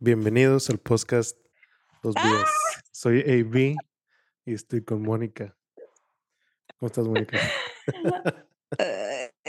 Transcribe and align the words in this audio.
Bienvenidos 0.00 0.70
al 0.70 0.78
podcast 0.78 1.36
Dos 2.02 2.14
Vidas. 2.14 2.50
Soy 2.92 3.20
AB 3.20 3.76
y 4.44 4.54
estoy 4.54 4.82
con 4.84 5.02
Mónica. 5.02 5.56
¿Cómo 6.78 6.86
estás, 6.88 7.06
Mónica? 7.06 7.38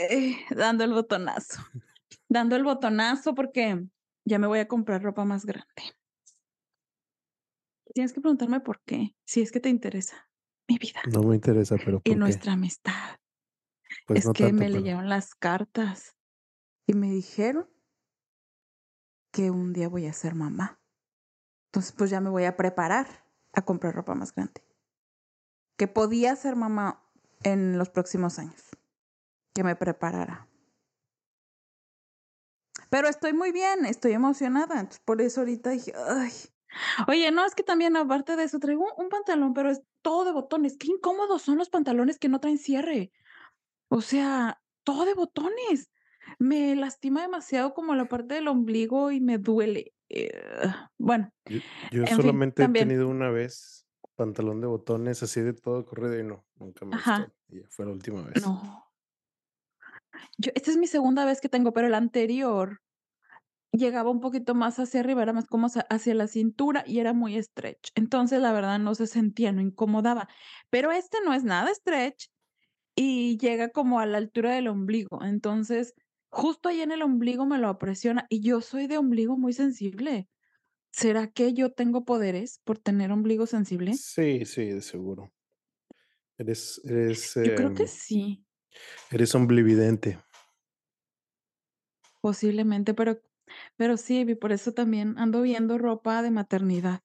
Eh, 0.02 0.34
dando 0.56 0.82
el 0.82 0.94
botonazo. 0.94 1.62
Dando 2.26 2.56
el 2.56 2.64
botonazo 2.64 3.34
porque 3.34 3.84
ya 4.24 4.38
me 4.38 4.46
voy 4.46 4.60
a 4.60 4.66
comprar 4.66 5.02
ropa 5.02 5.26
más 5.26 5.44
grande. 5.44 5.68
Tienes 7.92 8.14
que 8.14 8.22
preguntarme 8.22 8.60
por 8.60 8.80
qué, 8.86 9.14
si 9.26 9.42
es 9.42 9.52
que 9.52 9.60
te 9.60 9.68
interesa 9.68 10.26
mi 10.66 10.78
vida 10.78 11.02
No 11.12 11.22
me 11.22 11.34
interesa, 11.34 11.76
pero 11.76 12.00
¿por 12.00 12.08
y 12.08 12.12
qué? 12.12 12.16
nuestra 12.16 12.52
amistad. 12.54 13.18
Pues 14.06 14.20
es 14.20 14.26
no 14.26 14.32
que 14.32 14.44
tanto, 14.44 14.56
me 14.58 14.66
pero- 14.68 14.78
leyeron 14.78 15.08
las 15.10 15.34
cartas 15.34 16.16
y 16.86 16.94
me 16.94 17.10
dijeron 17.10 17.68
que 19.30 19.50
un 19.50 19.72
día 19.72 19.88
voy 19.88 20.06
a 20.06 20.12
ser 20.12 20.34
mamá. 20.34 20.80
Entonces, 21.66 21.92
pues 21.92 22.10
ya 22.10 22.20
me 22.20 22.30
voy 22.30 22.44
a 22.44 22.56
preparar 22.56 23.06
a 23.52 23.62
comprar 23.62 23.94
ropa 23.94 24.14
más 24.14 24.34
grande. 24.34 24.64
Que 25.76 25.88
podía 25.88 26.34
ser 26.36 26.56
mamá 26.56 27.02
en 27.42 27.78
los 27.78 27.90
próximos 27.90 28.38
años. 28.38 28.62
Que 29.54 29.64
me 29.64 29.76
preparara. 29.76 30.48
Pero 32.90 33.08
estoy 33.08 33.32
muy 33.32 33.52
bien, 33.52 33.84
estoy 33.86 34.12
emocionada. 34.12 34.80
Entonces, 34.80 35.00
por 35.04 35.20
eso 35.20 35.40
ahorita 35.40 35.70
dije, 35.70 35.92
ay. 36.08 36.32
Oye, 37.08 37.30
no, 37.30 37.44
es 37.44 37.54
que 37.54 37.62
también 37.62 37.96
aparte 37.96 38.36
de 38.36 38.44
eso, 38.44 38.58
traigo 38.58 38.92
un 38.96 39.08
pantalón, 39.08 39.54
pero 39.54 39.70
es 39.70 39.82
todo 40.02 40.24
de 40.24 40.32
botones. 40.32 40.76
Qué 40.76 40.88
incómodos 40.88 41.42
son 41.42 41.58
los 41.58 41.70
pantalones 41.70 42.18
que 42.18 42.28
no 42.28 42.40
traen 42.40 42.58
cierre. 42.58 43.12
O 43.88 44.00
sea, 44.00 44.60
todo 44.82 45.04
de 45.04 45.14
botones. 45.14 45.90
Me 46.38 46.74
lastima 46.76 47.22
demasiado 47.22 47.74
como 47.74 47.94
la 47.94 48.06
parte 48.06 48.34
del 48.34 48.48
ombligo 48.48 49.10
y 49.10 49.20
me 49.20 49.38
duele. 49.38 49.92
Eh, 50.08 50.30
bueno, 50.98 51.30
Yo, 51.46 51.58
yo 51.90 52.00
en 52.02 52.06
fin, 52.06 52.16
solamente 52.16 52.64
he 52.64 52.68
tenido 52.68 53.08
una 53.08 53.30
vez 53.30 53.86
pantalón 54.16 54.60
de 54.60 54.66
botones 54.66 55.22
así 55.22 55.40
de 55.40 55.54
todo 55.54 55.84
corrido 55.84 56.18
y 56.18 56.24
no, 56.24 56.44
nunca 56.56 56.84
me 56.84 56.94
Ajá. 56.96 57.26
gustó. 57.26 57.56
Y 57.56 57.60
fue 57.68 57.86
la 57.86 57.92
última 57.92 58.22
vez. 58.22 58.42
No. 58.42 58.84
Yo, 60.38 60.52
esta 60.54 60.70
es 60.70 60.76
mi 60.76 60.86
segunda 60.86 61.24
vez 61.24 61.40
que 61.40 61.48
tengo, 61.48 61.72
pero 61.72 61.86
el 61.86 61.94
anterior 61.94 62.80
llegaba 63.72 64.10
un 64.10 64.20
poquito 64.20 64.54
más 64.54 64.78
hacia 64.78 65.00
arriba, 65.00 65.22
era 65.22 65.32
más 65.32 65.46
como 65.46 65.68
hacia 65.68 66.14
la 66.14 66.26
cintura 66.26 66.84
y 66.86 66.98
era 66.98 67.12
muy 67.12 67.40
stretch. 67.42 67.90
Entonces, 67.94 68.40
la 68.40 68.52
verdad, 68.52 68.78
no 68.78 68.94
se 68.94 69.06
sentía, 69.06 69.52
no 69.52 69.60
incomodaba. 69.60 70.28
Pero 70.70 70.90
este 70.90 71.18
no 71.24 71.32
es 71.34 71.44
nada 71.44 71.72
stretch 71.72 72.26
y 72.94 73.38
llega 73.38 73.70
como 73.70 74.00
a 74.00 74.06
la 74.06 74.18
altura 74.18 74.54
del 74.54 74.68
ombligo. 74.68 75.22
Entonces, 75.22 75.94
justo 76.30 76.68
ahí 76.68 76.80
en 76.80 76.92
el 76.92 77.02
ombligo 77.02 77.46
me 77.46 77.58
lo 77.58 77.68
apresiona 77.68 78.26
y 78.28 78.40
yo 78.42 78.60
soy 78.60 78.86
de 78.86 78.98
ombligo 78.98 79.36
muy 79.36 79.52
sensible. 79.52 80.28
¿Será 80.92 81.28
que 81.28 81.52
yo 81.52 81.72
tengo 81.72 82.04
poderes 82.04 82.60
por 82.64 82.78
tener 82.78 83.12
ombligo 83.12 83.46
sensible? 83.46 83.94
Sí, 83.94 84.44
sí, 84.44 84.66
de 84.66 84.82
seguro. 84.82 85.32
Eres, 86.38 86.80
eres, 86.84 87.36
Yo 87.36 87.54
creo 87.54 87.74
que 87.74 87.82
em, 87.82 87.86
sí. 87.86 88.44
eres 89.10 89.34
omblividente. 89.34 90.18
Posiblemente, 92.20 92.94
pero, 92.94 93.20
pero 93.76 93.96
sí, 93.96 94.24
vi, 94.24 94.34
por 94.34 94.52
eso 94.52 94.72
también 94.72 95.18
ando 95.18 95.42
viendo 95.42 95.78
ropa 95.78 96.22
de 96.22 96.30
maternidad. 96.30 97.00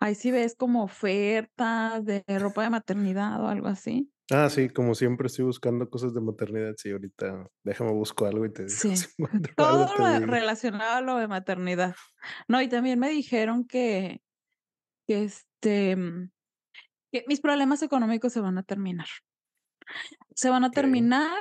Ahí 0.00 0.14
sí 0.14 0.30
ves 0.30 0.56
como 0.56 0.82
ofertas 0.82 2.04
de 2.04 2.24
ropa 2.38 2.62
de 2.64 2.70
maternidad 2.70 3.42
o 3.42 3.48
algo 3.48 3.68
así. 3.68 4.10
Ah, 4.30 4.50
sí, 4.50 4.68
como 4.68 4.94
siempre 4.94 5.26
estoy 5.28 5.46
buscando 5.46 5.88
cosas 5.88 6.12
de 6.14 6.20
maternidad. 6.20 6.74
Sí, 6.76 6.90
ahorita 6.90 7.48
déjame 7.64 7.92
busco 7.92 8.26
algo 8.26 8.44
y 8.44 8.52
te 8.52 8.66
digo. 8.66 8.82
Sí, 8.82 8.96
Si 8.96 9.08
todo 9.56 9.86
algo, 9.86 9.94
lo 9.96 10.08
digo. 10.12 10.26
relacionado 10.26 10.96
a 10.96 11.00
lo 11.00 11.16
de 11.16 11.28
maternidad. 11.28 11.96
No, 12.48 12.60
y 12.60 12.68
también 12.68 12.98
me 12.98 13.08
dijeron 13.10 13.66
que, 13.66 14.22
que 15.08 15.24
este, 15.24 15.96
mm, 15.96 16.30
que 17.12 17.24
mis 17.28 17.40
problemas 17.40 17.82
económicos 17.82 18.32
se 18.32 18.40
van 18.40 18.58
a 18.58 18.64
terminar. 18.64 19.08
Se 20.34 20.50
van 20.50 20.64
a 20.64 20.70
terminar 20.72 21.38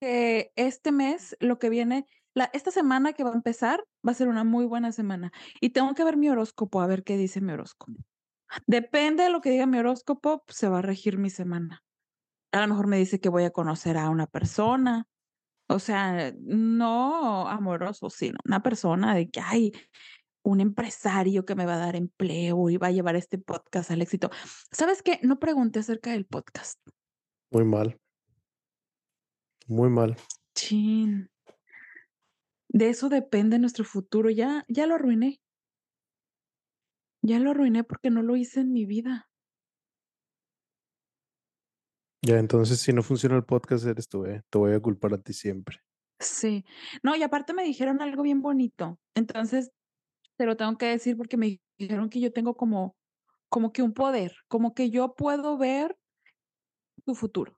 que 0.00 0.52
este 0.56 0.92
mes, 0.92 1.36
lo 1.40 1.58
que 1.58 1.68
viene, 1.70 2.06
la, 2.34 2.50
esta 2.52 2.70
semana 2.70 3.12
que 3.12 3.24
va 3.24 3.30
a 3.30 3.34
empezar, 3.34 3.84
va 4.06 4.12
a 4.12 4.14
ser 4.14 4.28
una 4.28 4.44
muy 4.44 4.64
buena 4.66 4.92
semana. 4.92 5.32
Y 5.60 5.70
tengo 5.70 5.94
que 5.94 6.04
ver 6.04 6.16
mi 6.16 6.28
horóscopo, 6.28 6.80
a 6.80 6.86
ver 6.86 7.04
qué 7.04 7.16
dice 7.16 7.40
mi 7.40 7.52
horóscopo. 7.52 7.92
Depende 8.66 9.24
de 9.24 9.30
lo 9.30 9.40
que 9.40 9.50
diga 9.50 9.66
mi 9.66 9.78
horóscopo, 9.78 10.44
pues, 10.46 10.58
se 10.58 10.68
va 10.68 10.78
a 10.78 10.82
regir 10.82 11.18
mi 11.18 11.30
semana. 11.30 11.82
A 12.52 12.60
lo 12.60 12.68
mejor 12.68 12.86
me 12.86 12.98
dice 12.98 13.20
que 13.20 13.28
voy 13.28 13.44
a 13.44 13.50
conocer 13.50 13.96
a 13.96 14.10
una 14.10 14.26
persona. 14.26 15.06
O 15.68 15.78
sea, 15.78 16.32
no 16.38 17.48
amoroso, 17.48 18.10
sino 18.10 18.38
una 18.44 18.62
persona 18.62 19.14
de 19.14 19.30
que 19.30 19.40
hay 19.40 19.72
un 20.44 20.60
empresario 20.60 21.44
que 21.44 21.54
me 21.54 21.66
va 21.66 21.74
a 21.74 21.78
dar 21.78 21.96
empleo 21.96 22.68
y 22.68 22.76
va 22.76 22.88
a 22.88 22.92
llevar 22.92 23.16
este 23.16 23.38
podcast 23.38 23.90
al 23.90 24.02
éxito. 24.02 24.30
¿Sabes 24.70 25.02
qué? 25.02 25.20
No 25.22 25.38
pregunté 25.38 25.78
acerca 25.78 26.10
del 26.10 26.26
podcast. 26.26 26.78
Muy 27.50 27.64
mal. 27.64 27.98
Muy 29.66 29.88
mal. 29.88 30.16
Chin. 30.54 31.30
De 32.68 32.88
eso 32.88 33.08
depende 33.08 33.58
nuestro 33.58 33.84
futuro. 33.84 34.30
Ya, 34.30 34.64
ya 34.68 34.86
lo 34.86 34.96
arruiné. 34.96 35.41
Ya 37.22 37.38
lo 37.38 37.52
arruiné 37.52 37.84
porque 37.84 38.10
no 38.10 38.22
lo 38.22 38.36
hice 38.36 38.60
en 38.60 38.72
mi 38.72 38.84
vida. 38.84 39.28
Ya, 42.24 42.38
entonces 42.38 42.80
si 42.80 42.92
no 42.92 43.02
funciona 43.02 43.36
el 43.36 43.44
podcast 43.44 43.84
eres 43.86 44.08
tú, 44.08 44.26
¿eh? 44.26 44.42
Te 44.50 44.58
voy 44.58 44.72
a 44.74 44.80
culpar 44.80 45.14
a 45.14 45.18
ti 45.18 45.32
siempre. 45.32 45.78
Sí. 46.20 46.64
No, 47.02 47.16
y 47.16 47.22
aparte 47.22 47.52
me 47.52 47.64
dijeron 47.64 48.00
algo 48.00 48.22
bien 48.22 48.42
bonito. 48.42 48.98
Entonces, 49.14 49.72
te 50.36 50.46
lo 50.46 50.56
tengo 50.56 50.76
que 50.78 50.86
decir 50.86 51.16
porque 51.16 51.36
me 51.36 51.60
dijeron 51.78 52.10
que 52.10 52.20
yo 52.20 52.32
tengo 52.32 52.56
como, 52.56 52.96
como 53.48 53.72
que 53.72 53.82
un 53.82 53.92
poder, 53.92 54.36
como 54.48 54.74
que 54.74 54.90
yo 54.90 55.14
puedo 55.14 55.58
ver 55.58 55.96
tu 57.04 57.14
futuro. 57.14 57.56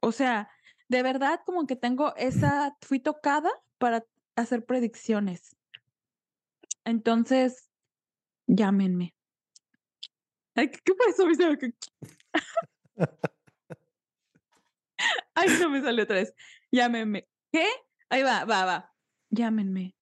O 0.00 0.10
sea, 0.12 0.50
de 0.88 1.02
verdad 1.02 1.40
como 1.46 1.66
que 1.66 1.76
tengo 1.76 2.14
esa, 2.16 2.76
fui 2.80 2.98
tocada 2.98 3.50
para 3.78 4.04
hacer 4.36 4.64
predicciones. 4.64 5.56
Entonces, 6.84 7.71
llámenme. 8.46 9.14
Ay, 10.54 10.70
¿qué, 10.70 10.78
que- 11.58 11.74
Ay, 15.34 15.48
no 15.60 15.70
me 15.70 15.80
salió 15.82 16.04
otra 16.04 16.16
vez. 16.16 16.34
Llámenme. 16.70 17.28
¿Qué? 17.52 17.66
Ahí 18.10 18.22
va, 18.22 18.44
va, 18.44 18.64
va. 18.64 18.94
Llámenme. 19.30 19.94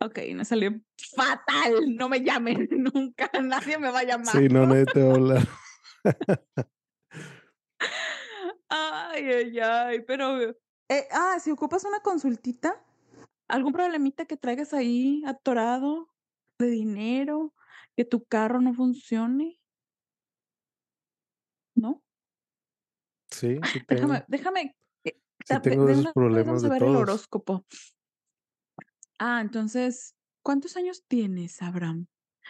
Ok, 0.00 0.18
no 0.34 0.44
salió 0.44 0.80
fatal. 1.16 1.96
No 1.96 2.08
me 2.08 2.20
llamen 2.20 2.68
nunca. 2.70 3.30
Nadie 3.42 3.78
me 3.78 3.90
va 3.90 4.00
a 4.00 4.04
llamar. 4.04 4.36
Sí, 4.36 4.48
no, 4.48 4.66
nadie 4.66 4.84
te 4.86 5.02
va 5.02 5.10
a 5.12 5.14
hablar. 5.14 5.48
Ay, 8.68 9.24
ay, 9.30 9.58
ay, 9.60 10.00
pero... 10.00 10.40
eh, 10.88 11.08
ah, 11.12 11.38
si 11.40 11.50
ocupas 11.50 11.84
una 11.84 12.00
consultita, 12.00 12.84
algún 13.48 13.72
problemita 13.72 14.24
que 14.26 14.36
traigas 14.36 14.74
ahí 14.74 15.22
atorado 15.26 16.13
de 16.58 16.70
dinero, 16.70 17.54
que 17.96 18.04
tu 18.04 18.24
carro 18.24 18.60
no 18.60 18.74
funcione, 18.74 19.60
¿no? 21.74 22.02
Sí. 23.30 23.58
Déjame, 23.88 24.24
déjame. 24.28 24.76
eh, 25.04 25.20
Sí 25.44 25.60
tengo 25.62 25.86
de 25.86 25.92
esos 25.92 26.12
problemas 26.12 26.62
de 26.62 26.68
ver 26.68 26.82
el 26.82 26.96
horóscopo. 26.96 27.64
Ah, 29.18 29.40
entonces, 29.40 30.16
¿cuántos 30.42 30.76
años 30.76 31.04
tienes, 31.06 31.60
Abraham? 31.62 32.06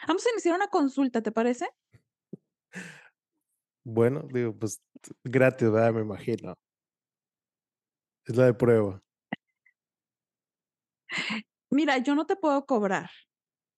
Vamos 0.06 0.26
a 0.26 0.30
iniciar 0.30 0.54
una 0.56 0.68
consulta, 0.68 1.22
¿te 1.22 1.32
parece? 1.32 1.68
Bueno, 3.84 4.26
digo, 4.32 4.56
pues 4.56 4.82
gratis, 5.24 5.70
¿verdad? 5.70 5.92
Me 5.92 6.00
imagino. 6.00 6.54
Es 8.26 8.36
la 8.36 8.46
de 8.46 8.54
prueba. 8.54 9.02
Mira, 11.70 11.98
yo 11.98 12.14
no 12.14 12.26
te 12.26 12.36
puedo 12.36 12.64
cobrar. 12.64 13.10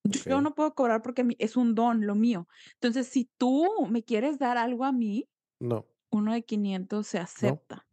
Yo 0.08 0.40
no 0.40 0.54
puedo 0.54 0.74
cobrar 0.74 1.02
porque 1.02 1.26
es 1.38 1.56
un 1.56 1.74
don, 1.74 2.06
lo 2.06 2.14
mío. 2.14 2.48
Entonces, 2.74 3.06
si 3.08 3.30
tú 3.36 3.86
me 3.90 4.02
quieres 4.04 4.38
dar 4.38 4.58
algo 4.58 4.84
a 4.84 4.92
mí, 4.92 5.28
No. 5.60 5.86
uno 6.10 6.32
de 6.32 6.44
500 6.44 7.06
se 7.06 7.18
acepta. 7.18 7.86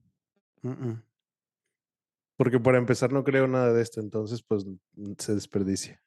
mm, 0.62 0.70
mm. 0.70 1.04
Porque 2.36 2.60
para 2.60 2.78
empezar 2.80 3.14
no 3.14 3.24
creo 3.24 3.48
nada 3.48 3.72
de 3.74 3.82
esto, 3.82 4.00
entonces 4.00 4.44
pues 4.44 4.66
mm, 4.66 5.14
se 5.18 5.36
desperdicia. 5.36 6.02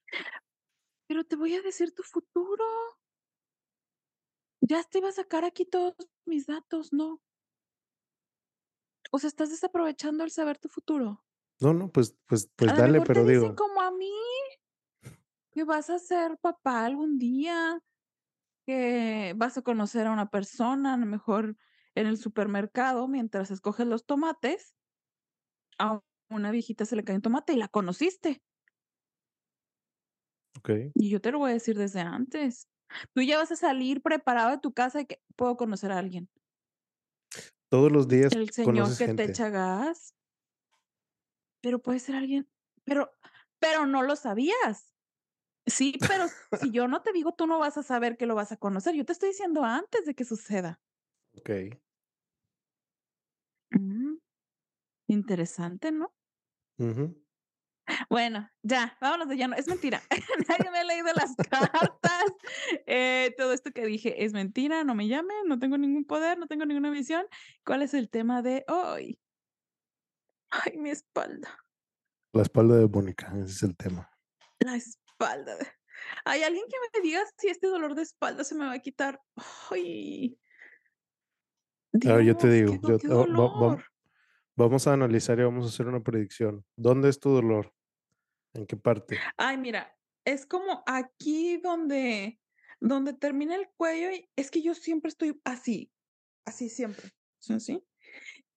Pero 1.06 1.24
te 1.24 1.36
voy 1.36 1.54
a 1.54 1.62
decir 1.62 1.94
tu 1.94 2.02
futuro. 2.02 2.64
Ya 4.60 4.82
te 4.82 4.98
iba 4.98 5.08
a 5.08 5.12
sacar 5.12 5.44
aquí 5.44 5.64
todos 5.64 5.94
mis 6.24 6.46
datos, 6.46 6.92
¿no? 6.92 7.22
O 9.12 9.18
sea, 9.18 9.28
estás 9.28 9.50
desaprovechando 9.50 10.24
el 10.24 10.30
saber 10.30 10.58
tu 10.58 10.68
futuro. 10.68 11.24
No, 11.60 11.72
no, 11.72 11.90
pues, 11.90 12.16
pues, 12.26 12.50
pues 12.56 12.70
a 12.72 12.74
dale, 12.74 12.94
mejor 12.94 13.06
pero 13.06 13.24
te 13.24 13.32
dicen 13.32 13.42
digo, 13.42 13.56
como 13.56 13.80
a 13.80 13.90
mí 13.90 14.12
que 15.56 15.64
vas 15.64 15.90
a 15.90 15.98
ser 15.98 16.38
papá 16.38 16.84
algún 16.86 17.18
día, 17.18 17.80
que 18.66 19.34
vas 19.36 19.58
a 19.58 19.62
conocer 19.62 20.06
a 20.06 20.12
una 20.12 20.30
persona, 20.30 20.94
a 20.94 20.98
lo 20.98 21.06
mejor 21.06 21.56
en 21.94 22.06
el 22.08 22.18
supermercado, 22.18 23.08
mientras 23.08 23.50
escoges 23.50 23.86
los 23.86 24.06
tomates, 24.06 24.74
a 25.78 26.02
una 26.30 26.50
viejita 26.50 26.84
se 26.84 26.96
le 26.96 27.04
cae 27.04 27.16
un 27.16 27.22
tomate 27.22 27.52
y 27.52 27.56
la 27.56 27.68
conociste. 27.68 28.42
Okey. 30.58 30.94
Y 30.94 31.10
yo 31.10 31.20
te 31.20 31.30
lo 31.32 31.38
voy 31.38 31.50
a 31.50 31.54
decir 31.54 31.76
desde 31.76 32.00
antes. 32.00 32.68
Tú 33.14 33.20
ya 33.22 33.38
vas 33.38 33.52
a 33.52 33.56
salir 33.56 34.02
preparado 34.02 34.50
de 34.50 34.58
tu 34.58 34.72
casa 34.72 34.98
de 34.98 35.06
que 35.06 35.22
puedo 35.36 35.56
conocer 35.56 35.92
a 35.92 35.98
alguien. 35.98 36.28
Todos 37.70 37.90
los 37.92 38.08
días 38.08 38.30
El 38.30 38.50
señor 38.50 38.96
que 38.96 39.08
te 39.08 39.22
echa 39.24 39.50
gas. 39.50 40.12
Pero 41.64 41.80
puede 41.82 41.98
ser 42.00 42.16
alguien 42.16 42.48
pero 42.84 43.10
pero 43.58 43.86
no 43.86 44.02
lo 44.02 44.16
sabías. 44.16 44.95
Sí, 45.66 45.98
pero 46.06 46.26
si 46.60 46.70
yo 46.70 46.86
no 46.86 47.02
te 47.02 47.12
digo, 47.12 47.32
tú 47.32 47.46
no 47.46 47.58
vas 47.58 47.76
a 47.76 47.82
saber 47.82 48.16
que 48.16 48.26
lo 48.26 48.34
vas 48.34 48.52
a 48.52 48.56
conocer. 48.56 48.94
Yo 48.94 49.04
te 49.04 49.12
estoy 49.12 49.30
diciendo 49.30 49.64
antes 49.64 50.06
de 50.06 50.14
que 50.14 50.24
suceda. 50.24 50.80
Okey. 51.38 51.78
Mm, 53.72 54.16
interesante, 55.08 55.92
¿no? 55.92 56.14
Ujú. 56.78 57.16
Bueno, 58.10 58.48
ya, 58.62 58.96
vámonos 59.00 59.28
de 59.28 59.36
lleno. 59.36 59.54
Es 59.56 59.68
mentira. 59.68 60.02
Nadie 60.48 60.70
me 60.70 60.78
ha 60.80 60.84
leído 60.84 61.06
las 61.14 61.34
cartas. 61.50 62.24
Eh, 62.86 63.34
todo 63.36 63.52
esto 63.52 63.70
que 63.72 63.86
dije 63.86 64.24
es 64.24 64.32
mentira, 64.32 64.84
no 64.84 64.94
me 64.94 65.08
llamen, 65.08 65.36
no 65.46 65.58
tengo 65.58 65.78
ningún 65.78 66.04
poder, 66.04 66.38
no 66.38 66.46
tengo 66.46 66.66
ninguna 66.66 66.90
visión. 66.90 67.26
¿Cuál 67.64 67.82
es 67.82 67.94
el 67.94 68.08
tema 68.10 68.42
de 68.42 68.64
hoy? 68.68 69.18
Ay, 70.50 70.76
mi 70.78 70.90
espalda. 70.90 71.48
La 72.32 72.42
espalda 72.42 72.76
de 72.76 72.86
Mónica, 72.86 73.32
ese 73.36 73.52
es 73.52 73.62
el 73.64 73.76
tema. 73.76 74.10
La 74.60 74.76
espalda. 74.76 75.05
¿Hay 76.24 76.42
alguien 76.42 76.64
que 76.68 76.76
me 76.92 77.02
diga 77.02 77.22
si 77.38 77.48
este 77.48 77.66
dolor 77.66 77.94
de 77.94 78.02
espalda 78.02 78.44
se 78.44 78.54
me 78.54 78.66
va 78.66 78.72
a 78.72 78.78
quitar? 78.78 79.20
Ay. 79.70 80.38
A 82.06 82.14
ver, 82.14 82.24
yo 82.24 82.36
te 82.36 82.48
digo, 82.50 82.72
qué 82.72 82.88
yo 82.88 82.98
qué 82.98 83.08
te 83.08 83.14
va 83.14 83.24
va 83.24 83.26
vam 83.26 83.60
dolor. 83.60 83.84
vamos 84.56 84.86
a 84.86 84.92
analizar 84.92 85.38
y 85.38 85.44
vamos 85.44 85.64
a 85.64 85.68
hacer 85.68 85.86
una 85.86 86.02
predicción. 86.02 86.64
¿Dónde 86.76 87.08
es 87.08 87.18
tu 87.18 87.30
dolor? 87.30 87.72
¿En 88.54 88.66
qué 88.66 88.76
parte? 88.76 89.18
Ay, 89.36 89.56
mira, 89.56 89.96
es 90.24 90.46
como 90.46 90.82
aquí 90.86 91.58
donde 91.58 92.40
donde 92.80 93.14
termina 93.14 93.54
el 93.54 93.68
cuello 93.76 94.10
y 94.10 94.28
es 94.36 94.50
que 94.50 94.62
yo 94.62 94.74
siempre 94.74 95.08
estoy 95.08 95.40
así, 95.44 95.90
así 96.44 96.68
siempre, 96.68 97.10
así. 97.48 97.82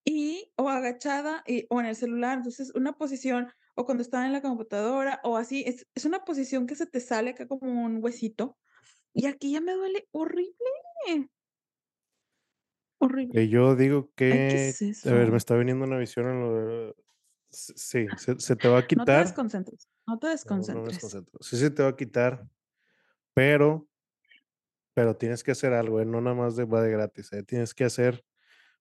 Y 0.03 0.51
o 0.55 0.69
agachada 0.69 1.43
y 1.45 1.65
o 1.69 1.79
en 1.79 1.87
el 1.87 1.95
celular, 1.95 2.37
entonces 2.37 2.73
una 2.75 2.93
posición 2.93 3.51
o 3.79 3.85
cuando 3.85 4.03
estaba 4.03 4.25
en 4.27 4.33
la 4.33 4.41
computadora 4.41 5.21
o 5.23 5.37
así, 5.37 5.63
es 5.67 5.87
es 5.95 6.05
una 6.05 6.25
posición 6.25 6.67
que 6.67 6.75
se 6.75 6.87
te 6.87 6.99
sale 7.01 7.31
acá 7.31 7.47
como 7.47 7.85
un 7.85 7.99
huesito, 8.03 8.57
y 9.13 9.27
aquí 9.27 9.53
ya 9.53 9.61
me 9.61 9.73
duele 9.73 10.07
horrible. 10.13 10.55
Horrible. 13.01 13.33
Eh, 13.33 13.47
yo 13.47 13.75
digo 13.75 14.11
Ay, 14.29 14.45
¿qué 14.47 14.57
que 14.57 14.79
es 14.79 14.83
a 15.03 15.13
ver, 15.13 15.31
me 15.31 15.37
está 15.37 15.55
viniendo 15.55 15.85
una 15.85 15.97
visión 15.97 16.27
en 16.27 16.41
lo 16.41 16.53
de 16.55 16.95
sí, 17.51 18.11
se 18.17 18.39
se 18.39 18.55
te 18.55 18.67
va 18.67 18.79
a 18.79 18.87
No 18.95 19.07
te 19.07 19.17
quitar. 19.17 19.17
desconcentres, 19.17 19.87
no 20.07 20.19
te 20.19 20.27
No, 20.43 20.67
no 20.67 20.79
me 20.81 20.85
desconcentres. 20.85 20.87
desconcentro. 20.87 21.37
Sí 21.41 21.57
se 21.57 21.69
te 21.71 21.83
va 21.83 21.89
a 21.89 21.95
quitar, 21.95 22.47
pero 23.33 23.87
pero 24.97 25.15
tienes 25.17 25.43
que 25.43 25.51
hacer 25.51 25.73
algo, 25.73 25.99
eh, 26.01 26.05
no 26.05 26.21
nada 26.21 26.35
más 26.35 26.55
de 26.55 26.65
va 26.65 26.81
de 26.81 26.91
gratis, 26.91 27.31
eh, 27.33 27.43
tienes 27.43 27.73
que 27.73 27.85
hacer 27.85 28.23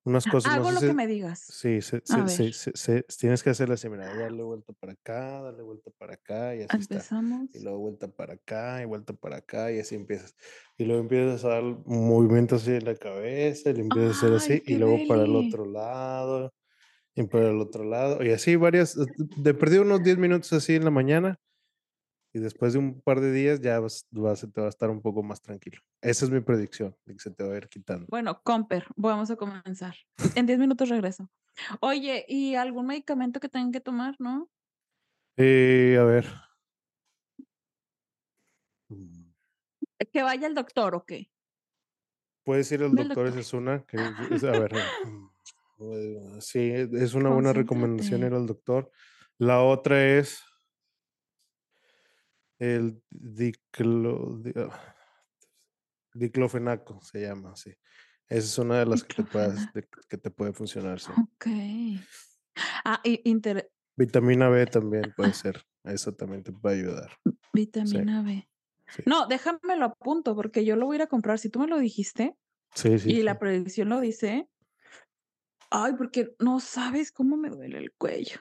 unas 0.09 0.27
cosas, 0.27 0.57
no 0.57 0.63
Hago 0.63 0.69
sé 0.73 0.75
lo 0.75 0.81
que 0.81 0.95
me 0.95 1.07
digas. 1.07 1.41
sí, 1.51 1.81
se 1.83 2.03
se 2.05 2.53
se 2.53 3.03
tienes 3.19 3.43
que 3.43 3.51
hacerle 3.51 3.75
así, 3.75 3.89
mira, 3.89 4.15
darle 4.15 4.43
vuelta 4.43 4.73
para 4.75 4.93
acá, 4.95 5.43
darle 5.43 5.63
vuelta 5.63 5.91
para 5.99 6.15
acá 6.15 6.57
y 6.57 6.63
así 6.63 6.81
está. 6.81 7.11
Y 7.53 7.59
Empezamos. 7.59 7.61
luego 7.61 7.79
vuelta 7.81 8.09
para 8.09 8.35
acá 8.35 8.83
y 8.83 8.87
vuelta 8.87 9.13
para 9.15 9.39
acá 9.39 9.73
y 9.73 9.81
así 9.81 9.95
empiezas. 9.95 10.37
Y 10.77 10.85
luego 10.85 11.03
empiezas 11.03 11.45
a 11.45 11.49
dar 11.49 11.63
movimientos 11.87 12.63
así 12.63 12.73
de 12.73 12.83
la 12.83 12.95
cabeza 12.97 13.71
y 13.71 13.81
empiezas 13.81 14.23
a 14.23 14.27
hacer 14.27 14.35
así 14.35 14.63
y 14.67 14.77
luego 14.77 15.07
para 15.09 15.25
el 15.25 15.37
otro 15.37 15.67
lado 15.67 16.53
y 17.15 17.25
para 17.25 17.51
el 17.51 17.61
otro 17.61 17.85
lado 17.85 18.23
y 18.25 18.31
así 18.33 18.57
varias 18.57 18.95
de 18.97 19.07
de 19.37 19.55
perdido 19.55 19.83
unos 19.83 20.03
10 20.03 20.19
minutos 20.19 20.53
así 20.53 20.75
en 20.77 20.85
la 20.85 20.91
mañana 20.91 21.39
y 22.33 22.41
después 22.41 22.73
de 22.73 22.79
un 22.79 23.01
par 23.01 23.21
de 23.21 23.33
días 23.33 23.61
ya 23.61 23.81
vas 23.81 24.07
vas 24.11 24.41
te 24.41 24.61
va 24.61 24.67
a 24.67 24.71
estar 24.71 24.91
un 24.91 25.01
poco 25.01 25.23
más 25.23 25.41
tranquilo. 25.41 25.81
Esa 26.01 26.25
es 26.25 26.31
mi 26.31 26.41
predicción, 26.41 26.97
de 27.05 27.15
que 27.15 27.21
se 27.21 27.31
te 27.31 27.45
va 27.45 27.55
a 27.55 27.57
ir 27.57 27.69
quitando. 27.69 28.07
Bueno, 28.09 28.41
Comper, 28.43 28.87
vamos 28.97 29.31
a 29.31 29.37
comenzar. 29.37 29.95
En 30.35 30.47
10 30.47 30.59
minutos 30.59 30.89
regreso. 30.89 31.31
Oye, 31.81 32.25
¿y 32.29 32.55
algún 32.55 32.87
medicamento 32.87 33.41
que 33.41 33.49
tengan 33.49 33.73
que 33.73 33.81
tomar, 33.81 34.15
no? 34.19 34.49
Eh, 35.37 35.97
a 35.99 36.05
ver. 36.05 36.27
Mm. 38.89 39.31
¿Que 40.13 40.23
vaya 40.23 40.47
al 40.47 40.55
doctor 40.55 40.95
o 40.95 41.05
qué? 41.05 41.31
Puedes 42.45 42.71
ir 42.73 42.83
al 42.83 42.95
doctor, 42.95 43.27
esa 43.27 43.41
es 43.41 43.53
una, 43.53 43.85
que 43.85 43.99
es 44.31 44.45
a 44.45 44.53
ver, 44.53 44.73
mm, 45.05 45.29
eh, 45.81 46.37
sí, 46.41 46.71
es 46.73 47.15
una 47.15 47.31
buena 47.31 47.53
recomendación 47.53 48.23
ir 48.23 48.33
al 48.33 48.47
doctor. 48.47 48.91
La 49.37 49.63
otra 49.63 50.03
es 50.03 50.43
el 52.59 53.03
diclo 53.11 54.39
di 54.43 54.53
ah, 54.57 54.95
diclofenaco 56.15 57.01
se 57.03 57.23
llama, 57.23 57.57
sí. 57.57 57.73
Esa 58.29 58.47
es 58.47 58.59
una 58.59 58.79
de 58.81 58.87
las 58.87 59.05
que 59.05 59.15
te 59.15 59.25
puedas 59.25 59.69
Diclofenac. 59.69 59.73
de 59.73 59.89
que 60.09 60.19
te 60.19 60.31
puede 60.31 60.53
funcionar, 60.53 61.01
sí. 61.01 61.15
Okey. 61.17 62.09
Ah, 62.85 63.01
y 63.05 63.23
intere 63.31 63.71
Vitamina 63.97 64.49
B 64.49 64.67
también 64.67 65.13
puede 65.13 65.33
ser, 65.35 65.63
eso 65.85 66.13
también 66.15 66.43
te 66.43 66.53
puede 66.53 66.77
ayudar. 66.79 67.11
Sí. 67.85 67.99
Vitamina 67.99 68.23
B. 68.23 68.49
Sí. 68.89 69.03
No, 69.07 69.27
déjame 69.29 69.77
lo 69.79 69.87
apunto, 69.87 70.37
porque 70.37 70.65
yo 70.65 70.77
lo 70.77 70.87
voy 70.87 70.97
a 70.97 70.99
ir 70.99 71.03
a 71.03 71.07
comprar. 71.09 71.39
Si 71.39 71.51
tú 71.51 71.61
me 71.61 71.69
lo 71.69 71.79
dijiste 71.79 72.37
Sí, 72.75 72.99
sí, 72.99 73.13
y 73.13 73.23
la 73.23 73.39
predicción 73.39 73.91
lo 73.91 74.01
dice 74.01 74.49
ay, 75.71 75.93
porque 75.99 76.35
no 76.39 76.61
sabes 76.61 77.13
cómo 77.13 77.37
me 77.37 77.51
duele 77.51 77.79
el 77.79 77.93
cuello. 77.93 78.41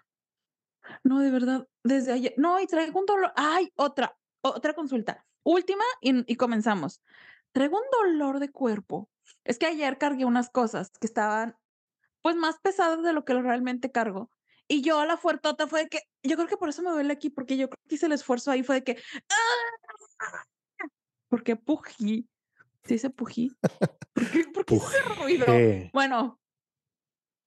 No, 1.03 1.19
de 1.19 1.31
verdad, 1.31 1.67
desde 1.83 2.13
ayer 2.13 2.33
no, 2.37 2.59
y 2.59 2.67
traigo 2.67 2.99
un 2.99 3.05
dolor 3.05 3.31
ay, 3.35 3.71
otra 3.75 4.17
otra 4.41 4.73
consulta. 4.73 5.25
Última 5.43 5.83
y 6.01 6.31
y 6.31 6.35
comenzamos. 6.35 7.01
Traigo 7.51 7.77
un 7.77 7.85
dolor 7.91 8.39
de 8.39 8.51
cuerpo. 8.51 9.09
Es 9.43 9.57
que 9.57 9.65
ayer 9.65 9.97
cargué 9.97 10.25
unas 10.25 10.49
cosas 10.49 10.91
que 10.99 11.07
estaban, 11.07 11.57
pues, 12.21 12.35
más 12.35 12.59
pesadas 12.61 13.03
de 13.03 13.13
lo 13.13 13.25
que 13.25 13.33
realmente 13.33 13.91
cargo. 13.91 14.31
Y 14.67 14.81
yo 14.81 15.05
la 15.05 15.17
fuertota 15.17 15.67
fue 15.67 15.83
de 15.83 15.89
que 15.89 15.99
yo 16.23 16.35
creo 16.35 16.47
que 16.47 16.57
por 16.57 16.69
eso 16.69 16.81
me 16.81 16.91
duele 16.91 17.13
aquí, 17.13 17.29
porque 17.29 17.57
yo 17.57 17.69
creo 17.69 17.79
que 17.87 17.95
hice 17.95 18.05
el 18.07 18.11
esfuerzo 18.11 18.51
ahí, 18.51 18.63
fue 18.63 18.75
de 18.75 18.83
que, 18.83 19.01
¡ah! 19.29 20.43
Porque 21.29 21.55
pugí. 21.55 22.27
¿Se 22.83 22.93
dice 22.95 23.09
pugí? 23.09 23.51
¿Por 24.13 24.31
qué 24.31 24.45
por 24.53 24.65
qué 24.65 24.75
hice 24.75 24.85
ese 24.87 25.01
ruido? 25.15 25.45
Bueno. 25.93 26.39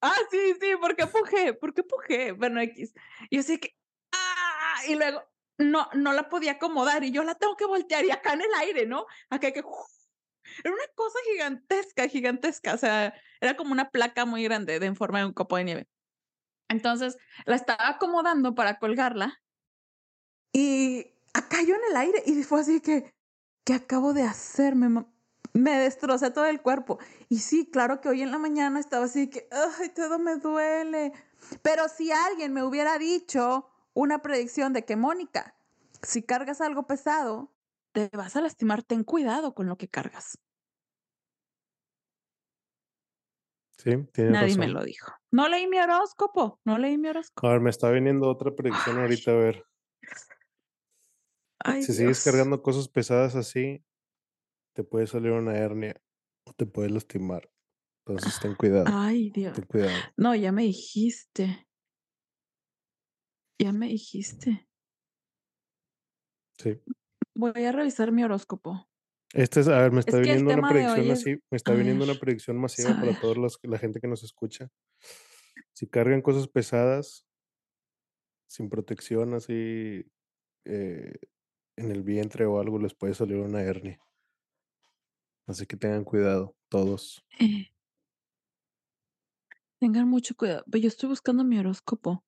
Ah, 0.02 0.17
sí, 0.31 0.55
sí, 0.61 0.76
¿por 0.81 0.97
qué 0.97 1.06
pujé? 1.06 1.55
¿Por 1.55 1.75
qué 1.75 1.82
pujé? 1.82 2.32
Bueno. 2.32 2.62
Y 2.62 2.91
yo 3.31 3.43
de 3.43 3.61
que, 3.61 3.76
¡ah! 4.12 4.81
Y 4.88 4.94
luego 4.94 5.23
no 5.58 5.88
no 5.94 6.12
la 6.12 6.29
podía 6.29 6.52
acomodar 6.52 7.05
y 7.05 7.12
yo 7.12 7.23
la 7.23 7.35
tengo 7.35 7.56
que 7.56 7.67
voltear 7.67 8.05
y 8.05 8.11
acá 8.11 8.32
en 8.32 8.41
el 8.43 8.55
aire, 8.61 8.87
¿no? 8.87 9.06
Acá 9.29 9.53
que 9.53 9.63
era 10.65 10.75
una 10.75 10.86
cosa 10.94 11.19
gigantesca, 11.32 12.08
gigantesca, 12.08 12.75
o 12.75 12.79
sea, 12.79 13.15
era 13.41 13.56
como 13.56 13.72
una 13.72 13.91
placa 13.91 14.25
muy 14.25 14.43
grande 14.44 14.79
de 14.81 14.86
en 14.86 14.96
forma 14.96 15.20
de 15.20 15.27
un 15.27 15.32
copo 15.32 15.56
de 15.56 15.65
nieve. 15.65 15.89
Entonces, 16.69 17.17
la 17.46 17.56
estaba 17.56 17.89
acomodando 17.89 18.55
para 18.55 18.79
colgarla 18.79 19.43
y 20.53 21.15
acá 21.34 21.60
en 21.60 21.81
el 21.91 21.96
aire 21.96 22.22
y 22.27 22.43
fue 22.43 22.60
así 22.60 22.81
que, 22.81 23.15
¿qué 23.65 23.75
acabo 23.75 24.13
de 24.13 24.22
hacer? 24.22 24.75
Me 24.75 25.05
me 25.53 25.79
destrocé 25.79 26.31
todo 26.31 26.47
el 26.47 26.63
cuerpo. 26.63 26.99
Y 27.29 27.39
sí, 27.41 27.69
claro 27.70 28.01
que 28.01 28.09
hoy 28.09 28.23
en 28.23 28.31
la 28.31 28.39
mañana 28.39 28.81
estaba 28.81 29.06
así 29.06 29.29
que, 29.31 29.49
ay, 29.81 29.91
todo 29.91 30.19
me 30.19 30.37
duele. 30.37 31.13
Pero 31.63 31.89
si 31.89 32.13
alguien 32.13 32.53
me 32.53 32.63
hubiera 32.65 32.99
dicho 32.99 33.69
una 33.94 34.20
predicción 34.23 34.73
de 34.73 34.85
que: 34.85 34.97
"Mónica, 34.97 35.56
si 36.03 36.23
cargas 36.23 36.61
algo 36.61 36.87
pesado, 36.87 37.53
te 37.93 38.09
vas 38.17 38.37
a 38.37 38.41
lastimar, 38.43 38.82
ten 38.82 39.05
cuidado 39.05 39.55
con 39.55 39.67
lo 39.69 39.77
que 39.79 39.89
cargas". 39.89 40.39
Sí, 43.79 43.91
tienes 44.13 44.39
Nadie 44.39 44.56
me 44.56 44.67
lo 44.69 44.82
dijo. 44.82 45.13
No 45.31 45.47
leí 45.49 45.67
mi 45.67 45.79
horóscopo, 45.79 46.59
no 46.65 46.79
leí 46.79 46.97
mi 46.97 47.09
horóscopo. 47.09 47.43
A 47.43 47.49
ver, 47.51 47.61
me 47.61 47.69
está 47.69 47.91
viniendo 47.91 48.31
otra 48.31 48.55
predicción 48.56 48.97
Ay. 48.97 48.99
ahorita, 48.99 49.32
a 49.32 49.35
ver. 49.35 49.67
Ay, 51.65 51.87
Si 51.87 51.94
sigues 51.94 52.20
cargando 52.20 52.63
cosas 52.63 52.89
pesadas 52.89 53.35
así, 53.35 53.85
te 54.74 54.84
puede 54.84 55.06
salir 55.06 55.32
una 55.32 55.56
hernia 55.56 56.00
o 56.46 56.53
te 56.53 56.67
puedes 56.67 56.93
lastimar. 56.93 57.50
Entonces, 58.06 58.41
ten 58.41 58.55
cuidado, 58.55 58.86
Ay, 58.89 59.31
Dios. 59.31 59.55
ten 59.55 59.67
cuidado. 59.67 59.93
No, 60.17 60.34
ya 60.34 60.53
me 60.53 60.62
dijiste. 60.62 61.67
Ya 63.60 63.72
me 63.72 63.89
dijiste. 63.89 64.69
Sí. 66.58 66.81
Voy 67.34 67.65
a 67.65 67.72
revisar 67.72 68.10
mi 68.12 68.24
horóscopo. 68.24 68.89
Este 69.32 69.60
es 69.60 69.69
a 69.69 69.79
ver, 69.79 69.93
me 69.93 70.00
está 70.00 70.17
Es 70.17 70.27
viniendo 70.27 70.55
una 70.55 70.69
predicción 70.69 71.06
es 71.06 71.20
así, 71.20 71.36
me 71.50 71.56
está 71.56 71.72
a 71.72 71.77
viniendo 71.77 72.05
ver, 72.05 72.10
una 72.12 72.20
predicción 72.20 72.58
masiva 72.58 72.91
para 72.91 73.34
los 73.34 73.58
la 73.62 73.79
gente 73.79 74.00
que 74.00 74.08
nos 74.08 74.24
escucha. 74.24 74.69
Si 75.72 75.86
cargan 75.86 76.20
cosas 76.20 76.48
pesadas 76.48 77.27
sin 78.48 78.69
protección 78.69 79.34
así, 79.34 80.05
eh, 80.65 81.15
en 81.77 81.91
el 81.93 82.03
vientre 82.03 82.44
o 82.46 82.58
algo, 82.60 82.79
les 82.79 82.94
puede 82.94 83.15
salir 83.15 83.36
una 83.36 83.62
hernia. 83.62 84.00
Así 85.51 85.67
que 85.67 85.77
tengan 85.77 86.05
cuidado, 86.05 86.55
todos. 86.69 87.25
Eh. 87.41 87.67
Tengan 89.81 90.09
mucho 90.09 90.37
cuidado. 90.37 90.65
Yo 90.67 90.87
estoy 90.87 91.09
buscando 91.09 91.43
mi 91.43 91.59
horóscopo. 91.59 92.25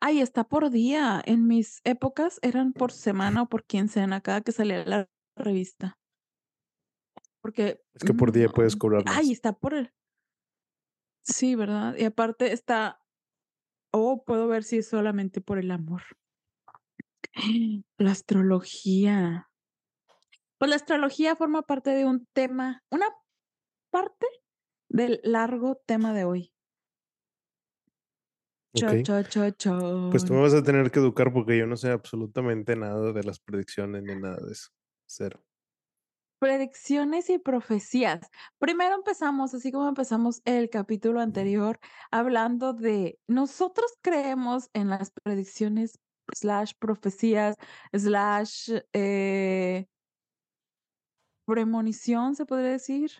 Ay, 0.00 0.20
está 0.20 0.44
por 0.44 0.70
día. 0.70 1.20
En 1.24 1.48
mis 1.48 1.80
épocas 1.82 2.38
eran 2.42 2.72
por 2.72 2.92
semana 2.92 3.42
o 3.42 3.48
por 3.48 3.64
quincena, 3.64 4.20
cada 4.20 4.42
que 4.42 4.52
salía 4.52 4.84
la 4.84 5.10
revista. 5.36 5.98
Porque, 7.40 7.82
Es 7.94 8.04
que 8.04 8.14
por 8.14 8.30
mm, 8.30 8.32
día 8.32 8.46
no, 8.46 8.52
puedes 8.52 8.76
cobrar 8.76 9.02
ay, 9.06 9.26
más. 9.26 9.32
está 9.32 9.52
por 9.52 9.74
el 9.74 9.92
sí, 11.24 11.56
¿verdad? 11.56 11.96
Y 11.98 12.04
aparte 12.04 12.52
está 12.52 13.00
oh, 13.92 14.22
puedo 14.24 14.46
ver 14.46 14.62
si 14.62 14.78
es 14.78 14.88
solamente 14.88 15.40
por 15.40 15.58
el 15.58 15.72
amor. 15.72 16.02
La 17.98 18.12
astrología. 18.12 19.51
Pues 20.62 20.70
la 20.70 20.76
astrología 20.76 21.34
forma 21.34 21.62
parte 21.62 21.90
de 21.90 22.04
un 22.04 22.24
tema, 22.32 22.84
una 22.88 23.06
parte 23.90 24.28
del 24.88 25.20
largo 25.24 25.82
tema 25.84 26.14
de 26.14 26.24
hoy. 26.24 26.52
Cha, 28.76 28.86
Okey. 28.86 29.02
cha, 29.02 29.50
cha, 29.58 29.80
Pues 30.12 30.24
tú 30.24 30.34
me 30.34 30.40
vas 30.40 30.54
a 30.54 30.62
tener 30.62 30.92
que 30.92 31.00
educar 31.00 31.32
porque 31.32 31.58
yo 31.58 31.66
no 31.66 31.76
sé 31.76 31.90
absolutamente 31.90 32.76
nada 32.76 33.12
de 33.12 33.24
las 33.24 33.40
predicciones 33.40 34.04
ni 34.04 34.14
nada 34.14 34.36
de 34.36 34.52
eso. 34.52 34.68
Cero. 35.06 35.42
Predicciones 36.38 37.28
y 37.28 37.40
profecías. 37.40 38.20
Primero 38.60 38.94
empezamos, 38.94 39.54
así 39.54 39.72
como 39.72 39.88
empezamos 39.88 40.42
el 40.44 40.70
capítulo 40.70 41.20
anterior, 41.20 41.80
hablando 42.12 42.72
de 42.72 43.18
nosotros 43.26 43.94
creemos 44.00 44.70
en 44.74 44.90
las 44.90 45.10
predicciones, 45.24 45.98
slash 46.32 46.74
profecías, 46.78 47.56
slash 47.92 48.70
eh 48.92 49.86
premonición, 51.44 52.34
¿se 52.34 52.46
podría 52.46 52.70
decir? 52.70 53.10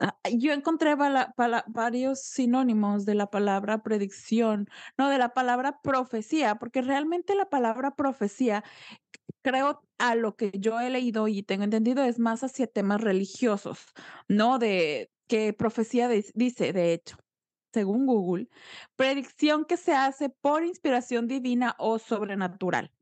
Ah, 0.00 0.18
yo 0.32 0.52
encontré 0.52 0.96
varios 0.96 2.22
sinónimos 2.22 3.04
de 3.04 3.14
la 3.14 3.30
palabra 3.30 3.82
predicción, 3.84 4.66
no, 4.98 5.08
de 5.08 5.18
la 5.18 5.32
palabra 5.32 5.80
profecía, 5.80 6.56
porque 6.56 6.82
realmente 6.82 7.36
la 7.36 7.48
palabra 7.48 7.94
profecía, 7.94 8.64
creo, 9.42 9.84
a 9.98 10.16
lo 10.16 10.34
que 10.34 10.50
yo 10.58 10.80
he 10.80 10.90
leído 10.90 11.28
y 11.28 11.44
tengo 11.44 11.62
entendido, 11.62 12.02
es 12.02 12.18
más 12.18 12.42
hacia 12.42 12.66
temas 12.66 13.00
religiosos, 13.00 13.92
¿no? 14.28 14.58
De 14.58 15.12
que 15.28 15.52
profecía 15.52 16.08
dice, 16.08 16.72
de 16.72 16.92
hecho, 16.94 17.16
según 17.72 18.06
Google, 18.06 18.48
predicción 18.96 19.64
que 19.64 19.76
se 19.76 19.94
hace 19.94 20.30
por 20.30 20.64
inspiración 20.64 21.28
divina 21.28 21.76
o 21.78 22.00
sobrenatural. 22.00 22.92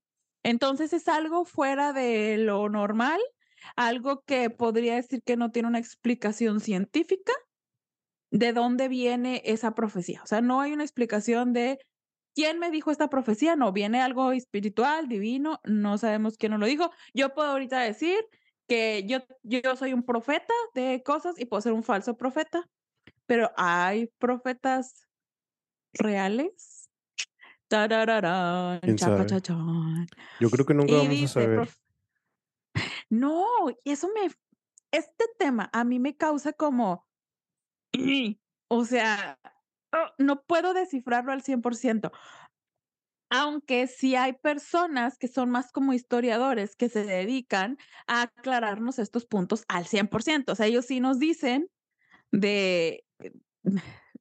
Entonces, 0.42 0.92
es 0.92 1.08
algo 1.08 1.44
fuera 1.46 1.92
de 1.94 2.36
lo 2.38 2.68
normal, 2.68 3.20
algo 3.76 4.22
que 4.22 4.50
podría 4.50 4.94
decir 4.94 5.22
que 5.22 5.36
no 5.36 5.50
tiene 5.50 5.68
una 5.68 5.78
explicación 5.78 6.60
científica, 6.60 7.32
de 8.30 8.52
dónde 8.52 8.88
viene 8.88 9.42
esa 9.44 9.74
profecía. 9.74 10.22
O 10.22 10.26
sea, 10.26 10.40
no 10.40 10.60
hay 10.60 10.72
una 10.72 10.84
explicación 10.84 11.52
de 11.52 11.78
quién 12.34 12.58
me 12.58 12.70
dijo 12.70 12.90
esta 12.90 13.10
profecía, 13.10 13.56
no, 13.56 13.72
viene 13.72 14.00
algo 14.00 14.32
espiritual, 14.32 15.08
divino, 15.08 15.60
no 15.64 15.98
sabemos 15.98 16.36
quién 16.36 16.52
nos 16.52 16.60
lo 16.60 16.66
dijo. 16.66 16.90
Yo 17.12 17.34
puedo 17.34 17.50
ahorita 17.50 17.80
decir 17.80 18.18
que 18.68 19.04
yo 19.06 19.18
yo 19.42 19.74
soy 19.74 19.92
un 19.92 20.04
profeta 20.04 20.54
de 20.74 21.02
cosas 21.04 21.40
y 21.40 21.46
puedo 21.46 21.60
ser 21.60 21.72
un 21.72 21.82
falso 21.82 22.16
profeta, 22.16 22.68
pero, 23.30 23.52
¿hay 23.56 24.08
profetas 24.18 25.06
reales? 25.92 26.90
Yo 30.40 30.50
creo 30.50 30.66
que 30.66 30.74
nunca 30.74 30.92
Y 30.92 30.96
vamos 30.96 31.22
a 31.22 31.28
saber. 31.28 31.68
No, 33.10 33.46
eso 33.84 34.08
me 34.14 34.30
este 34.92 35.24
tema 35.38 35.70
a 35.72 35.84
mí 35.84 35.98
me 35.98 36.16
causa 36.16 36.52
como 36.52 37.06
o 38.68 38.84
sea, 38.84 39.38
oh, 39.92 40.14
no 40.18 40.42
puedo 40.42 40.74
descifrarlo 40.74 41.32
al 41.32 41.42
100%. 41.42 42.12
Aunque 43.32 43.86
sí 43.86 44.16
hay 44.16 44.32
personas 44.32 45.16
que 45.16 45.28
son 45.28 45.50
más 45.50 45.70
como 45.70 45.92
historiadores, 45.92 46.74
que 46.74 46.88
se 46.88 47.04
dedican 47.04 47.78
a 48.08 48.22
aclararnos 48.22 48.98
estos 48.98 49.24
puntos 49.26 49.64
al 49.68 49.86
100%. 49.86 50.52
O 50.52 50.54
sea, 50.56 50.66
ellos 50.66 50.86
sí 50.86 51.00
nos 51.00 51.18
dicen 51.18 51.68
de 52.32 53.04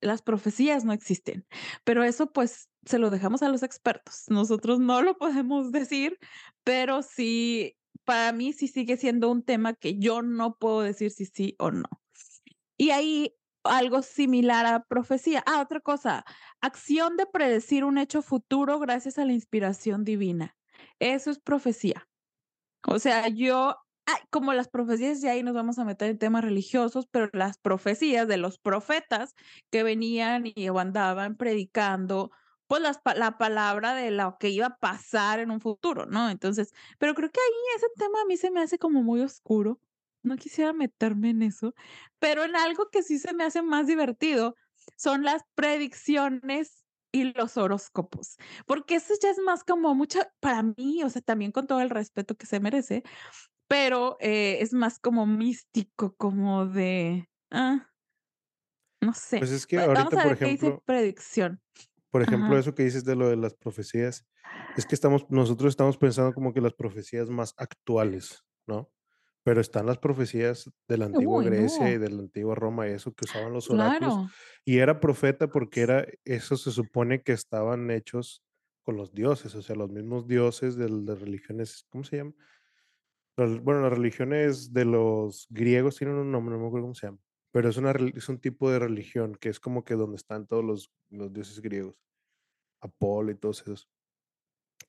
las 0.01 0.21
profecías 0.21 0.85
no 0.85 0.93
existen, 0.93 1.45
pero 1.83 2.03
eso, 2.03 2.31
pues, 2.31 2.69
se 2.85 2.99
lo 2.99 3.09
dejamos 3.09 3.43
a 3.43 3.49
los 3.49 3.63
expertos. 3.63 4.23
Nosotros 4.29 4.79
no 4.79 5.01
lo 5.01 5.17
podemos 5.17 5.71
decir, 5.71 6.17
pero 6.63 7.01
sí, 7.01 7.75
para 8.09 8.31
mí 8.31 8.53
sí 8.53 8.67
sigue 8.67 8.97
siendo 8.97 9.29
un 9.29 9.43
tema 9.43 9.75
que 9.75 9.99
yo 9.99 10.23
no 10.23 10.55
puedo 10.55 10.81
decir 10.81 11.11
si 11.11 11.27
sí 11.27 11.55
o 11.59 11.69
no. 11.69 11.87
Y 12.75 12.89
ahí 12.89 13.35
algo 13.63 14.01
similar 14.01 14.65
a 14.65 14.83
profecía. 14.83 15.43
Ah, 15.45 15.61
otra 15.61 15.79
cosa, 15.79 16.25
acción 16.59 17.17
de 17.17 17.27
predecir 17.27 17.83
un 17.83 17.99
hecho 17.99 18.23
futuro 18.23 18.79
gracias 18.79 19.19
a 19.19 19.25
la 19.25 19.33
inspiración 19.33 20.05
divina. 20.05 20.57
Eso 20.97 21.29
es 21.29 21.37
profecía. 21.37 22.09
O 22.87 22.97
sea, 22.97 23.27
yo 23.27 23.75
ay, 24.07 24.23
como 24.31 24.53
las 24.53 24.69
profecías, 24.69 25.21
ya 25.21 25.33
ahí 25.33 25.43
nos 25.43 25.53
vamos 25.53 25.77
a 25.77 25.85
meter 25.85 26.09
en 26.09 26.17
temas 26.17 26.43
religiosos, 26.43 27.05
pero 27.11 27.29
las 27.33 27.59
profecías 27.59 28.27
de 28.27 28.37
los 28.37 28.57
profetas 28.57 29.35
que 29.69 29.83
venían 29.83 30.45
y 30.47 30.67
andaban 30.69 31.37
predicando, 31.37 32.31
pues, 32.69 32.81
las 32.83 32.99
la 33.17 33.37
palabra 33.39 33.95
de 33.95 34.11
lo 34.11 34.37
que 34.39 34.49
iba 34.51 34.67
a 34.67 34.77
pasar 34.77 35.41
en 35.41 35.51
un 35.51 35.61
futuro, 35.61 36.05
¿no? 36.07 36.29
Entonces, 36.31 36.71
pero 36.99 37.15
creo 37.15 37.31
que 37.31 37.41
ahí 37.41 37.77
ese 37.77 37.87
tema 37.97 38.21
a 38.21 38.25
mí 38.27 38.37
se 38.37 38.51
me 38.51 38.61
hace 38.61 38.79
como 38.79 39.03
muy 39.03 39.21
oscuro. 39.21 39.81
No 40.23 40.37
quisiera 40.37 40.73
meterme 40.73 41.31
en 41.31 41.43
eso, 41.43 41.73
pero 42.19 42.43
en 42.45 42.55
algo 42.55 42.89
que 42.91 43.03
sí 43.03 43.19
se 43.19 43.33
me 43.35 43.45
hace 43.45 43.63
más 43.63 43.87
divertido 43.87 44.55
son 44.97 45.23
las 45.25 45.43
predicciones 45.55 46.85
y 47.13 47.33
los 47.33 47.57
horóscopos, 47.57 48.37
porque 48.67 48.95
eso 48.97 49.15
ya 49.21 49.31
es 49.31 49.39
más 49.39 49.63
como 49.65 49.95
mucho 49.95 50.19
para 50.41 50.63
mí, 50.63 51.03
o 51.03 51.09
sea, 51.09 51.21
también 51.23 51.51
con 51.53 51.67
todo 51.67 51.81
el 51.81 51.89
respeto 51.89 52.35
que 52.35 52.45
se 52.47 52.59
merece, 52.59 53.03
pero, 53.67 54.17
eh, 54.21 54.59
es 54.61 54.73
más 54.73 54.99
como 54.99 55.25
místico, 55.27 56.15
como 56.17 56.67
de, 56.67 57.29
ah 57.51 57.89
no 59.01 59.13
sé. 59.13 59.39
Pues 59.39 59.51
es 59.51 59.65
que 59.65 59.77
Va 59.77 59.87
vamos 59.87 59.87
ahorita, 59.87 60.17
a 60.17 60.23
por 60.23 60.31
ver 60.31 60.37
qué 60.37 60.49
dice 60.49 60.73
ejemplo 60.73 60.83
predicción. 60.85 61.61
Por 62.11 62.21
ejemplo, 62.23 62.55
Ajá. 62.55 62.59
eso 62.59 62.75
que 62.75 62.83
dices 62.83 63.05
de 63.05 63.15
lo 63.15 63.29
de 63.29 63.37
las 63.37 63.55
profecías, 63.55 64.27
es 64.75 64.85
que 64.85 64.95
estamos 64.95 65.25
nosotros 65.29 65.71
estamos 65.71 65.97
pensando 65.97 66.33
como 66.33 66.53
que 66.53 66.61
las 66.61 66.73
profecías 66.73 67.29
más 67.29 67.53
actuales, 67.57 68.45
¿no? 68.67 68.91
Pero 69.43 69.61
están 69.61 69.85
las 69.87 69.97
profecías 69.99 70.69
de 70.87 70.97
la 70.97 71.05
antigua 71.05 71.39
Uy, 71.39 71.45
Grecia 71.45 71.91
y 71.91 71.97
de 71.97 72.09
la 72.09 72.19
antigua 72.21 72.55
Roma, 72.55 72.87
y 72.87 72.91
eso 72.91 73.13
que 73.13 73.25
usaban 73.25 73.53
los 73.53 73.69
oráculos, 73.71 74.19
Claro. 74.19 74.29
y 74.65 74.79
era 74.79 74.99
profeta 74.99 75.49
porque 75.51 75.81
era 75.81 76.05
eso 76.25 76.57
se 76.57 76.71
supone 76.71 77.23
que 77.23 77.31
estaban 77.33 77.89
hechos 77.91 78.43
con 78.83 78.97
los 78.97 79.13
dioses, 79.13 79.55
o 79.55 79.61
sea, 79.61 79.75
los 79.75 79.89
mismos 79.91 80.27
dioses 80.27 80.75
de 80.77 80.87
religiones, 81.15 81.85
¿cómo 81.89 82.03
se 82.03 82.17
llama? 82.17 82.33
Bueno, 83.37 83.81
las 83.81 83.93
religiones 83.93 84.73
de 84.73 84.83
los 84.83 85.47
griegos 85.49 85.95
tienen 85.95 86.17
un 86.17 86.31
nombre, 86.31 86.55
no 86.55 86.61
me 86.61 86.67
acuerdo 86.67 86.83
cómo 86.85 86.93
se 86.95 87.07
llama, 87.07 87.19
pero 87.51 87.69
es 87.69 87.77
una 87.77 87.91
es 88.15 88.29
un 88.29 88.39
tipo 88.39 88.71
de 88.71 88.79
religión 88.79 89.35
que 89.35 89.49
es 89.49 89.59
como 89.59 89.83
que 89.83 89.95
donde 89.95 90.17
están 90.17 90.47
todos 90.47 90.63
los 90.63 90.91
los 91.09 91.33
dioses 91.33 91.61
griegos, 91.61 91.95
Apolo 92.81 93.31
y 93.31 93.35
todos 93.35 93.61
esos. 93.63 93.89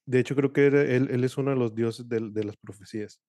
De 0.06 0.18
hecho, 0.20 0.34
creo 0.36 0.52
que 0.52 0.66
él 0.66 1.08
él 1.10 1.24
es 1.24 1.36
uno 1.38 1.50
de 1.52 1.56
los 1.56 1.74
dioses 1.74 2.08
del 2.08 2.32
de 2.32 2.44
las 2.44 2.56
profecías. 2.56 3.20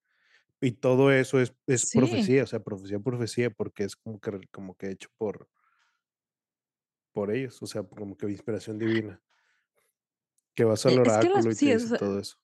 Y 0.61 0.73
todo 0.73 1.11
eso 1.11 1.39
es 1.41 1.55
es 1.67 1.89
Sí. 1.89 1.97
profecía, 2.00 2.43
o 2.43 2.47
sea, 2.47 2.61
profecía, 2.61 3.00
profecía, 3.00 3.50
porque 3.51 3.83
es 3.85 3.95
como 3.97 4.19
que 4.21 4.31
como 4.51 4.75
que 4.75 4.91
hecho 4.91 5.09
por 5.17 5.47
por 7.15 7.31
ellos, 7.31 7.61
o 7.61 7.67
sea, 7.67 7.83
como 7.83 8.15
que 8.17 8.29
inspiración 8.29 8.77
divina. 8.77 9.21
Que 10.55 10.63
vas 10.65 10.85
al 10.85 10.97
E 11.00 11.01
es 11.03 11.17
que 11.17 11.29
las 11.29 11.45
oráculo 11.45 11.51
y 11.51 11.55
sí, 11.55 11.73
todo 11.97 12.19
eso. 12.19 12.38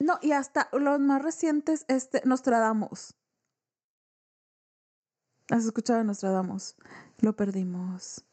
No, 0.00 0.18
y 0.20 0.32
hasta 0.32 0.68
los 0.72 1.00
más 1.00 1.22
recientes, 1.22 1.84
este, 1.88 2.22
Nostradamus. 2.24 3.14
¿Has 5.50 5.64
escuchado 5.64 6.00
de 6.00 6.04
Nostradamus? 6.04 6.74
Lo 7.18 7.36
perdimos. 7.36 8.24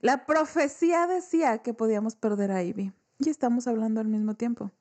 La 0.00 0.24
profecía 0.24 1.06
decía 1.06 1.58
que 1.58 1.74
podíamos 1.74 2.16
perder 2.16 2.52
a 2.52 2.62
Ivy, 2.62 2.92
y 3.18 3.28
estamos 3.28 3.66
hablando 3.66 4.00
al 4.00 4.08
mismo 4.08 4.34
tiempo. 4.34 4.72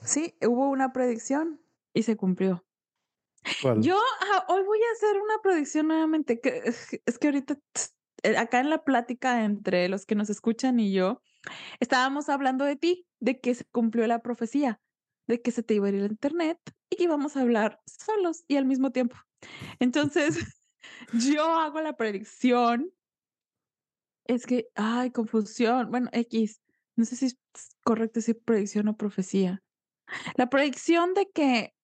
Sí, 0.00 0.36
hubo 0.46 0.68
una 0.68 0.92
predicción 0.92 1.60
y 1.94 2.02
se 2.02 2.16
cumplió. 2.16 2.64
¿Cuál? 3.62 3.80
Yo, 3.82 3.96
ah, 3.96 4.44
hoy 4.48 4.62
voy 4.64 4.78
a 4.78 4.92
hacer 4.92 5.20
una 5.20 5.38
predicción 5.42 5.88
nuevamente, 5.88 6.40
que 6.40 6.62
es 6.64 7.18
que 7.18 7.26
ahorita, 7.26 7.58
eh, 8.22 8.36
acá 8.36 8.60
en 8.60 8.70
la 8.70 8.84
plática 8.84 9.44
entre 9.44 9.88
los 9.88 10.04
que 10.04 10.14
nos 10.14 10.28
escuchan 10.28 10.78
y 10.78 10.92
yo, 10.92 11.22
estábamos 11.80 12.28
hablando 12.28 12.64
de 12.64 12.76
ti, 12.76 13.06
de 13.20 13.40
que 13.40 13.54
se 13.54 13.64
cumplió 13.64 14.06
la 14.06 14.20
profecía, 14.20 14.80
de 15.26 15.40
que 15.40 15.50
se 15.50 15.62
te 15.62 15.74
iba 15.74 15.86
a 15.86 15.90
ir 15.90 15.96
el 15.96 16.10
Internet 16.10 16.58
y 16.90 16.96
que 16.96 17.04
íbamos 17.04 17.36
a 17.36 17.42
hablar 17.42 17.80
solos 17.86 18.44
y 18.46 18.56
al 18.56 18.66
mismo 18.66 18.92
tiempo. 18.92 19.16
Entonces, 19.78 20.38
yo 21.12 21.44
hago 21.44 21.80
la 21.80 21.96
predicción 21.96 22.90
es 24.26 24.46
que, 24.46 24.68
ay, 24.74 25.10
confusión, 25.10 25.90
bueno, 25.90 26.08
equis, 26.12 26.60
no 26.96 27.04
sé 27.04 27.16
si 27.16 27.26
es 27.26 27.38
correcto 27.82 28.20
decir 28.20 28.40
predicción 28.42 28.88
o 28.88 28.96
profecía. 28.96 29.62
La 30.36 30.48
predicción 30.48 31.14
de 31.14 31.30
que 31.30 31.74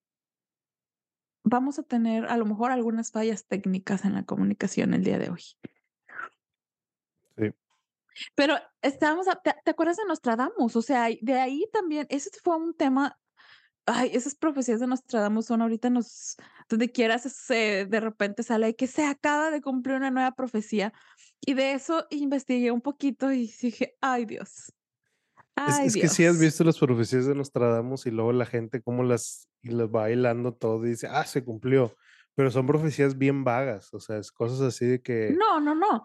vamos 1.43 1.79
a 1.79 1.83
tener, 1.83 2.27
a 2.27 2.37
lo 2.37 2.47
mejor, 2.47 2.71
algunas 2.71 3.11
fallas 3.11 3.47
técnicas 3.47 4.05
en 4.05 4.15
la 4.15 4.25
comunicación 4.25 4.95
el 4.95 5.05
día 5.05 5.19
de 5.19 5.31
hoy. 5.31 5.43
Sí. 7.37 7.51
Pero 8.35 8.57
estábamos 8.83 9.29
a 9.29 9.37
¿te 9.37 9.55
te 9.65 9.71
acuerdas 9.71 9.97
de 9.97 10.05
Nostradamus? 10.05 10.77
O 10.77 10.83
sea, 10.83 11.09
de 11.21 11.41
ahí 11.41 11.67
también, 11.73 12.07
ese 12.11 12.31
fue 12.43 12.57
un 12.57 12.75
tema, 12.75 13.19
ay, 13.87 14.11
esas 14.15 14.35
profecías 14.37 14.81
de 14.81 14.87
Nostradamus 14.87 15.47
son 15.47 15.63
ahorita 15.63 15.91
nos 15.91 16.37
donde 16.69 16.93
quieras 16.93 17.23
se 17.25 17.87
de 17.87 18.01
repente 18.01 18.43
sale 18.45 18.77
que 18.77 18.87
se 18.87 19.05
acaba 19.07 19.51
de 19.51 19.61
cumplir 19.63 19.97
una 19.97 20.11
nueva 20.11 20.33
profecía, 20.33 20.93
y 21.41 21.55
de 21.55 21.73
eso 21.75 22.07
investigué 22.11 22.71
un 22.73 22.81
poquito 22.83 23.33
y 23.33 23.49
dije: 23.63 23.97
"Ay, 24.01 24.27
Dios, 24.27 24.73
Es 25.67 25.79
ay, 25.79 25.91
es 25.91 25.99
que 25.99 26.09
sí 26.09 26.25
has 26.25 26.39
Dios". 26.39 26.39
visto 26.39 26.65
las 26.65 26.79
profecías 26.79 27.27
de 27.27 27.35
Nostradamus, 27.35 28.07
y 28.07 28.11
luego 28.11 28.33
la 28.33 28.47
gente 28.47 28.83
cómo 28.83 29.03
las 29.03 29.49
y 29.63 29.69
las 29.71 29.89
va 29.89 30.11
hilando 30.11 30.55
todo, 30.55 30.85
y 30.87 30.91
dice: 30.91 31.07
"Ah, 31.11 31.25
se 31.27 31.45
cumplió", 31.45 31.97
pero 32.35 32.51
son 32.51 32.67
profecías 32.67 33.19
bien 33.19 33.45
vagas, 33.45 33.93
o 33.93 34.01
sea, 34.01 34.17
es 34.19 34.33
cosas 34.33 34.61
así 34.63 34.87
de 34.87 35.03
que 35.03 35.41
No, 35.41 35.61
no, 35.61 35.75
no. 35.75 36.03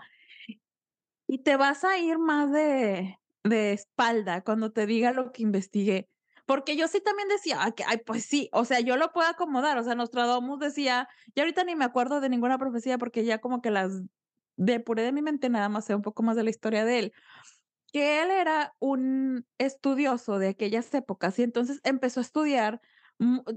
Y 1.30 1.40
te 1.40 1.58
vas 1.58 1.84
a 1.84 1.98
ir 1.98 2.18
más 2.20 2.52
de 2.52 3.18
de 3.44 3.74
espalda 3.74 4.44
cuando 4.44 4.72
te 4.72 4.88
diga 4.88 5.14
lo 5.14 5.32
que 5.32 5.44
investigué, 5.44 6.10
porque 6.46 6.76
yo 6.78 6.88
sí 6.88 7.02
también 7.02 7.28
decía: 7.30 7.58
"Ay, 7.64 7.74
que 7.74 7.84
ay, 7.88 7.98
pues 8.06 8.26
sí", 8.26 8.50
o 8.54 8.66
sea, 8.66 8.80
yo 8.82 8.98
lo 8.98 9.12
puedo 9.14 9.28
acomodar, 9.30 9.78
o 9.78 9.84
sea, 9.84 9.96
Nostradamus 9.96 10.60
decía 10.60 11.08
ya 11.36 11.44
ahorita 11.44 11.64
ni 11.64 11.76
me 11.76 11.86
acuerdo 11.86 12.22
de 12.22 12.30
ninguna 12.30 12.58
profecía, 12.58 12.98
porque 12.98 13.26
ya 13.26 13.40
como 13.40 13.62
que 13.62 13.72
las 13.72 13.94
depuré 14.58 15.04
de 15.04 15.12
mi 15.14 15.22
mente, 15.22 15.50
nada 15.50 15.70
más 15.70 15.86
sé 15.86 15.96
un 15.96 16.02
poco 16.04 16.24
más 16.24 16.36
de 16.38 16.44
la 16.44 16.50
historia 16.52 16.86
de 16.86 17.00
él, 17.00 17.14
que 17.94 18.22
él 18.24 18.32
era 18.32 18.74
un 18.80 19.46
estudioso 19.58 20.40
de 20.40 20.50
aquellas 20.50 20.94
épocas, 20.94 21.40
y 21.40 21.44
entonces 21.44 21.80
empezó 21.84 22.20
a 22.20 22.24
estudiar, 22.24 22.82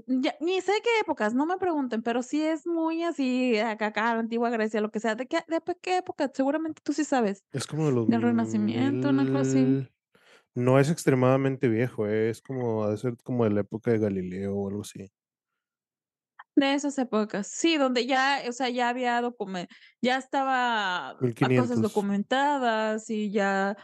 ya 0.07 0.35
ni 0.41 0.61
sé 0.61 0.71
qué 0.83 0.89
épocas, 1.01 1.33
no 1.33 1.45
me 1.45 1.57
pregunten, 1.57 2.01
pero 2.03 2.23
sí 2.23 2.41
es 2.43 2.65
muy 2.67 3.03
así, 3.03 3.57
acá 3.59 3.87
acá, 3.87 4.11
antigua 4.11 4.49
Grecia, 4.49 4.81
lo 4.81 4.91
que 4.91 4.99
sea, 5.01 5.15
¿de 5.15 5.27
qué 5.27 5.39
de 5.47 5.61
qué 5.81 5.97
época? 5.97 6.31
Seguramente 6.33 6.81
tú 6.83 6.93
sí 6.93 7.03
sabes, 7.05 7.43
Es 7.51 7.67
como 7.67 7.85
de 7.85 7.91
los 7.91 8.07
¿del 8.07 8.21
Renacimiento, 8.23 9.09
una 9.09 9.27
cosa 9.27 9.41
así? 9.43 9.77
No 10.59 10.79
es 10.79 10.89
extremadamente 10.89 11.67
viejo, 11.67 12.07
es 12.07 12.41
como 12.41 12.83
ha 12.83 12.91
de 12.91 12.97
ser 12.97 13.15
como 13.23 13.43
de 13.43 13.51
la 13.51 13.61
época 13.61 13.91
de 13.91 13.99
Galileo 13.99 14.55
o 14.55 14.69
algo 14.69 14.81
así. 14.81 15.11
De 16.55 16.73
esas 16.73 16.97
épocas, 16.97 17.47
sí, 17.47 17.77
donde 17.77 18.05
ya, 18.05 18.41
o 18.47 18.51
sea, 18.51 18.69
ya 18.69 18.89
había 18.89 19.21
documen 19.21 19.67
ya 20.01 20.17
estaba 20.17 21.17
cosas 21.57 21.81
documentadas 21.81 23.09
y 23.09 23.31
ya 23.31 23.77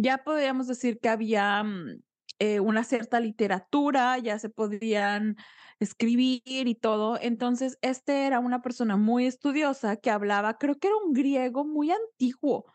ya 0.00 0.18
podíamos 0.18 0.68
decir 0.68 1.00
que 1.00 1.08
había, 1.08 1.62
mm, 1.62 2.00
eh, 2.38 2.60
una 2.60 2.84
cierta 2.84 3.18
literatura, 3.20 4.18
ya 4.18 4.38
se 4.38 4.48
podían 4.48 5.36
escribir 5.80 6.42
y 6.44 6.74
todo. 6.74 7.18
Entonces, 7.20 7.78
este 7.82 8.26
era 8.26 8.38
una 8.38 8.62
persona 8.62 8.96
muy 8.96 9.26
estudiosa 9.26 9.96
que 9.96 10.10
hablaba, 10.10 10.58
creo 10.58 10.76
que 10.78 10.88
era 10.88 10.96
un 11.04 11.12
griego 11.12 11.64
muy 11.64 11.90
antiguo, 11.90 12.66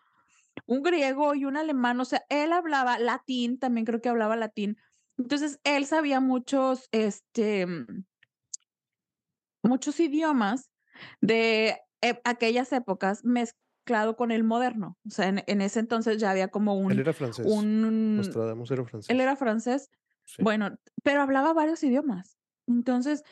un 0.65 0.83
griego 0.83 1.35
y 1.35 1.45
un 1.45 1.57
alemán, 1.57 1.99
o 1.99 2.05
sea, 2.05 2.23
él 2.29 2.53
hablaba 2.53 2.99
latín, 2.99 3.59
también 3.59 3.85
creo 3.85 4.01
que 4.01 4.09
hablaba 4.09 4.35
latín. 4.35 4.77
Entonces, 5.17 5.59
él 5.63 5.85
sabía 5.85 6.19
muchos, 6.19 6.87
este, 6.91 7.67
mm 7.67 8.05
muchos 9.63 9.99
idiomas 9.99 10.69
de, 11.21 11.77
eh, 12.01 12.21
aquellas 12.25 12.71
épocas 12.73 13.23
mezclado 13.23 14.15
con 14.15 14.31
el 14.31 14.43
moderno. 14.43 14.97
O 15.07 15.09
sea, 15.09 15.29
en 15.29 15.43
en 15.47 15.61
ese 15.61 15.79
entonces 15.79 16.17
ya 16.17 16.31
había 16.31 16.49
como 16.49 16.73
Él 16.73 16.85
un 16.85 16.99
era 16.99 17.13
francés, 17.13 17.45
un 17.49 18.17
Nostradamus 18.17 18.71
era 18.71 18.81
¿él 18.81 18.87
francés. 18.89 19.19
era 19.19 19.35
francés? 19.35 19.89
Sí. 20.25 20.43
Bueno, 20.43 20.77
pero 21.01 21.21
hablaba 21.21 21.53
varios 21.53 21.83
idiomas. 21.83 22.37
Entonces 22.67 23.23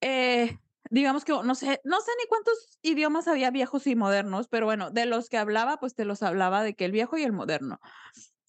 eh, 0.00 0.58
digamos 0.90 1.24
que, 1.24 1.32
no 1.32 1.54
sé 1.54 1.80
no 1.84 2.00
sé 2.00 2.12
ni 2.18 2.26
cuántos 2.28 2.78
idiomas 2.82 3.28
había 3.28 3.50
viejos 3.50 3.86
y 3.86 3.96
modernos, 3.96 4.48
pero 4.48 4.66
bueno, 4.66 4.90
de 4.90 5.06
los 5.06 5.28
que 5.28 5.38
hablaba, 5.38 5.78
pues 5.78 5.94
te 5.94 6.04
los 6.04 6.22
hablaba 6.22 6.62
de 6.62 6.74
que 6.74 6.84
el 6.84 6.92
viejo 6.92 7.16
y 7.16 7.22
el 7.22 7.32
moderno. 7.32 7.80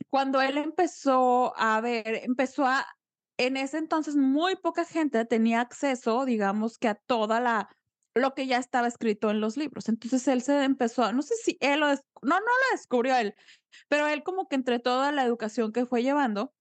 Cuando 0.10 0.42
él 0.42 0.58
empezó 0.58 1.54
a 1.58 1.82
ver, 1.82 2.22
empezó 2.24 2.66
a 2.66 2.86
en 3.38 3.58
ese 3.58 3.78
entonces 3.78 4.16
muy 4.16 4.56
poca 4.56 4.86
gente 4.86 5.26
tenía 5.26 5.62
acceso, 5.62 6.26
digamos 6.26 6.78
que 6.78 6.88
a 6.88 6.96
toda 6.96 7.40
la 7.40 7.70
lo 8.14 8.34
que 8.34 8.48
ya 8.48 8.58
estaba 8.58 8.88
escrito 8.88 9.30
en 9.30 9.42
los 9.42 9.58
libros. 9.58 9.90
Entonces, 9.90 10.26
él 10.30 10.42
se 10.42 10.64
empezó 10.64 11.04
a 11.04 11.12
no 11.12 11.22
sé 11.22 11.36
si 11.36 11.58
él 11.60 11.82
lo 11.82 11.88
no, 11.88 11.96
no 12.22 12.40
lo 12.40 12.72
descubrió 12.72 13.16
él, 13.18 13.36
pero 13.90 14.08
él 14.08 14.24
como 14.24 14.48
que 14.48 14.56
entre 14.56 14.80
toda 14.80 15.12
la 15.12 15.24
educación 15.24 15.74
que 15.74 15.86
fue 15.86 16.02
llevando, 16.02 16.54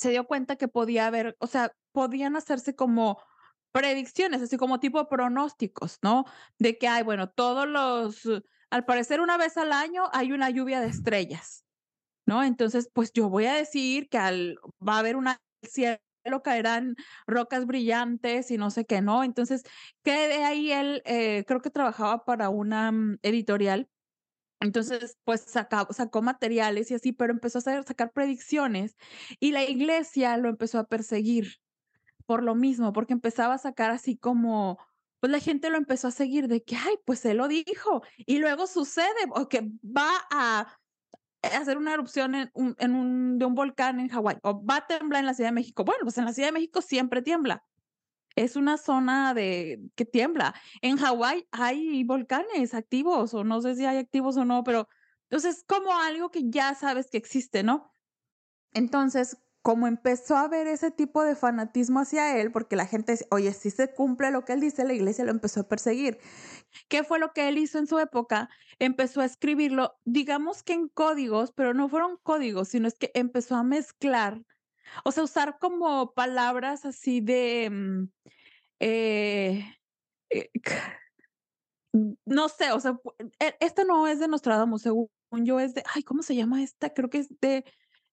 se 0.00 0.10
dio 0.10 0.26
cuenta 0.26 0.56
que 0.56 0.68
podía 0.68 1.06
haber, 1.06 1.36
o 1.40 1.46
sea, 1.48 1.72
podían 1.92 2.36
hacerse 2.36 2.76
como 2.76 3.20
predicciones, 3.78 4.42
así 4.42 4.56
como 4.56 4.80
tipo 4.80 5.08
pronósticos, 5.08 5.98
¿no? 6.02 6.24
De 6.58 6.78
que, 6.78 6.88
ay, 6.88 7.04
bueno, 7.04 7.30
todos 7.30 7.68
los 7.68 8.26
al 8.70 8.84
parecer 8.84 9.20
una 9.20 9.38
vez 9.38 9.56
al 9.56 9.72
año 9.72 10.04
hay 10.12 10.32
una 10.32 10.50
lluvia 10.50 10.80
de 10.80 10.88
estrellas, 10.88 11.64
¿no? 12.26 12.42
Entonces, 12.44 12.90
pues 12.92 13.12
yo 13.12 13.28
voy 13.30 13.46
a 13.46 13.54
decir 13.54 14.08
que 14.08 14.18
al 14.18 14.58
va 14.86 14.96
a 14.96 14.98
haber 14.98 15.16
una 15.16 15.38
cielo 15.62 16.00
caerán 16.42 16.96
rocas 17.26 17.66
brillantes 17.66 18.50
y 18.50 18.58
no 18.58 18.70
sé 18.70 18.84
qué, 18.84 19.00
¿no? 19.00 19.24
Entonces, 19.24 19.62
que 20.02 20.12
de 20.28 20.44
ahí 20.44 20.72
él, 20.72 21.02
eh, 21.06 21.44
creo 21.46 21.62
que 21.62 21.70
trabajaba 21.70 22.24
para 22.24 22.48
una, 22.50 22.92
mm, 22.92 23.18
editorial. 23.22 23.88
Entonces, 24.60 25.16
pues 25.24 25.42
saca 25.42 25.86
sacó 25.92 26.22
materiales 26.22 26.90
y 26.90 26.94
así, 26.94 27.12
pero 27.12 27.32
empezó 27.32 27.58
a 27.58 27.60
hacer 27.60 27.84
sacar 27.84 28.12
predicciones, 28.12 28.96
y 29.40 29.52
la 29.52 29.64
iglesia 29.64 30.36
lo 30.36 30.48
empezó 30.48 30.78
a 30.80 30.84
perseguir 30.88 31.58
por 32.28 32.44
lo 32.44 32.54
mismo, 32.56 32.92
porque 32.94 33.14
empezaba 33.14 33.54
a 33.56 33.58
sacar 33.58 33.90
así 33.92 34.18
como, 34.18 34.78
pues 35.20 35.32
la 35.32 35.40
gente 35.40 35.70
lo 35.70 35.78
empezó 35.78 36.08
a 36.08 36.12
seguir 36.12 36.48
de 36.48 36.62
que: 36.64 36.76
"Ay, 36.76 36.96
pues 37.06 37.24
él 37.26 37.38
lo 37.38 37.48
dijo", 37.48 38.02
y 38.18 38.38
luego 38.40 38.68
sucede, 38.68 39.06
o 39.34 39.48
que 39.50 39.62
va 39.84 40.10
a 40.30 40.78
hacer 41.42 41.78
una 41.78 41.94
erupción 41.94 42.34
en 42.36 42.50
un 42.56 43.38
de 43.38 43.46
un 43.46 43.54
volcán 43.56 44.00
en 44.00 44.08
Hawái, 44.10 44.38
o 44.44 44.64
va 44.66 44.78
a 44.78 44.86
temblar 44.88 45.20
en 45.22 45.26
la 45.26 45.34
Ciudad 45.34 45.50
de 45.50 45.54
México. 45.56 45.84
Bueno, 45.84 46.00
pues 46.04 46.18
en 46.18 46.26
la 46.26 46.32
Ciudad 46.34 46.48
de 46.48 46.52
México 46.54 46.82
siempre 46.82 47.22
tiembla. 47.22 47.64
Es 48.36 48.56
una 48.56 48.78
zona 48.78 49.34
de 49.34 49.80
que 49.96 50.04
tiembla. 50.06 50.54
En 50.82 50.96
Hawái 50.98 51.46
hay 51.52 52.04
volcanes 52.04 52.74
activos, 52.74 53.34
o 53.34 53.44
no 53.44 53.60
sé 53.62 53.76
si 53.76 53.86
hay 53.86 53.98
activos 53.98 54.36
o 54.38 54.44
no, 54.46 54.64
pero 54.64 54.88
entonces, 55.30 55.64
como 55.68 55.92
algo 55.98 56.30
que 56.30 56.42
ya 56.50 56.74
sabes 56.74 57.10
que 57.10 57.18
existe, 57.18 57.62
¿no? 57.64 57.92
Entonces, 58.74 59.38
como 59.68 59.86
empezó 59.86 60.34
a 60.38 60.44
haber 60.44 60.66
ese 60.66 60.90
tipo 60.90 61.22
de 61.24 61.36
fanatismo 61.36 62.00
hacia 62.00 62.40
él, 62.40 62.50
porque 62.52 62.74
la 62.74 62.86
gente 62.86 63.18
"Oye, 63.30 63.52
si 63.52 63.70
se 63.70 63.92
cumple 63.92 64.30
lo 64.30 64.46
que 64.46 64.54
él 64.54 64.60
dice", 64.62 64.82
la 64.86 64.94
iglesia 64.94 65.26
lo 65.26 65.30
empezó 65.30 65.60
a 65.60 65.68
perseguir. 65.68 66.18
¿Qué 66.88 67.04
fue 67.04 67.18
lo 67.18 67.32
que 67.34 67.48
él 67.48 67.58
hizo 67.58 67.78
en 67.78 67.86
su 67.86 67.98
época? 67.98 68.48
Empezó 68.78 69.20
a 69.20 69.26
escribirlo, 69.26 69.98
digamos 70.06 70.62
que 70.62 70.72
en 70.74 70.88
códigos, 70.88 71.52
pero 71.52 71.74
no 71.74 71.90
fueron 71.90 72.18
códigos, 72.22 72.68
sino 72.68 72.88
es 72.88 72.94
que 72.98 73.10
empezó 73.14 73.56
a 73.56 73.62
mezclar, 73.62 74.42
o 75.04 75.12
sea, 75.12 75.24
usar 75.24 75.58
como 75.60 76.14
palabras 76.14 76.86
así 76.86 77.20
de, 77.20 77.70
mm, 77.70 78.04
eh 78.80 79.64
eh, 80.30 80.50
no 82.26 82.48
sé, 82.48 82.72
o 82.72 82.80
sea, 82.80 82.98
e 83.40 83.56
este 83.60 83.84
no 83.84 84.06
es 84.06 84.20
de 84.20 84.28
Nostradamus, 84.28 84.82
según 84.82 85.08
yo 85.44 85.60
es 85.60 85.74
de, 85.74 85.82
ay, 85.94 86.02
¿cómo 86.02 86.22
se 86.22 86.34
llama 86.36 86.62
esta? 86.62 86.90
Creo 86.94 87.10
que 87.10 87.18
es 87.18 87.28
de 87.40 87.64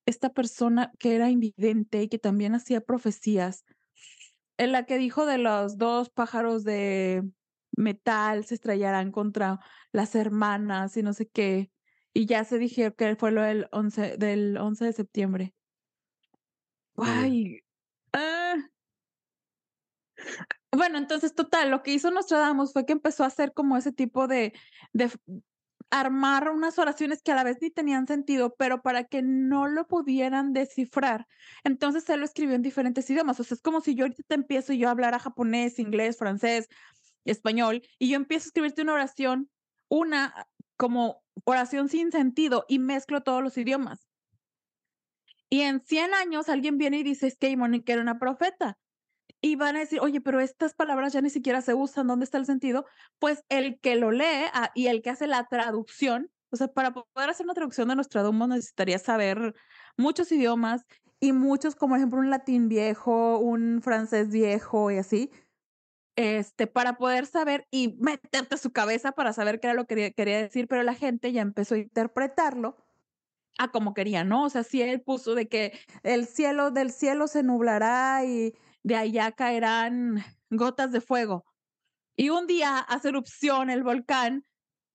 esta 0.06 0.30
persona 0.30 0.92
que 1.00 1.16
era 1.16 1.30
invidente 1.30 2.02
y 2.04 2.10
que 2.10 2.20
también 2.20 2.56
hacía 2.56 2.82
profecías. 2.82 3.66
En 4.58 4.72
la 4.72 4.86
que 4.86 4.98
dijo 4.98 5.26
de 5.26 5.38
los 5.38 5.78
2 5.78 6.10
pájaros 6.10 6.64
de 6.64 7.24
metal 7.76 8.46
se 8.46 8.56
estrellarán 8.56 9.12
contra 9.12 9.60
las 9.92 10.16
hermanas 10.16 10.96
y 10.98 11.04
no 11.04 11.14
sé 11.14 11.28
qué, 11.28 11.72
y 12.14 12.26
ya 12.26 12.46
se 12.46 12.58
dijeron 12.58 12.94
que 12.98 13.16
fue 13.18 13.32
lo 13.32 13.42
del 13.42 13.68
11 13.72 14.18
del 14.18 14.58
11 14.58 14.86
de 14.86 14.94
septiembre. 14.94 15.54
Muy 16.96 17.08
bien. 17.12 17.26
Ay, 17.26 17.60
ah. 18.14 18.56
Bueno, 20.72 20.98
entonces, 20.98 21.34
total, 21.34 21.72
lo 21.72 21.84
que 21.84 21.94
hizo 21.94 22.12
Nostradamus 22.12 22.74
fue 22.74 22.86
que 22.86 22.94
empezó 22.94 23.24
a 23.24 23.28
hacer 23.28 23.54
como 23.54 23.78
ese 23.78 23.92
tipo 23.92 24.28
de 24.28 24.54
de 24.94 25.10
armar 26.00 26.50
unas 26.52 26.80
oraciones 26.80 27.22
que 27.24 27.32
a 27.32 27.36
la 27.36 27.44
vez 27.44 27.58
ni 27.62 27.72
tenían 27.72 28.08
sentido, 28.08 28.56
pero 28.58 28.82
para 28.82 29.06
que 29.06 29.22
no 29.24 29.68
lo 29.68 29.88
pudieran 29.88 30.54
descifrar. 30.54 31.28
Entonces, 31.64 32.10
él 32.10 32.20
lo 32.20 32.26
escribió 32.26 32.56
en 32.56 32.62
diferentes 32.64 33.10
idiomas. 33.10 33.40
O 33.40 33.44
sea, 33.44 33.56
es 33.56 33.62
como 33.62 33.82
si 33.82 33.96
yo 33.96 34.06
ahorita 34.06 34.24
te 34.28 34.36
empiezo 34.36 34.74
yo 34.74 34.88
a 34.88 34.92
hablar 34.92 35.14
a 35.16 35.20
japonés, 35.20 35.80
inglés, 35.80 36.18
francés, 36.18 36.68
español, 37.26 37.82
y 38.00 38.10
yo 38.10 38.18
empiezo 38.18 38.46
a 38.48 38.50
escribirte 38.50 38.82
una 38.84 38.94
oración, 38.94 39.50
una 39.90 40.48
como 40.78 41.24
oración 41.46 41.90
sin 41.90 42.12
sentido, 42.12 42.66
y 42.70 42.80
mezclo 42.80 43.24
todos 43.24 43.44
los 43.44 43.58
idiomas. 43.58 44.08
Y 45.50 45.62
en 45.62 45.82
100 45.82 46.14
años 46.14 46.50
alguien 46.50 46.78
viene 46.78 47.00
y 47.00 47.04
dice: 47.04 47.28
"Es 47.28 47.38
que 47.38 47.56
Monique 47.58 47.94
era 47.94 48.02
una 48.02 48.20
profeta", 48.20 48.78
y 49.42 49.56
van 49.56 49.76
a 49.76 49.80
decir: 49.80 50.00
"Oye, 50.02 50.22
pero 50.22 50.40
estas 50.40 50.74
palabras 50.74 51.14
ya 51.14 51.22
ni 51.22 51.30
siquiera 51.30 51.62
se 51.62 51.74
usan, 51.74 52.08
¿dónde 52.08 52.26
está 52.26 52.38
el 52.38 52.46
sentido?". 52.46 52.86
Pues 53.20 53.44
el 53.50 53.80
que 53.82 53.96
lo 53.96 54.12
lee, 54.12 54.26
ah, 54.54 54.72
y 54.76 54.88
el 54.88 55.02
que 55.02 55.10
hace 55.12 55.28
la 55.28 55.46
traducción, 55.48 56.32
o 56.52 56.58
sea, 56.58 56.68
para 56.70 56.94
poder 56.94 57.30
hacer 57.30 57.46
una 57.46 57.54
traducción 57.54 57.88
de 57.90 57.96
Nostradamus 57.96 58.48
necesitarías 58.50 59.02
saber 59.04 59.54
muchos 59.98 60.32
idiomas 60.32 60.84
y 61.20 61.32
muchos, 61.34 61.76
como 61.76 61.96
ejemplo, 61.96 62.20
un 62.20 62.30
latín 62.30 62.70
viejo, 62.70 63.40
un 63.40 63.82
francés 63.82 64.30
viejo 64.32 64.92
y 64.92 64.98
así. 64.98 65.32
este, 66.16 66.68
para 66.68 66.98
poder 66.98 67.26
saber 67.26 67.68
y 67.72 67.98
meterte 68.00 68.56
a 68.56 68.58
su 68.58 68.72
cabeza 68.72 69.12
para 69.14 69.34
saber 69.34 69.60
qué 69.60 69.68
era 69.68 69.74
lo 69.74 69.86
que 69.86 70.14
quería 70.14 70.42
decir, 70.42 70.68
pero 70.68 70.84
la 70.84 70.94
gente 70.96 71.32
ya 71.32 71.42
empezó 71.42 71.76
a 71.76 71.80
interpretarlo 71.80 72.78
a 73.60 73.72
como 73.72 73.94
quería, 73.94 74.24
¿no? 74.24 74.46
O 74.46 74.50
sea, 74.50 74.64
si 74.64 74.82
él 74.82 75.02
puso 75.02 75.36
de 75.36 75.48
que 75.48 75.80
el 76.04 76.28
cielo 76.28 76.72
del 76.72 76.92
cielo 76.92 77.28
se 77.28 77.44
nublará 77.44 78.24
y 78.26 78.54
de 78.86 78.96
allá 78.96 79.32
caerán 79.32 80.24
gotas 80.52 80.92
de 80.92 81.02
fuego. 81.02 81.44
Y 82.16 82.30
un 82.30 82.46
día 82.46 82.78
hace 82.78 83.10
erupción 83.10 83.72
el 83.72 83.84
volcán, 83.84 84.46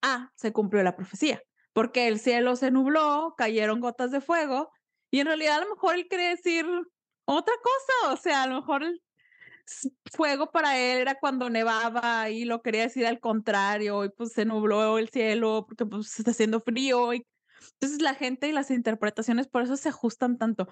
ah, 0.00 0.30
se 0.36 0.52
cumplió 0.52 0.84
la 0.84 0.94
profecía, 0.94 1.42
porque 1.72 2.06
el 2.06 2.20
cielo 2.20 2.54
se 2.54 2.70
nubló, 2.70 3.34
cayeron 3.36 3.80
gotas 3.80 4.12
de 4.12 4.20
fuego, 4.20 4.70
y 5.10 5.18
en 5.18 5.26
realidad 5.26 5.56
a 5.56 5.64
lo 5.64 5.74
mejor 5.74 5.96
él 5.96 6.06
quiere 6.08 6.28
decir 6.28 6.64
otra 7.24 7.54
cosa, 7.62 8.14
o 8.14 8.16
sea, 8.16 8.44
a 8.44 8.46
lo 8.46 8.60
mejor 8.60 8.84
fuego 10.12 10.52
para 10.52 10.78
él 10.78 10.98
era 10.98 11.16
cuando 11.16 11.50
nevaba 11.50 12.30
y 12.30 12.44
lo 12.44 12.62
quería 12.62 12.82
decir 12.82 13.06
al 13.06 13.18
contrario, 13.18 14.04
y 14.04 14.10
pues 14.10 14.32
se 14.32 14.44
nubló 14.44 14.98
el 14.98 15.08
cielo 15.08 15.64
porque 15.66 15.84
pues 15.84 16.16
está 16.16 16.30
haciendo 16.30 16.60
frío. 16.60 17.12
Y... 17.12 17.26
Entonces 17.72 18.00
la 18.00 18.14
gente 18.14 18.46
y 18.46 18.52
las 18.52 18.70
interpretaciones 18.70 19.48
por 19.48 19.62
eso 19.62 19.76
se 19.76 19.88
ajustan 19.88 20.38
tanto. 20.38 20.68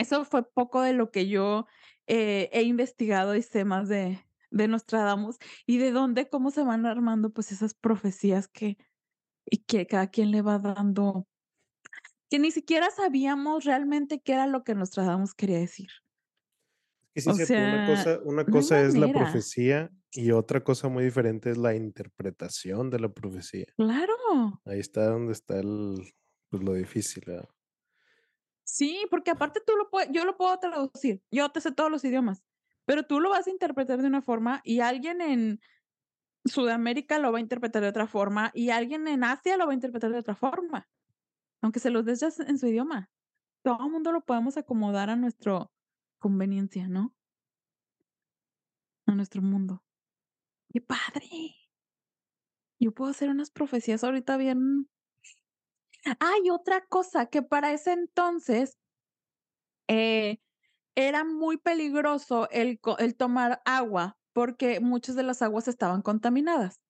Eso 0.00 0.24
fue 0.24 0.50
poco 0.50 0.80
de 0.80 0.94
lo 0.94 1.10
que 1.10 1.28
yo 1.28 1.66
eh, 2.06 2.48
he 2.52 2.62
investigado 2.62 3.36
y 3.36 3.42
sé 3.42 3.66
más 3.66 3.88
de, 3.88 4.18
de 4.50 4.66
Nostradamus 4.66 5.36
y 5.66 5.76
de 5.76 5.92
dónde, 5.92 6.28
cómo 6.30 6.50
se 6.50 6.62
van 6.62 6.86
armando 6.86 7.30
pues 7.30 7.52
esas 7.52 7.74
profecías 7.74 8.48
que, 8.48 8.78
y 9.44 9.58
que 9.58 9.86
cada 9.86 10.06
quien 10.06 10.30
le 10.30 10.40
va 10.40 10.58
dando, 10.58 11.28
que 12.30 12.38
ni 12.38 12.50
siquiera 12.50 12.90
sabíamos 12.90 13.64
realmente 13.64 14.22
qué 14.22 14.32
era 14.32 14.46
lo 14.46 14.64
que 14.64 14.74
Nostradamus 14.74 15.34
quería 15.34 15.58
decir. 15.58 15.90
Es 17.14 17.26
que 17.26 17.44
sí 17.44 17.54
O 17.54 17.58
una 17.58 17.86
cosa 17.86 18.20
una 18.24 18.44
cosa 18.46 18.80
es 18.80 18.96
la 18.96 19.12
profecía 19.12 19.90
y 20.12 20.30
otra 20.30 20.64
cosa 20.64 20.88
muy 20.88 21.04
diferente 21.04 21.50
es 21.50 21.58
la 21.58 21.74
interpretación 21.74 22.88
de 22.88 23.00
la 23.00 23.10
profecía. 23.10 23.66
Claro. 23.76 24.14
Ahí 24.64 24.78
está 24.80 25.10
donde 25.10 25.32
está 25.32 25.58
el, 25.58 26.14
pues, 26.48 26.62
lo 26.62 26.72
difícil, 26.72 27.24
¿verdad? 27.26 27.48
Sí, 28.70 29.04
porque 29.10 29.32
aparte 29.32 29.60
tú 29.66 29.72
lo 29.76 29.90
puedes, 29.90 30.10
yo 30.12 30.24
lo 30.24 30.36
puedo 30.36 30.56
traducir, 30.60 31.20
yo 31.32 31.48
te 31.50 31.60
sé 31.60 31.72
todos 31.72 31.90
los 31.90 32.04
idiomas, 32.04 32.44
pero 32.84 33.02
tú 33.02 33.18
lo 33.18 33.30
vas 33.30 33.48
a 33.48 33.50
interpretar 33.50 34.00
de 34.00 34.06
una 34.06 34.22
forma 34.22 34.60
y 34.62 34.78
alguien 34.78 35.20
en 35.20 35.60
Sudamérica 36.44 37.18
lo 37.18 37.32
va 37.32 37.38
a 37.38 37.40
interpretar 37.40 37.82
de 37.82 37.88
otra 37.88 38.06
forma 38.06 38.52
y 38.54 38.70
alguien 38.70 39.08
en 39.08 39.24
Asia 39.24 39.56
lo 39.56 39.66
va 39.66 39.72
a 39.72 39.74
interpretar 39.74 40.12
de 40.12 40.20
otra 40.20 40.36
forma, 40.36 40.88
aunque 41.60 41.80
se 41.80 41.90
los 41.90 42.04
des 42.04 42.20
ya 42.20 42.28
en 42.46 42.58
su 42.58 42.68
idioma. 42.68 43.10
Todo 43.64 43.86
el 43.86 43.90
mundo 43.90 44.12
lo 44.12 44.24
podemos 44.24 44.56
acomodar 44.56 45.10
a 45.10 45.16
nuestro 45.16 45.72
conveniencia, 46.20 46.86
¿no? 46.86 47.16
A 49.06 49.16
nuestro 49.16 49.42
mundo. 49.42 49.82
¡Qué 50.72 50.80
padre! 50.80 51.56
Yo 52.78 52.92
puedo 52.92 53.10
hacer 53.10 53.30
unas 53.30 53.50
profecías 53.50 54.04
ahorita 54.04 54.36
bien. 54.36 54.88
Hay 56.18 56.50
otra 56.50 56.84
cosa 56.86 57.26
que 57.26 57.42
para 57.42 57.72
ese 57.72 57.92
entonces 57.92 58.78
eh, 59.88 60.40
era 60.94 61.24
muy 61.24 61.56
peligroso 61.56 62.48
el, 62.50 62.80
tomar 63.16 63.62
agua 63.64 64.18
porque 64.32 64.80
muchas 64.80 65.16
de 65.16 65.22
las 65.22 65.42
aguas 65.42 65.68
estaban 65.68 66.02
contaminadas. 66.02 66.80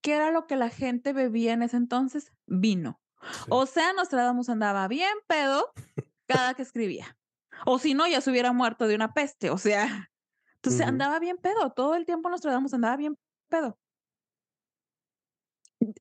¿Qué 0.00 0.14
era 0.14 0.30
lo 0.30 0.46
que 0.46 0.56
la 0.56 0.68
gente 0.68 1.12
bebía 1.12 1.52
en 1.52 1.62
ese 1.62 1.76
entonces? 1.76 2.32
Vino. 2.46 3.00
Sí. 3.22 3.46
O 3.48 3.66
sea, 3.66 3.92
Nostradamus 3.94 4.48
andaba 4.48 4.86
bien 4.86 5.14
pedo 5.26 5.72
cada 6.26 6.54
que 6.54 6.62
escribía. 6.62 7.16
O 7.66 7.78
si 7.78 7.94
no, 7.94 8.06
ya 8.06 8.20
se 8.20 8.30
hubiera 8.30 8.52
muerto 8.52 8.86
de 8.86 8.94
una 8.94 9.14
peste. 9.14 9.50
O 9.50 9.58
sea, 9.58 10.10
entonces 10.56 10.86
andaba 10.86 11.18
bien 11.18 11.38
pedo. 11.38 11.70
Todo 11.70 11.94
el 11.94 12.04
tiempo 12.04 12.28
Nostradamus 12.28 12.74
andaba 12.74 12.96
bien 12.96 13.18
pedo. 13.48 13.78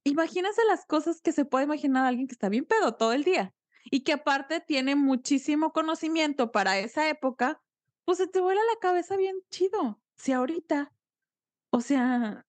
Imagínense 0.04 0.62
las 0.66 0.86
cosas 0.86 1.22
que 1.22 1.32
se 1.32 1.46
puede 1.46 1.66
imaginar 1.66 2.06
alguien 2.06 2.28
que 2.28 2.34
está 2.34 2.50
bien 2.50 2.66
pedo 2.66 2.96
todo 2.96 3.14
el 3.14 3.24
día 3.24 3.54
y 3.86 4.04
que 4.04 4.14
aparte 4.14 4.60
tiene 4.60 4.96
muchísimo 4.96 5.72
conocimiento 5.74 6.52
para 6.52 6.80
esa 6.80 7.10
época, 7.10 7.62
pues 8.06 8.18
se 8.18 8.28
te 8.28 8.40
vuela 8.40 8.62
la 8.74 8.80
cabeza 8.80 9.18
bien 9.18 9.38
chido. 9.50 10.02
Si 10.16 10.32
ahorita, 10.32 10.94
o 11.72 11.82
sea, 11.82 12.46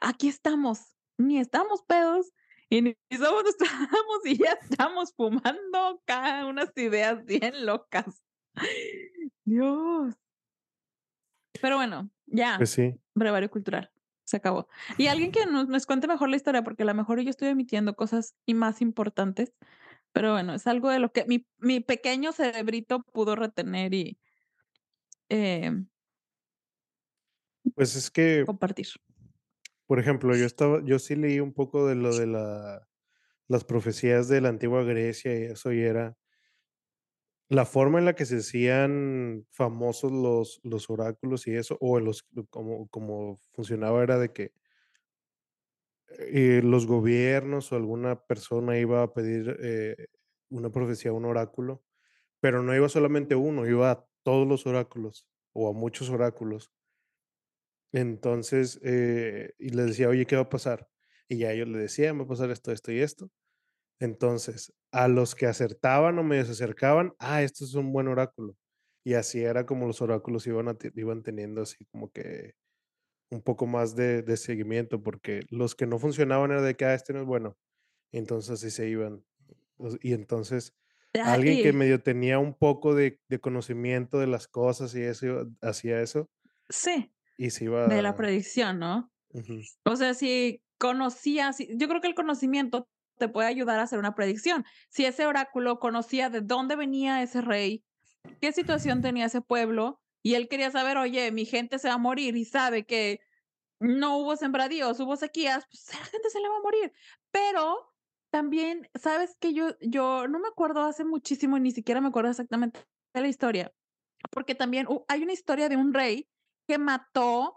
aquí 0.00 0.28
estamos, 0.28 0.96
ni 1.18 1.38
estamos 1.38 1.82
pedos 1.82 2.32
y 2.68 2.82
ni 2.82 2.96
somos 3.18 3.44
Nostradamus 3.44 4.24
y 4.24 4.38
ya 4.38 4.52
estamos 4.52 5.12
fumando 5.14 5.78
acá 5.78 6.46
unas 6.46 6.70
ideas 6.76 7.24
bien 7.24 7.66
locas. 7.66 8.22
Dios. 9.44 10.14
Pero 11.60 11.76
bueno, 11.76 12.10
ya, 12.26 12.56
Pues 12.58 12.70
sí. 12.70 12.94
brevario 13.14 13.50
cultural. 13.50 13.90
Se 14.24 14.38
acabó. 14.38 14.68
Y 14.98 15.08
alguien 15.08 15.32
que 15.32 15.46
nos, 15.46 15.68
nos 15.68 15.86
cuente 15.86 16.08
mejor 16.08 16.30
la 16.30 16.36
historia, 16.36 16.62
porque 16.64 16.82
a 16.82 16.86
lo 16.86 16.94
mejor 16.94 17.20
yo 17.20 17.30
estoy 17.30 17.48
omitiendo 17.48 17.94
cosas 17.94 18.34
y 18.46 18.54
más 18.54 18.80
importantes. 18.80 19.52
Pero 20.12 20.32
bueno, 20.32 20.54
es 20.54 20.66
algo 20.66 20.90
de 20.90 20.98
lo 21.00 21.12
que 21.12 21.24
mi, 21.26 21.46
mi 21.58 21.80
pequeño 21.80 22.32
cerebrito 22.32 23.02
pudo 23.12 23.36
retener 23.36 23.94
y 23.94 24.18
eh, 25.28 25.72
Pues 27.74 27.96
es 27.96 28.10
que, 28.10 28.44
compartir. 28.46 28.88
por 29.86 29.98
ejemplo, 29.98 30.34
yo 30.36 30.46
estaba 30.46 30.82
yo 30.84 30.98
sí 30.98 31.16
leí 31.16 31.40
un 31.40 31.52
poco 31.52 31.86
de 31.86 31.94
lo 31.94 32.16
de 32.16 32.26
la 32.26 32.88
las 33.48 33.64
profecías 33.64 34.28
de 34.28 34.40
la 34.40 34.48
antigua 34.50 34.84
Grecia 34.84 35.38
y 35.38 35.44
eso, 35.44 35.72
y 35.72 35.80
era 35.82 36.16
la 37.48 37.64
forma 37.66 37.98
en 37.98 38.04
la 38.06 38.14
que 38.14 38.26
se 38.26 38.38
hacían 38.38 39.46
famosos 39.50 40.12
los 40.12 40.60
los 40.64 40.90
oráculos 40.90 41.46
y 41.46 41.54
eso, 41.56 41.76
o 41.80 42.00
los 42.00 42.24
como 42.50 42.88
como 42.88 43.40
funcionaba 43.52 44.02
era 44.02 44.18
de 44.18 44.32
que 44.32 44.52
eh, 46.18 46.60
los 46.62 46.86
gobiernos 46.86 47.72
o 47.72 47.76
alguna 47.76 48.20
persona 48.26 48.78
iba 48.78 49.02
a 49.02 49.12
pedir, 49.14 49.56
eh, 49.62 49.96
una 50.50 50.70
profecía, 50.70 51.12
un 51.12 51.24
oráculo, 51.24 51.84
pero 52.40 52.62
no 52.62 52.74
iba 52.76 52.88
solamente 52.88 53.36
uno, 53.36 53.66
iba 53.68 53.90
a 53.92 54.06
todos 54.24 54.46
los 54.48 54.66
oráculos 54.66 55.28
o 55.52 55.68
a 55.70 55.74
muchos 55.74 56.10
oráculos. 56.10 56.72
Entonces, 57.92 58.80
eh, 58.82 59.54
y 59.58 59.70
les 59.70 59.86
decía: 59.86 60.08
"Oye, 60.08 60.26
¿qué 60.26 60.36
va 60.36 60.42
a 60.42 60.48
pasar?". 60.48 60.88
Y 61.28 61.38
ya 61.38 61.52
ellos 61.52 61.68
le 61.68 61.78
decían: 61.78 62.18
"Va 62.18 62.24
a 62.24 62.26
pasar 62.28 62.50
esto, 62.50 62.72
esto 62.72 62.92
y 62.92 63.00
esto". 63.00 63.30
Entonces, 64.00 64.72
a 64.92 65.08
los 65.08 65.34
que 65.34 65.46
acertaban 65.46 66.18
o 66.18 66.22
medio 66.24 66.44
se 66.46 66.52
acercaban, 66.52 67.14
ah, 67.18 67.42
esto 67.42 67.64
es 67.64 67.74
un 67.74 67.92
buen 67.92 68.08
oráculo. 68.08 68.56
Y 69.04 69.14
así 69.14 69.42
era 69.42 69.66
como 69.66 69.86
los 69.86 70.02
oráculos 70.02 70.46
iban 70.46 70.68
a 70.68 70.76
iban 70.96 71.22
teniendo 71.22 71.62
así 71.62 71.84
como 71.86 72.10
que 72.12 72.54
un 73.30 73.42
poco 73.42 73.66
más 73.66 73.96
de 73.96 74.22
de 74.22 74.36
seguimiento, 74.36 75.02
porque 75.02 75.42
los 75.50 75.74
que 75.74 75.86
no 75.86 75.98
funcionaban 75.98 76.50
era 76.52 76.62
de 76.62 76.74
que: 76.76 76.84
"Ah, 76.86 76.94
este 76.94 77.12
no 77.14 77.20
es 77.20 77.26
bueno". 77.26 77.56
Y 78.12 78.18
entonces 78.18 78.52
así 78.52 78.70
se 78.72 78.88
iban. 78.88 79.24
Y 80.02 80.14
entonces, 80.14 80.74
alguien 81.22 81.60
que 81.60 81.72
medio 81.72 82.02
tenía 82.02 82.38
un 82.40 82.54
poco 82.58 82.94
de 82.94 83.20
de 83.28 83.40
conocimiento 83.40 84.18
de 84.20 84.26
las 84.28 84.48
cosas 84.48 84.94
y 84.96 85.02
eso, 85.02 85.50
hacía 85.62 86.00
eso, 86.02 86.30
sí, 86.68 87.12
y 87.36 87.50
se 87.50 87.64
de 87.84 88.02
la 88.02 88.14
iba 88.14 88.16
predicción, 88.16 88.78
¿no? 88.78 89.12
O 89.86 89.96
sea, 89.96 90.14
si 90.14 90.62
conocías, 90.78 91.56
si- 91.58 91.68
yo 91.76 91.88
creo 91.88 92.00
que 92.00 92.08
el 92.08 92.14
conocimiento 92.14 92.88
te 93.18 93.28
puede 93.28 93.48
ayudar 93.48 93.78
a 93.78 93.82
hacer 93.84 93.98
una 93.98 94.14
predicción. 94.14 94.64
Si 94.90 95.04
ese 95.04 95.26
oráculo 95.26 95.78
conocía 95.78 96.30
de 96.30 96.40
dónde 96.40 96.76
venía 96.76 97.22
ese 97.22 97.40
rey, 97.40 97.84
qué 98.40 98.52
situación 98.52 99.00
tenía 99.02 99.26
ese 99.26 99.40
pueblo, 99.40 100.00
y 100.22 100.34
él 100.34 100.48
quería 100.48 100.70
saber, 100.70 100.96
oye, 100.96 101.30
mi 101.32 101.44
gente 101.44 101.78
se 101.78 101.88
va 101.88 101.94
a 101.94 101.98
morir 101.98 102.36
y 102.36 102.44
sabe 102.46 102.84
que 102.86 103.20
no 103.80 104.18
hubo 104.18 104.36
sembradíos, 104.36 104.98
hubo 105.00 105.16
sequías, 105.16 105.66
pues 105.70 105.88
la 105.98 106.04
gente 106.06 106.30
se 106.30 106.40
le 106.40 106.48
va 106.48 106.56
a 106.56 106.62
morir. 106.62 106.92
Pero 107.30 107.92
también, 108.30 108.88
¿sabes 108.94 109.36
que 109.38 109.52
Yo, 109.52 109.76
yo 109.80 110.26
no 110.28 110.38
me 110.40 110.48
acuerdo 110.48 110.82
hace 110.82 111.04
muchísimo, 111.04 111.58
ni 111.58 111.72
siquiera 111.72 112.00
me 112.00 112.08
acuerdo 112.08 112.30
exactamente 112.30 112.80
de 113.14 113.20
la 113.20 113.28
historia, 113.28 113.72
porque 114.30 114.54
también 114.54 114.86
hu- 114.86 115.04
hay 115.08 115.22
una 115.22 115.32
historia 115.32 115.68
de 115.68 115.76
un 115.76 115.92
rey 115.92 116.28
que 116.66 116.78
mató 116.78 117.56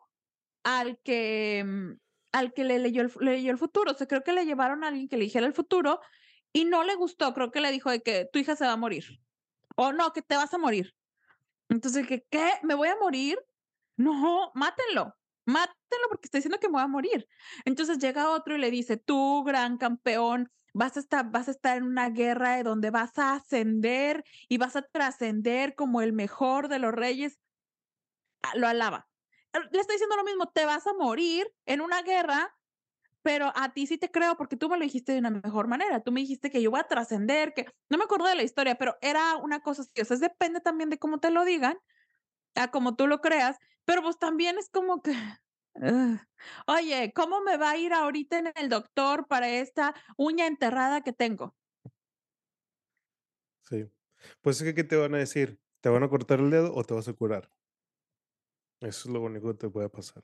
al 0.64 1.00
que, 1.04 1.64
mm, 1.66 1.92
al 2.32 2.54
que 2.54 2.64
le 2.64 2.80
leyó 2.80 3.02
el 3.02 3.12
le 3.20 3.32
leyó 3.34 3.52
el 3.52 3.58
futuro. 3.58 3.92
O 3.92 3.96
sea, 3.96 4.08
creo 4.08 4.24
que 4.24 4.34
le 4.34 4.46
llevaron 4.46 4.84
a 4.84 4.88
alguien 4.88 5.08
que 5.08 5.18
le 5.18 5.26
dijera 5.26 5.46
el 5.46 5.54
futuro 5.54 6.00
y 6.54 6.66
no 6.66 6.84
le 6.84 6.96
gustó. 6.96 7.34
Creo 7.34 7.52
que 7.52 7.62
le 7.62 7.72
dijo 7.72 7.90
de 7.92 8.02
que 8.02 8.28
tu 8.32 8.40
hija 8.40 8.56
se 8.56 8.66
va 8.66 8.74
a 8.74 8.78
morir, 8.78 9.06
o 9.76 9.94
no, 9.94 10.14
que 10.14 10.22
te 10.22 10.36
vas 10.36 10.54
a 10.54 10.58
morir. 10.58 10.94
Entonces, 11.70 12.08
que, 12.08 12.24
¿qué? 12.30 12.54
¿Me 12.64 12.76
voy 12.76 12.90
a 12.90 12.98
morir? 12.98 13.38
No, 13.98 14.52
mátenlo, 14.56 15.14
mátenlo 15.46 16.08
porque 16.10 16.28
está 16.28 16.38
diciendo 16.38 16.60
que 16.60 16.68
me 16.68 16.74
voy 16.74 16.84
a 16.84 16.88
morir. 16.88 17.28
Entonces 17.66 18.00
llega 18.00 18.32
otro 18.32 18.56
y 18.56 18.60
le 18.60 18.72
dice, 18.72 18.98
tú, 18.98 19.44
gran 19.44 19.78
campeón, 19.78 20.50
vas 20.74 20.98
a 20.98 21.00
estar, 21.00 21.32
vas 21.32 21.48
a 21.48 21.52
estar 21.52 21.78
en 21.78 21.84
una 21.84 22.10
guerra 22.10 22.56
de 22.58 22.64
donde 22.64 22.92
vas 22.92 23.18
a 23.18 23.34
ascender 23.34 24.24
y 24.48 24.58
vas 24.58 24.76
a 24.76 24.84
trascender 24.84 25.76
como 25.76 26.02
el 26.02 26.14
mejor 26.14 26.70
de 26.70 26.80
los 26.80 26.94
reyes. 26.94 27.40
Ah, 28.44 28.54
Lo 28.56 28.68
alaba. 28.68 29.08
Eh, 29.54 29.60
Le 29.72 29.80
está 29.80 29.94
diciendo 29.94 30.16
lo 30.16 30.24
mismo, 30.24 30.48
te 30.54 30.66
vas 30.66 30.88
a 30.88 30.94
morir 30.94 31.48
en 31.66 31.82
una 31.82 32.02
guerra, 32.02 32.56
pero 33.24 33.52
a 33.56 33.74
ti 33.74 33.88
sí 33.88 33.98
te 33.98 34.12
creo 34.12 34.38
porque 34.38 34.58
tú 34.58 34.70
me 34.70 34.78
lo 34.78 34.84
dijiste 34.84 35.14
de 35.14 35.20
una 35.20 35.32
mejor 35.32 35.68
manera. 35.68 36.02
Tú 36.04 36.12
me 36.14 36.22
dijiste 36.22 36.52
que 36.52 36.62
yo 36.62 36.72
voy 36.72 36.82
a 36.82 36.86
trascender, 36.88 37.54
que 37.54 37.68
no 37.90 37.98
me 37.98 38.06
acuerdo 38.06 38.28
de 38.28 38.36
la 38.36 38.44
historia, 38.44 38.76
pero 38.78 38.98
era 39.02 39.38
una 39.38 39.62
cosa 39.62 39.84
así. 39.84 40.02
O 40.02 40.06
sea, 40.06 40.18
depende 40.18 40.62
también 40.62 40.90
de 40.92 41.00
cómo 41.00 41.20
te 41.20 41.32
lo 41.32 41.46
digan, 41.46 41.78
a 42.56 42.70
como 42.72 42.96
tú 42.96 43.08
lo 43.08 43.22
creas, 43.22 43.58
Pero, 43.86 44.02
pues, 44.04 44.20
también 44.20 44.58
es 44.60 44.70
como 44.70 45.02
que, 45.04 45.14
oye, 46.68 47.14
¿cómo 47.16 47.42
me 47.42 47.58
va 47.58 47.72
a 47.72 47.78
ir 47.78 47.94
ahorita 47.94 48.40
en 48.40 48.52
el 48.56 48.70
doctor 48.70 49.28
para 49.28 49.50
esta 49.50 49.96
uña 50.18 50.48
enterrada 50.48 51.02
que 51.02 51.14
tengo? 51.14 51.56
Sí. 53.70 53.90
Pues, 54.42 54.58
es 54.62 54.64
que, 54.64 54.74
¿qué 54.76 54.84
te 54.84 54.96
van 54.98 55.16
a 55.16 55.20
decir? 55.20 55.62
¿Te 55.82 55.90
van 55.90 56.04
a 56.04 56.10
cortar 56.10 56.40
el 56.40 56.52
dedo 56.52 56.74
o 56.76 56.84
te 56.84 56.94
vas 56.94 57.08
a 57.08 57.14
curar? 57.14 57.52
Eso 58.82 59.08
es 59.10 59.14
lo 59.14 59.22
único 59.22 59.50
que 59.50 59.58
te 59.60 59.70
puede 59.70 59.90
pasar. 59.90 60.24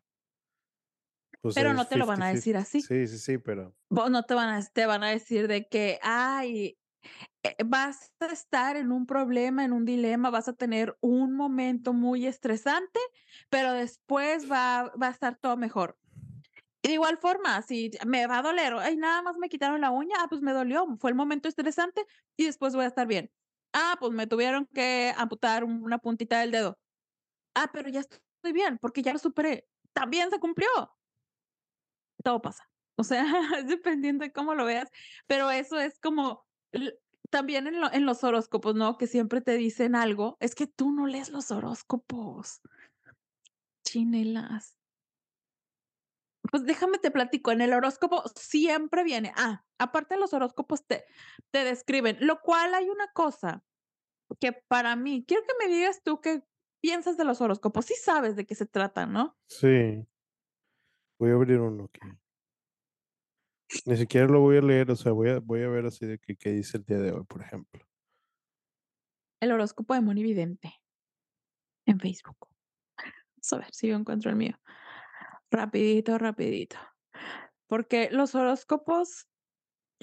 Pues 1.42 1.56
Pero 1.56 1.74
no 1.74 1.88
te 1.88 1.98
lo 1.98 2.06
van 2.06 2.22
a 2.24 2.30
decir 2.30 2.56
así. 2.58 2.88
Sí, 2.88 3.08
sí, 3.08 3.18
sí, 3.20 3.38
pero 3.38 3.76
Vos 3.90 4.10
no 4.10 4.24
te 4.24 4.34
van 4.34 4.50
a 4.50 4.62
te 4.66 4.86
van 4.86 5.04
a 5.04 5.10
decir 5.10 5.48
de 5.48 5.68
que: 5.68 6.00
"Ay, 6.02 6.78
eh, 7.44 7.56
vas 7.66 8.14
a 8.22 8.28
estar 8.28 8.78
en 8.78 8.92
un 8.92 9.06
problema, 9.08 9.66
en 9.66 9.74
un 9.74 9.86
dilema, 9.86 10.30
vas 10.32 10.48
a 10.50 10.54
tener 10.54 10.98
un 11.02 11.34
momento 11.36 11.94
muy 11.94 12.28
estresante, 12.28 13.00
pero 13.50 13.74
después 13.74 14.52
va 14.52 14.94
va 15.02 15.08
a 15.10 15.12
estar 15.12 15.38
todo 15.40 15.58
mejor". 15.58 15.98
Y 16.84 16.90
de 16.90 16.94
igual 16.96 17.18
forma, 17.20 17.62
si 17.64 17.92
me 18.08 18.28
va 18.28 18.40
a 18.40 18.44
doler, 18.44 18.74
ay, 18.76 18.98
nada 18.98 19.22
más 19.24 19.38
me 19.38 19.50
quitaron 19.50 19.82
la 19.82 19.92
uña, 19.92 20.16
ah, 20.22 20.28
pues 20.30 20.42
me 20.42 20.54
dolió, 20.54 20.86
fue 21.00 21.12
el 21.12 21.16
momento 21.18 21.50
estresante 21.50 22.06
y 22.38 22.46
después 22.46 22.76
voy 22.76 22.86
a 22.86 22.88
estar 22.90 23.08
bien. 23.08 23.32
Ah, 23.74 23.98
pues 24.00 24.12
me 24.14 24.28
tuvieron 24.28 24.68
que 24.74 25.14
amputar 25.18 25.64
una 25.66 26.00
puntita 26.00 26.40
del 26.42 26.52
dedo. 26.52 26.78
Ah, 27.56 27.70
pero 27.74 27.90
ya 27.90 28.02
estoy 28.02 28.20
bien, 28.52 28.78
porque 28.80 29.02
ya 29.02 29.14
lo 29.14 29.20
superé. 29.20 29.68
También 29.94 30.30
se 30.30 30.40
cumplió. 30.40 30.68
Todo 32.24 32.42
pasa. 32.42 32.70
O 32.96 33.04
sea, 33.04 33.26
es 33.58 33.68
dependiendo 33.68 34.24
de 34.24 34.32
cómo 34.32 34.56
lo 34.56 34.66
veas, 34.66 34.90
pero 35.28 35.52
eso 35.52 35.80
es 35.80 36.00
como 36.00 36.46
también 37.30 37.68
en 37.68 37.82
lo 37.82 37.92
en 37.92 38.06
los 38.06 38.24
horóscopos, 38.24 38.76
¿no? 38.76 38.98
Que 38.98 39.08
siempre 39.08 39.42
te 39.42 39.58
dicen 39.58 39.96
algo, 39.96 40.38
es 40.40 40.56
que 40.56 40.68
tú 40.68 40.92
no 40.92 41.08
lees 41.08 41.30
los 41.30 41.52
horóscopos. 41.52 42.62
Chinelas. 43.86 44.78
Pues 46.52 46.66
déjame 46.66 47.00
te 47.00 47.10
platico, 47.10 47.52
en 47.52 47.62
el 47.62 47.74
horóscopo 47.74 48.22
siempre 48.36 49.04
viene 49.04 49.32
ah, 49.36 49.64
aparte 49.80 50.16
de 50.16 50.20
los 50.20 50.34
horóscopos 50.34 50.86
te 50.86 51.06
te 51.52 51.64
describen, 51.64 52.18
lo 52.20 52.42
cual 52.42 52.76
hay 52.76 52.90
una 52.90 53.08
cosa 53.14 53.64
que 54.40 54.52
para 54.54 54.96
mí 54.96 55.24
quiero 55.28 55.44
que 55.44 55.66
me 55.66 55.74
digas 55.74 56.02
tú 56.04 56.22
qué 56.22 56.44
piensas 56.84 57.16
de 57.16 57.24
los 57.24 57.40
horóscopos, 57.40 57.86
sí 57.86 57.94
sabes 57.96 58.36
de 58.36 58.46
qué 58.46 58.56
se 58.56 58.66
tratan, 58.66 59.14
¿no? 59.14 59.38
Sí. 59.48 60.06
Voy 61.18 61.32
a 61.32 61.34
abrir 61.36 61.62
uno 61.62 61.86
aquí. 61.86 62.02
Ni 63.86 63.96
siquiera 63.96 64.28
lo 64.28 64.42
voy 64.42 64.58
a 64.58 64.62
leer, 64.62 64.92
o 64.92 64.96
sea, 64.98 65.14
voy 65.14 65.30
a 65.30 65.40
voy 65.40 65.64
a 65.64 65.70
ver 65.70 65.86
así 65.86 66.06
de 66.06 66.20
qué 66.20 66.50
dice 66.50 66.76
el 66.76 66.84
día 66.84 67.00
de 67.00 67.14
hoy, 67.14 67.24
por 67.24 67.42
ejemplo. 67.42 67.88
El 69.40 69.54
horóscopo 69.54 69.94
de 69.94 70.02
Monividente. 70.02 70.74
En 71.86 72.02
Facebook. 72.02 72.50
Vamos 72.98 73.54
a 73.54 73.58
ver 73.60 73.74
si 73.74 73.88
yo 73.88 73.96
encuentro 73.96 74.30
el 74.30 74.36
mío. 74.36 74.60
Rapidito, 75.52 76.18
rapidito. 76.18 76.76
Porque 77.68 78.10
los 78.12 78.36
horóscopos 78.36 79.30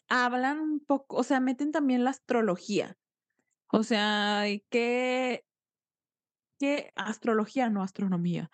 hablan 0.09 0.61
un 0.61 0.81
poco, 0.81 1.17
o 1.17 1.25
sea, 1.25 1.41
meten 1.41 1.73
también 1.73 2.05
la 2.05 2.11
astrología. 2.11 2.97
O 3.71 3.83
sea, 3.83 4.45
qué 4.71 5.45
qué 6.61 6.93
astrología, 6.95 7.71
no 7.71 7.83
astronomía. 7.83 8.51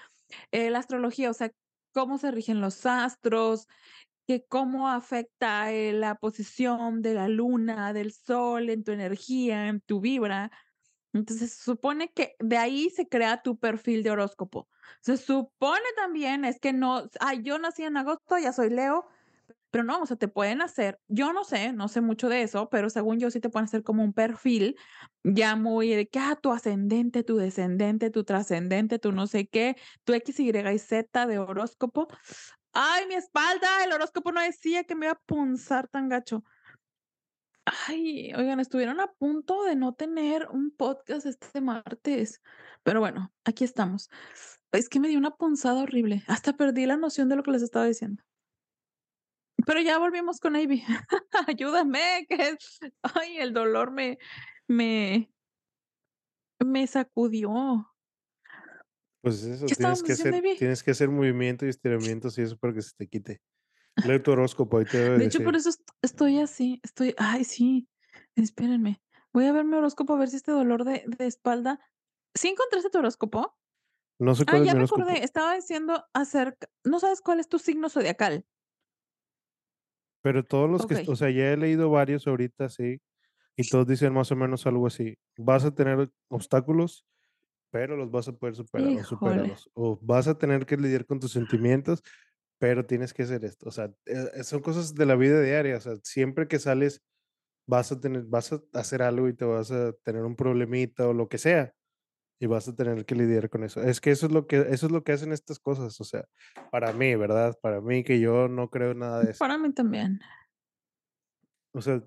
Eh, 0.53 0.71
la 0.71 0.79
astrología, 0.79 1.29
o 1.29 1.35
sea, 1.35 1.51
cómo 1.93 2.19
se 2.19 2.31
rigen 2.31 2.61
los 2.61 2.87
astros, 2.87 3.67
que 4.27 4.45
cómo 4.47 4.89
afecta, 4.89 5.73
eh, 5.73 5.93
la 5.93 6.15
posición 6.15 7.03
de 7.03 7.15
la 7.15 7.29
luna, 7.29 7.93
del 7.93 8.13
sol 8.13 8.71
en 8.71 8.85
tu 8.85 8.93
energía, 8.93 9.69
en 9.69 9.81
tu 9.81 10.01
vibra. 10.01 10.51
Entonces, 11.13 11.53
se 11.53 11.65
supone 11.65 12.13
que 12.13 12.37
de 12.39 12.57
ahí 12.59 12.91
se 12.91 13.09
crea 13.09 13.43
tu 13.43 13.59
perfil 13.59 14.03
de 14.03 14.11
horóscopo. 14.11 14.69
Se 15.01 15.17
supone 15.17 15.87
también, 15.97 16.45
es 16.45 16.61
que 16.61 16.73
no, 16.73 17.09
ay, 17.21 17.43
yo 17.43 17.59
nací 17.59 17.83
en 17.83 17.97
agosto, 17.97 18.39
ya 18.39 18.53
soy 18.53 18.71
Leo, 18.71 19.07
pero 19.77 19.85
no, 19.85 20.01
o 20.01 20.07
sea, 20.07 20.17
te 20.17 20.27
pueden 20.27 20.63
hacer, 20.63 20.99
yo 21.07 21.35
no 21.35 21.45
sé, 21.45 21.75
no 21.75 21.89
sé 21.89 22.01
mucho 22.01 22.31
de 22.31 22.41
eso, 22.41 22.71
pero 22.71 22.89
según 22.89 23.19
yo 23.19 23.31
sí 23.31 23.41
te 23.41 23.51
pueden 23.51 23.67
hacer 23.67 23.83
como 23.83 24.03
un 24.03 24.15
perfil 24.15 24.75
ya 25.23 25.55
muy 25.55 25.91
de 25.91 26.09
que, 26.09 26.19
ah, 26.19 26.35
tu 26.41 26.51
ascendente, 26.51 27.25
tu 27.25 27.37
descendente, 27.37 28.09
tu 28.09 28.25
trascendente, 28.25 28.99
tu 28.99 29.13
no 29.13 29.27
sé 29.27 29.49
qué, 29.49 29.77
tu 30.05 30.15
X, 30.15 30.41
Y 30.41 30.49
y 30.49 30.79
Z 30.79 31.27
de 31.27 31.39
horóscopo. 31.39 32.09
Ay, 32.73 33.05
mi 33.07 33.17
espalda, 33.17 33.85
el 33.85 33.93
horóscopo 33.93 34.33
no 34.33 34.41
decía 34.41 34.85
que 34.85 34.95
me 34.95 35.05
iba 35.05 35.13
a 35.13 35.21
punzar 35.27 35.89
tan 35.89 36.09
gacho. 36.09 36.43
Ay, 37.67 38.33
oigan, 38.33 38.61
estuvieron 38.61 38.99
a 39.01 39.13
punto 39.13 39.63
de 39.65 39.77
no 39.77 39.93
tener 39.93 40.49
un 40.51 40.71
podcast 40.71 41.27
este 41.27 41.61
martes, 41.61 42.41
pero 42.83 43.01
bueno, 43.01 43.31
aquí 43.45 43.65
estamos. 43.65 44.09
Es 44.73 44.89
que 44.89 45.01
me 45.01 45.09
dio 45.09 45.19
una 45.19 45.37
punzada 45.37 45.83
horrible, 45.83 46.23
hasta 46.29 46.55
perdí 46.55 46.87
la 46.87 46.97
noción 46.97 47.29
de 47.29 47.37
lo 47.37 47.43
que 47.43 47.51
les 47.51 47.61
estaba 47.61 47.85
diciendo. 47.85 48.25
Pero 49.67 49.81
ya 49.81 49.99
volvimos 49.99 50.39
con 50.39 50.55
Ivy. 50.55 50.85
Ayúdame, 51.49 52.25
que 52.29 52.37
es 52.51 52.79
ay, 53.03 53.39
el 53.39 53.53
dolor 53.53 53.91
me 53.91 54.17
me 54.69 55.29
me 56.65 56.87
sacudió. 56.87 57.87
Pues 59.25 59.43
eso, 59.45 59.67
¿Qué 59.67 59.75
tienes 59.75 60.03
que 60.03 60.13
diciendo, 60.13 60.37
hacer 60.37 60.43
tienes 60.57 60.83
que 60.83 60.91
hacer 60.93 61.09
movimiento 61.11 61.67
y 61.67 61.69
estiramientos 61.71 62.39
y 62.39 62.43
eso 62.43 62.57
para 62.59 62.75
que 62.75 62.83
se 62.83 62.93
te 62.97 63.09
quite. 63.09 63.41
Lee 64.03 64.21
tu 64.21 64.33
horóscopo, 64.33 64.79
ahí 64.79 64.87
te 64.87 64.99
debe 64.99 65.19
De 65.19 65.25
hecho, 65.25 65.43
por 65.43 65.57
eso 65.57 65.71
est 65.71 65.81
estoy 66.03 66.39
así, 66.41 66.81
estoy 66.83 67.15
ay, 67.19 67.45
sí, 67.45 67.89
espérenme. 68.37 69.03
Voy 69.33 69.47
a 69.47 69.53
ver 69.53 69.65
mi 69.65 69.77
horóscopo, 69.77 70.15
a 70.15 70.19
ver 70.19 70.29
si 70.29 70.37
este 70.37 70.53
dolor 70.53 70.85
de 70.85 71.05
de 71.07 71.27
espalda 71.27 71.81
¿Sí 72.35 72.49
encontraste 72.49 72.91
tu 72.91 72.99
horóscopo? 72.99 73.57
No 74.19 74.35
sé 74.35 74.47
Ah, 74.47 74.53
cuál 74.53 74.63
es 74.63 74.69
ya 74.69 74.73
mi 74.73 74.77
me 74.77 74.81
horóscopo. 74.81 75.17
acordé, 75.17 75.25
estaba 75.25 75.55
diciendo 75.55 76.05
acerca 76.15 76.69
¿no 76.85 77.01
sabes 77.01 77.21
cuál 77.23 77.41
es 77.41 77.49
tu 77.49 77.59
signo 77.61 77.91
zodiacal? 77.91 78.47
Pero 80.27 80.43
todos 80.43 80.69
los 80.69 80.85
que, 80.87 81.05
o 81.07 81.15
sea, 81.15 81.31
ya 81.31 81.53
he 81.53 81.57
leído 81.57 81.89
varios 81.89 82.27
ahorita, 82.27 82.69
sí, 82.69 83.01
y 83.57 83.69
todos 83.69 83.87
dicen 83.87 84.13
más 84.13 84.33
o 84.33 84.35
menos 84.35 84.67
algo 84.67 84.89
así. 84.89 85.15
Vas 85.39 85.65
a 85.65 85.73
tener 85.73 86.11
obstáculos, 86.27 87.07
pero 87.71 87.97
los 87.97 88.11
vas 88.11 88.27
a 88.27 88.33
poder 88.33 88.57
superar 88.57 88.89
o 88.89 89.05
supéralo. 89.05 89.55
O 89.75 90.01
vas 90.03 90.27
a 90.27 90.37
tener 90.37 90.67
que 90.67 90.77
lidiar 90.79 91.07
con 91.07 91.21
tus 91.21 91.31
sentimientos, 91.31 92.03
pero 92.59 92.85
tienes 92.85 93.15
que 93.15 93.23
hacer 93.23 93.45
esto. 93.45 93.69
O 93.69 93.71
sea, 93.71 93.95
eh, 94.07 94.43
son 94.43 94.63
cosas 94.63 94.97
de 94.97 95.07
la 95.07 95.15
vida 95.15 95.41
diaria. 95.41 95.77
O 95.77 95.81
sea, 95.81 95.95
siempre 96.03 96.49
que 96.49 96.59
sales 96.59 97.05
vas 97.69 97.93
a 97.93 98.01
tener, 98.01 98.25
vas 98.25 98.53
a 98.53 98.61
hacer 98.73 99.03
algo 99.03 99.29
y 99.29 99.33
te 99.33 99.45
vas 99.45 99.71
a 99.71 99.93
tener 100.03 100.25
un 100.25 100.35
problemita 100.35 101.07
o 101.07 101.13
lo 101.13 101.29
que 101.29 101.39
sea, 101.39 101.73
y 102.41 102.47
vas 102.47 102.69
a 102.69 102.75
tener 102.77 103.05
que 103.07 103.15
lidiar 103.15 103.51
con 103.51 103.65
eso. 103.65 103.83
Es 103.83 104.01
que 104.01 104.11
eso 104.11 104.27
es 104.27 104.33
lo 104.33 104.47
que, 104.47 104.59
eso 104.71 104.87
es 104.87 104.93
lo 104.93 105.05
que 105.05 105.13
hacen 105.13 105.33
estas 105.33 105.59
cosas. 105.61 106.01
O 106.01 106.05
sea, 106.05 106.27
para 106.71 106.93
mí, 106.93 107.15
¿verdad? 107.17 107.59
Para 107.63 107.81
mí 107.81 108.05
que 108.05 108.21
yo 108.21 108.49
no 108.49 108.71
creo 108.71 108.95
nada 108.95 109.25
de 109.25 109.33
eso. 109.33 109.43
Para 109.43 109.59
mí 109.59 109.73
también. 109.73 110.21
O 111.73 111.81
sea, 111.83 112.03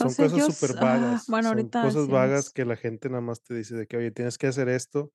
O 0.00 0.08
son 0.08 0.14
sea, 0.14 0.26
cosas 0.26 0.44
súper 0.44 0.74
ah, 0.80 0.84
vagas, 0.84 1.24
bueno, 1.26 1.48
son 1.48 1.50
ahorita 1.50 1.82
cosas 1.82 2.08
vagas 2.08 2.50
decimos. 2.50 2.50
que 2.50 2.64
la 2.64 2.76
gente 2.76 3.08
nada 3.08 3.20
más 3.20 3.42
te 3.42 3.54
dice 3.54 3.76
de 3.76 3.86
que: 3.86 3.96
"Oye, 3.96 4.10
tienes 4.12 4.38
que 4.38 4.46
hacer 4.46 4.68
esto", 4.68 5.12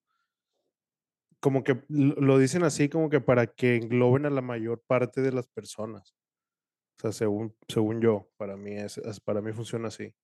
como 1.40 1.64
que 1.64 1.84
lo 1.90 2.38
dicen 2.40 2.64
así 2.64 2.90
como 2.90 3.10
que 3.10 3.20
para 3.22 3.48
que 3.48 3.76
engloben 3.76 4.26
a 4.26 4.30
la 4.30 4.42
mayor 4.42 4.82
parte 4.88 5.22
de 5.22 5.32
las 5.32 5.48
personas. 5.48 6.16
O 7.00 7.02
sea, 7.04 7.14
según 7.14 7.58
según 7.70 8.02
yo, 8.02 8.32
para 8.38 8.58
mí 8.58 8.76
es 8.76 9.00
para 9.26 9.42
mí 9.42 9.54
funciona 9.54 9.90
así. 9.90 10.16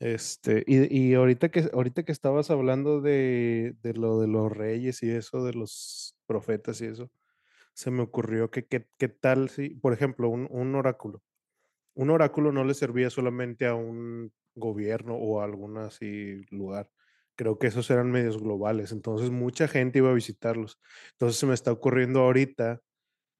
Este, 0.00 0.62
y 0.66 1.10
y 1.10 1.14
ahorita 1.14 1.50
que 1.50 1.68
ahorita 1.72 2.04
que 2.04 2.12
estabas 2.12 2.50
hablando 2.50 3.00
de 3.00 3.76
de 3.82 3.94
lo 3.94 4.20
de 4.20 4.28
los 4.28 4.52
reyes 4.52 5.02
y 5.02 5.10
eso, 5.10 5.42
de 5.44 5.54
los 5.54 6.16
profetas 6.26 6.80
y 6.80 6.86
eso, 6.86 7.10
se 7.74 7.90
me 7.90 8.02
ocurrió 8.02 8.50
que 8.50 8.66
qué 8.68 9.08
tal 9.08 9.50
si, 9.50 9.70
por 9.70 9.92
ejemplo, 9.94 10.28
un 10.30 10.48
un 10.50 10.74
oráculo. 10.76 11.22
Un 11.94 12.10
oráculo 12.10 12.52
no 12.52 12.64
le 12.64 12.74
servía 12.74 13.10
solamente 13.10 13.66
a 13.66 13.74
un 13.74 14.32
gobierno 14.54 15.16
o 15.16 15.40
a 15.40 15.44
algún 15.44 15.78
así 15.78 16.42
lugar. 16.50 16.90
Creo 17.36 17.58
que 17.58 17.68
esos 17.68 17.90
eran 17.90 18.10
medios 18.10 18.38
globales, 18.40 18.92
entonces 18.92 19.30
mucha 19.30 19.68
gente 19.68 19.98
iba 19.98 20.10
a 20.10 20.14
visitarlos. 20.14 20.78
Entonces 21.12 21.38
se 21.40 21.46
me 21.46 21.54
está 21.54 21.72
ocurriendo 21.72 22.20
ahorita 22.20 22.82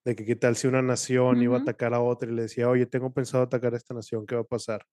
de 0.04 0.16
que 0.16 0.24
qué 0.26 0.36
tal 0.36 0.56
si 0.56 0.68
una 0.68 0.82
nación 0.82 1.42
iba 1.42 1.56
a 1.56 1.60
atacar 1.60 1.94
a 1.94 2.00
otra 2.02 2.30
y 2.30 2.34
le 2.34 2.42
decía, 2.42 2.68
oye, 2.70 2.86
tengo 2.86 3.12
pensado 3.14 3.44
atacar 3.44 3.74
a 3.74 3.76
esta 3.78 3.94
nación, 3.94 4.26
¿qué 4.26 4.34
va 4.36 4.42
a 4.42 4.44
pasar? 4.44 4.86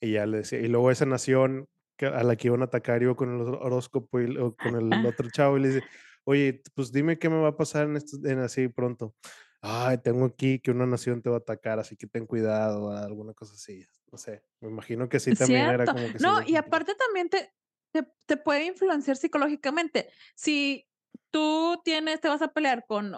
Y 0.00 0.12
ya 0.12 0.26
le 0.26 0.38
decía, 0.38 0.60
y 0.60 0.68
luego 0.68 0.90
esa 0.90 1.06
nación 1.06 1.66
a 2.00 2.22
la 2.22 2.36
que 2.36 2.48
iban 2.48 2.62
a 2.62 2.66
atacar 2.66 3.02
iba 3.02 3.16
con 3.16 3.34
el 3.34 3.40
hor- 3.46 3.58
horóscopo 3.60 4.20
y 4.20 4.36
o 4.38 4.56
con 4.56 4.76
el 4.76 5.04
otro 5.06 5.28
chavo 5.30 5.58
y 5.58 5.60
le 5.62 5.68
dice, 5.68 5.84
oye, 6.24 6.62
pues 6.74 6.92
dime 6.92 7.18
qué 7.18 7.28
me 7.28 7.40
va 7.40 7.48
a 7.48 7.56
pasar 7.56 7.86
en, 7.88 7.96
estos, 7.96 8.24
en 8.24 8.38
así 8.40 8.68
pronto. 8.68 9.16
Ay, 9.60 9.98
tengo 9.98 10.24
aquí 10.26 10.60
que 10.60 10.70
una 10.70 10.86
nación 10.86 11.20
te 11.22 11.30
va 11.30 11.36
a 11.36 11.38
atacar, 11.40 11.80
así 11.80 11.96
que 11.96 12.06
ten 12.06 12.26
cuidado, 12.26 12.92
alguna 12.92 13.34
cosa 13.34 13.54
así. 13.54 13.84
No 14.12 14.18
sé, 14.18 14.44
me 14.60 14.68
imagino 14.68 15.08
que 15.08 15.16
así 15.18 15.34
también 15.34 15.68
era 15.70 15.88
cierto. 15.88 15.90
como 15.90 16.12
que 16.12 16.18
No, 16.18 16.38
a 16.38 16.44
y 16.46 16.56
aparte 16.56 16.94
también 16.94 17.28
te 17.28 17.52
te 17.92 18.06
te 18.26 18.36
puede 18.36 18.66
influenciar 18.66 19.16
psicológicamente. 19.16 20.10
Si 20.34 20.86
tú 21.30 21.80
tienes 21.84 22.20
te 22.20 22.28
vas 22.28 22.42
a 22.42 22.48
pelear 22.52 22.84
con 22.86 23.12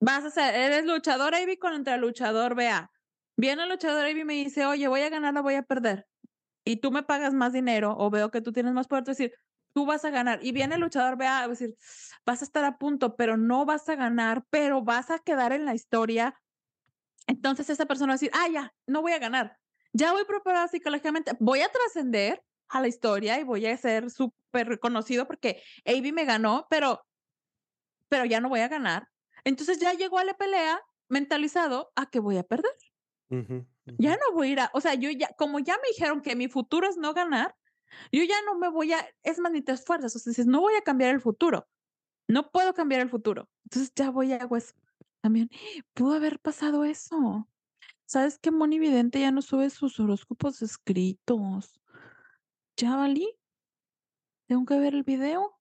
vas 0.00 0.24
a 0.24 0.30
ser 0.30 0.54
eres 0.54 0.84
luchador 0.86 1.34
AB 1.34 1.58
contra 1.58 1.96
luchador 1.96 2.54
BA. 2.54 2.90
Viene 3.36 3.64
el 3.64 3.68
luchador 3.70 4.08
y 4.08 4.24
me 4.24 4.34
dice: 4.34 4.66
"Oye, 4.66 4.88
voy 4.88 5.02
a 5.02 5.10
ganar 5.10 5.36
o 5.38 5.42
voy 5.42 5.54
a 5.54 5.62
perder", 5.62 6.06
y 6.64 6.78
tú 6.78 6.92
me 6.92 7.02
pagas 7.04 7.34
más 7.34 7.52
dinero, 7.52 7.94
o 7.98 8.10
veo 8.10 8.30
que 8.30 8.40
tú 8.42 8.52
tienes 8.52 8.72
más 8.74 8.88
poder, 8.88 9.04
decir 9.04 9.32
tú 9.74 9.86
vas 9.86 10.04
a 10.06 10.10
ganar. 10.10 10.40
Y 10.44 10.52
viene 10.52 10.76
el 10.76 10.80
luchador, 10.82 11.18
ve 11.18 11.26
a 11.26 11.46
decir, 11.48 11.76
vas 12.26 12.42
a 12.42 12.44
estar 12.46 12.64
a 12.64 12.78
punto, 12.78 13.16
pero 13.16 13.36
no 13.36 13.66
vas 13.66 13.88
a 13.90 13.96
ganar, 13.96 14.44
pero 14.50 14.82
vas 14.82 15.10
a 15.10 15.18
quedar 15.20 15.52
en 15.52 15.66
la 15.66 15.74
historia. 15.74 16.34
Entonces 17.26 17.70
esa 17.70 17.86
persona 17.86 18.10
va 18.10 18.14
a 18.14 18.16
decir, 18.18 18.30
ah, 18.34 18.48
ya, 18.52 18.74
no 18.86 19.02
voy 19.02 19.12
a 19.12 19.18
ganar. 19.18 19.58
Ya 19.92 20.12
voy 20.12 20.24
preparada 20.24 20.68
psicológicamente, 20.68 21.32
voy 21.40 21.60
a 21.62 21.68
trascender 21.70 22.42
a 22.68 22.80
la 22.80 22.88
historia 22.88 23.40
y 23.40 23.44
voy 23.44 23.66
a 23.66 23.76
ser 23.76 24.10
súper 24.10 24.68
reconocido 24.68 25.26
porque 25.26 25.62
AB 25.86 26.12
me 26.12 26.24
ganó, 26.24 26.66
pero, 26.70 27.02
pero 28.08 28.24
ya 28.24 28.40
no 28.40 28.48
voy 28.48 28.60
a 28.60 28.68
ganar. 28.68 29.08
Entonces 29.44 29.78
ya 29.78 29.92
llegó 29.92 30.18
a 30.18 30.24
la 30.24 30.34
pelea 30.34 30.80
mentalizado 31.08 31.92
a 31.96 32.06
que 32.10 32.20
voy 32.20 32.36
a 32.38 32.42
perder. 32.42 32.72
Ya 33.28 34.16
no 34.16 34.32
voy 34.34 34.48
a 34.48 34.52
ir 34.52 34.60
a, 34.60 34.70
o 34.72 34.80
sea, 34.80 34.94
yo 34.94 35.10
ya, 35.10 35.28
como 35.36 35.58
ya 35.58 35.74
me 35.76 35.88
dijeron 35.88 36.22
que 36.22 36.36
mi 36.36 36.48
futuro 36.48 36.88
es 36.88 36.96
no 36.96 37.14
ganar, 37.14 37.54
yo 38.12 38.22
ya 38.24 38.40
no 38.44 38.58
me 38.58 38.68
voy 38.68 38.92
a, 38.92 39.06
es 39.22 39.38
más, 39.38 39.52
ni 39.52 39.62
te 39.62 39.72
esfuerzas, 39.72 40.14
o 40.16 40.18
sea, 40.18 40.30
dices, 40.30 40.46
no 40.46 40.60
voy 40.60 40.74
a 40.74 40.82
cambiar 40.82 41.14
el 41.14 41.20
futuro, 41.20 41.68
no 42.28 42.50
puedo 42.50 42.74
cambiar 42.74 43.00
el 43.00 43.08
futuro. 43.08 43.48
Entonces 43.64 43.92
ya 43.94 44.10
voy 44.10 44.32
a 44.32 44.36
hago 44.36 44.56
eso. 44.56 44.74
También 45.20 45.50
pudo 45.94 46.14
haber 46.14 46.38
pasado 46.38 46.84
eso. 46.84 47.48
¿Sabes 48.04 48.38
que 48.38 48.52
Moni 48.52 48.78
Vidente 48.78 49.20
ya 49.20 49.32
no 49.32 49.42
sube 49.42 49.70
sus 49.70 49.98
horóscopos 49.98 50.62
escritos? 50.62 51.80
Ya 52.76 52.94
valí, 52.94 53.36
tengo 54.46 54.64
que 54.64 54.78
ver 54.78 54.94
el 54.94 55.02
video 55.02 55.58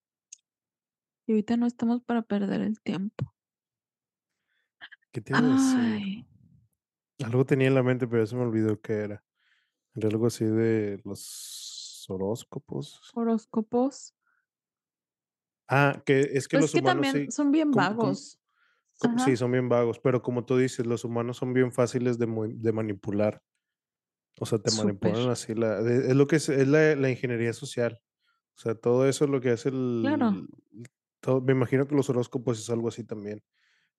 y 1.25 1.32
ahorita 1.32 1.58
no 1.58 1.65
estamos 1.65 2.01
para 2.01 2.21
perder 2.21 2.62
el 2.62 2.80
tiempo. 2.82 3.34
¿Qué 5.12 5.21
te 5.21 5.32
iba 5.32 5.39
a 5.39 5.41
decir? 5.41 6.25
Algo 7.23 7.45
tenía 7.45 7.67
en 7.67 7.75
la 7.75 7.84
mente, 7.84 8.08
pero 8.08 8.23
ya 8.23 8.28
se 8.28 8.36
me 8.36 8.41
olvidó 8.43 8.80
qué 8.82 8.93
era. 8.93 9.23
Era 9.95 10.10
algo 10.10 10.28
así 10.28 10.45
de 10.45 11.01
los 11.06 12.06
horóscopos. 12.10 13.01
horóscopos. 13.15 14.13
Ah, 15.67 16.04
que 16.06 16.19
es 16.34 16.47
que 16.47 16.58
Pues 16.58 16.63
los 16.63 16.73
que 16.73 16.80
humanos 16.82 17.08
también 17.08 17.25
sí, 17.28 17.32
son 17.32 17.51
bien 17.51 17.71
como, 17.71 17.89
vagos. 17.89 18.39
como- 18.99 19.19
sí, 19.19 19.36
son 19.38 19.51
bien 19.51 19.69
vagos, 19.69 19.99
pero 19.99 20.21
como 20.21 20.45
tú 20.45 20.58
dices, 20.58 20.86
los 20.86 21.04
humanos 21.06 21.38
son 21.38 21.54
bien 21.54 21.71
fáciles 21.71 22.17
de, 22.19 22.28
de 22.56 22.71
manipular. 22.73 23.41
O 24.39 24.45
sea, 24.45 24.60
te 24.60 24.71
manipulan 24.71 25.30
así. 25.30 25.56
La, 25.56 25.80
es 25.80 26.15
lo 26.15 26.28
que 26.28 26.38
es, 26.38 26.49
es 26.49 26.67
la, 26.67 26.95
la 26.95 27.10
ingeniería 27.10 27.54
social. 27.54 28.01
O 28.58 28.60
sea, 28.62 28.75
todo 28.75 29.08
eso 29.08 29.25
es 29.25 29.32
lo 29.32 29.41
que 29.41 29.51
hace 29.51 29.69
claro. 30.01 30.30
el... 30.32 30.47
todo- 31.21 31.41
me 31.41 31.54
imagino 31.54 31.88
que 31.88 31.95
los 31.95 32.10
horóscopos 32.10 32.60
es 32.60 32.69
algo 32.69 32.89
así 32.89 33.04
también. 33.04 33.43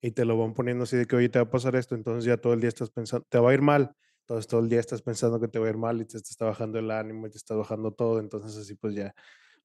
Y 0.01 0.11
te 0.11 0.25
lo 0.25 0.37
van 0.37 0.53
poniendo 0.53 0.83
así 0.83 0.95
de 0.95 1.05
que, 1.05 1.15
oye, 1.15 1.29
te 1.29 1.39
va 1.39 1.45
a 1.45 1.49
pasar 1.49 1.75
esto, 1.75 1.95
entonces 1.95 2.25
ya 2.25 2.37
todo 2.37 2.53
el 2.53 2.61
día 2.61 2.69
estás 2.69 2.91
pensando, 2.91 3.25
te 3.29 3.39
va 3.39 3.51
a 3.51 3.53
ir 3.53 3.61
mal. 3.61 3.95
Entonces 4.21 4.47
todo 4.47 4.59
el 4.59 4.67
día 4.67 4.81
estás 4.81 5.01
pensando 5.01 5.39
que 5.39 5.47
te 5.47 5.57
va 5.57 5.67
a 5.67 5.69
ir 5.69 5.77
mal 5.77 6.01
y 6.01 6.05
te, 6.05 6.17
está 6.17 6.45
bajando 6.45 6.79
el 6.79 6.91
ánimo 6.91 7.27
y 7.27 7.29
te 7.29 7.37
está 7.37 7.55
bajando 7.55 7.93
todo. 7.93 8.19
Entonces 8.19 8.57
así 8.57 8.75
pues 8.75 8.93
ya, 8.93 9.15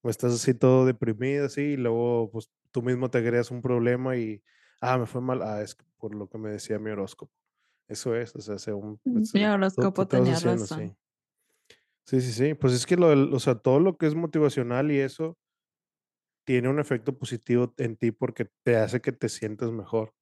estás 0.05 0.33
así 0.35 0.55
todo 0.55 0.87
deprimido 0.87 1.47
así 1.47 1.63
y 1.63 1.77
luego 1.77 2.31
pues 2.31 2.49
tú 2.71 2.81
mismo 2.81 3.11
te 3.11 3.27
creas 3.27 3.51
un 3.51 3.61
problema 3.61 4.17
y, 4.17 4.43
ah, 4.81 4.99
me 4.99 5.07
fue 5.07 5.21
mal. 5.21 5.43
Ah, 5.43 5.63
es 5.63 5.77
por 5.99 6.15
lo 6.15 6.29
que 6.29 6.39
me 6.39 6.51
decía 6.51 6.79
mi 6.79 6.91
horóscopo. 6.91 7.33
Eso 7.89 8.15
es, 8.15 8.35
o 8.37 8.41
sea, 8.41 8.59
según, 8.59 8.99
pues, 8.99 9.35
Mi 9.35 9.45
horóscopo 9.45 10.07
tenía 10.07 10.35
haciendo 10.35 10.63
razón. 10.63 10.81
así. 10.81 10.97
Sí, 12.05 12.21
sí, 12.21 12.33
sí. 12.33 12.55
Pues 12.55 12.73
es 12.73 12.87
que 12.87 12.97
lo 12.97 13.09
o 13.35 13.41
sea, 13.41 13.57
todo 13.57 13.81
lo 13.81 13.97
que 13.97 14.07
es 14.07 14.15
motivacional 14.15 14.91
y 14.93 14.99
eso 14.99 15.37
tiene 16.45 16.69
un 16.69 16.79
efecto 16.79 17.17
positivo 17.19 17.75
en 17.79 17.97
ti 17.97 18.13
porque 18.13 18.49
te 18.65 18.77
hace 18.77 19.01
que 19.01 19.13
te 19.13 19.29
sientas 19.29 19.71
mejor. 19.71 20.15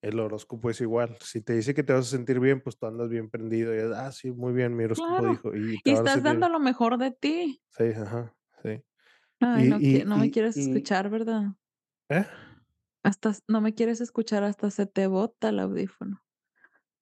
El 0.00 0.20
horóscopo 0.20 0.70
es 0.70 0.80
igual. 0.80 1.16
Si 1.20 1.40
te 1.40 1.54
dice 1.54 1.74
que 1.74 1.82
te 1.82 1.92
vas 1.92 2.06
a 2.06 2.10
sentir 2.10 2.38
bien, 2.38 2.60
pues 2.60 2.78
tú 2.78 2.86
andas 2.86 3.08
bien 3.08 3.28
prendido 3.28 3.74
y, 3.74 3.92
ah, 3.94 4.12
sí, 4.12 4.30
muy 4.30 4.52
bien, 4.52 4.76
mi 4.76 4.84
horóscopo 4.84 5.16
Claro, 5.16 5.30
dijo, 5.30 5.54
y 5.54 5.80
estás 5.84 6.22
dando 6.22 6.48
lo 6.48 6.60
mejor 6.60 6.98
de 6.98 7.10
ti. 7.10 7.60
sí, 7.70 7.84
ajá, 7.84 8.34
sí. 8.62 8.82
Ay, 9.40 9.66
Y, 9.66 9.68
no 9.68 9.78
qui 9.78 9.96
y, 9.96 10.04
no 10.04 10.18
me 10.18 10.30
quieres 10.30 10.56
escuchar, 10.56 11.10
¿verdad? 11.10 11.54
¿eh? 12.08 12.26
Hasta 13.02 13.32
no 13.48 13.60
me 13.60 13.74
quieres 13.74 14.00
escuchar, 14.00 14.44
hasta 14.44 14.70
se 14.70 14.86
te 14.86 15.06
bota 15.06 15.48
el 15.48 15.58
audífono. 15.60 16.22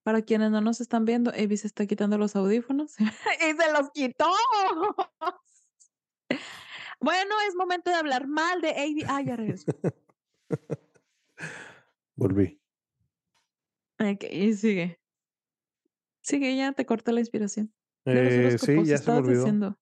Para 0.03 0.23
quienes 0.23 0.51
no 0.51 0.61
nos 0.61 0.81
están 0.81 1.05
viendo, 1.05 1.33
Evi 1.35 1.57
se 1.57 1.67
está 1.67 1.87
quitando 1.87 2.17
los 2.17 2.37
audífonos 2.37 2.95
y 3.41 3.57
se 3.57 3.73
los 3.73 3.91
quitó. 3.93 4.31
Bueno, 7.01 7.35
es 7.47 7.55
momento 7.55 7.91
de 7.91 7.97
hablar 7.97 8.27
mal 8.27 8.61
de 8.61 8.71
Evi. 8.71 9.05
Ah, 9.07 9.21
ya 9.21 9.37
regresó. 9.37 9.67
Volví. 12.17 12.59
Okey, 14.01 14.31
y 14.49 14.55
sigue. 14.55 15.01
Sigue, 16.23 16.55
ya 16.57 16.73
te 16.73 16.85
corté 16.87 17.11
la 17.13 17.21
inspiración. 17.21 17.73
De 18.05 18.55
Eh, 18.55 18.59
sí, 18.59 18.87
ya 18.87 19.01
se 19.01 19.11
me 19.13 19.19
olvidó. 19.19 19.61
diciendo. 19.61 19.79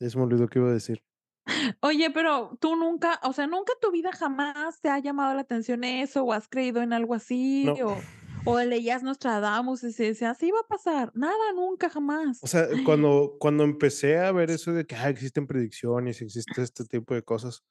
Ya 0.00 0.08
se 0.10 0.16
me 0.18 0.22
olvidó 0.24 0.46
qué 0.48 0.60
iba 0.60 0.68
a 0.70 0.72
decir. 0.72 1.02
Oye, 1.82 2.10
pero 2.10 2.56
tú 2.60 2.76
nunca, 2.76 3.20
o 3.22 3.32
sea, 3.32 3.46
nunca 3.46 3.72
en 3.74 3.80
tu 3.80 3.90
vida 3.92 4.12
jamás 4.12 4.80
te 4.80 4.88
ha 4.88 4.98
llamado 4.98 5.34
la 5.34 5.42
atención 5.42 5.84
eso, 5.84 6.24
o 6.24 6.32
has 6.32 6.48
creído 6.48 6.82
en 6.82 6.92
algo 6.92 7.14
así, 7.14 7.72
No, 7.72 7.80
o 7.82 8.06
o 8.46 8.60
leías 8.60 9.02
Nostradamus 9.02 9.82
y 9.84 9.92
se 9.92 10.04
decía: 10.04 10.30
"Así 10.30 10.50
va 10.50 10.60
a 10.60 10.66
pasar". 10.68 11.10
Nada, 11.14 11.52
nunca, 11.54 11.88
o 12.40 12.46
jamás. 12.46 12.46
sea, 12.46 12.66
cuando, 12.82 13.36
cuando 13.40 13.64
empecé 13.64 14.18
a 14.18 14.32
ver 14.32 14.50
eso 14.50 14.72
de 14.72 14.84
que 14.86 14.94
ah, 14.96 15.08
existen 15.08 15.46
predicciones, 15.46 16.20
existe 16.22 16.62
este 16.62 16.84
tipo 16.84 17.14
de 17.14 17.22
cosas, 17.22 17.64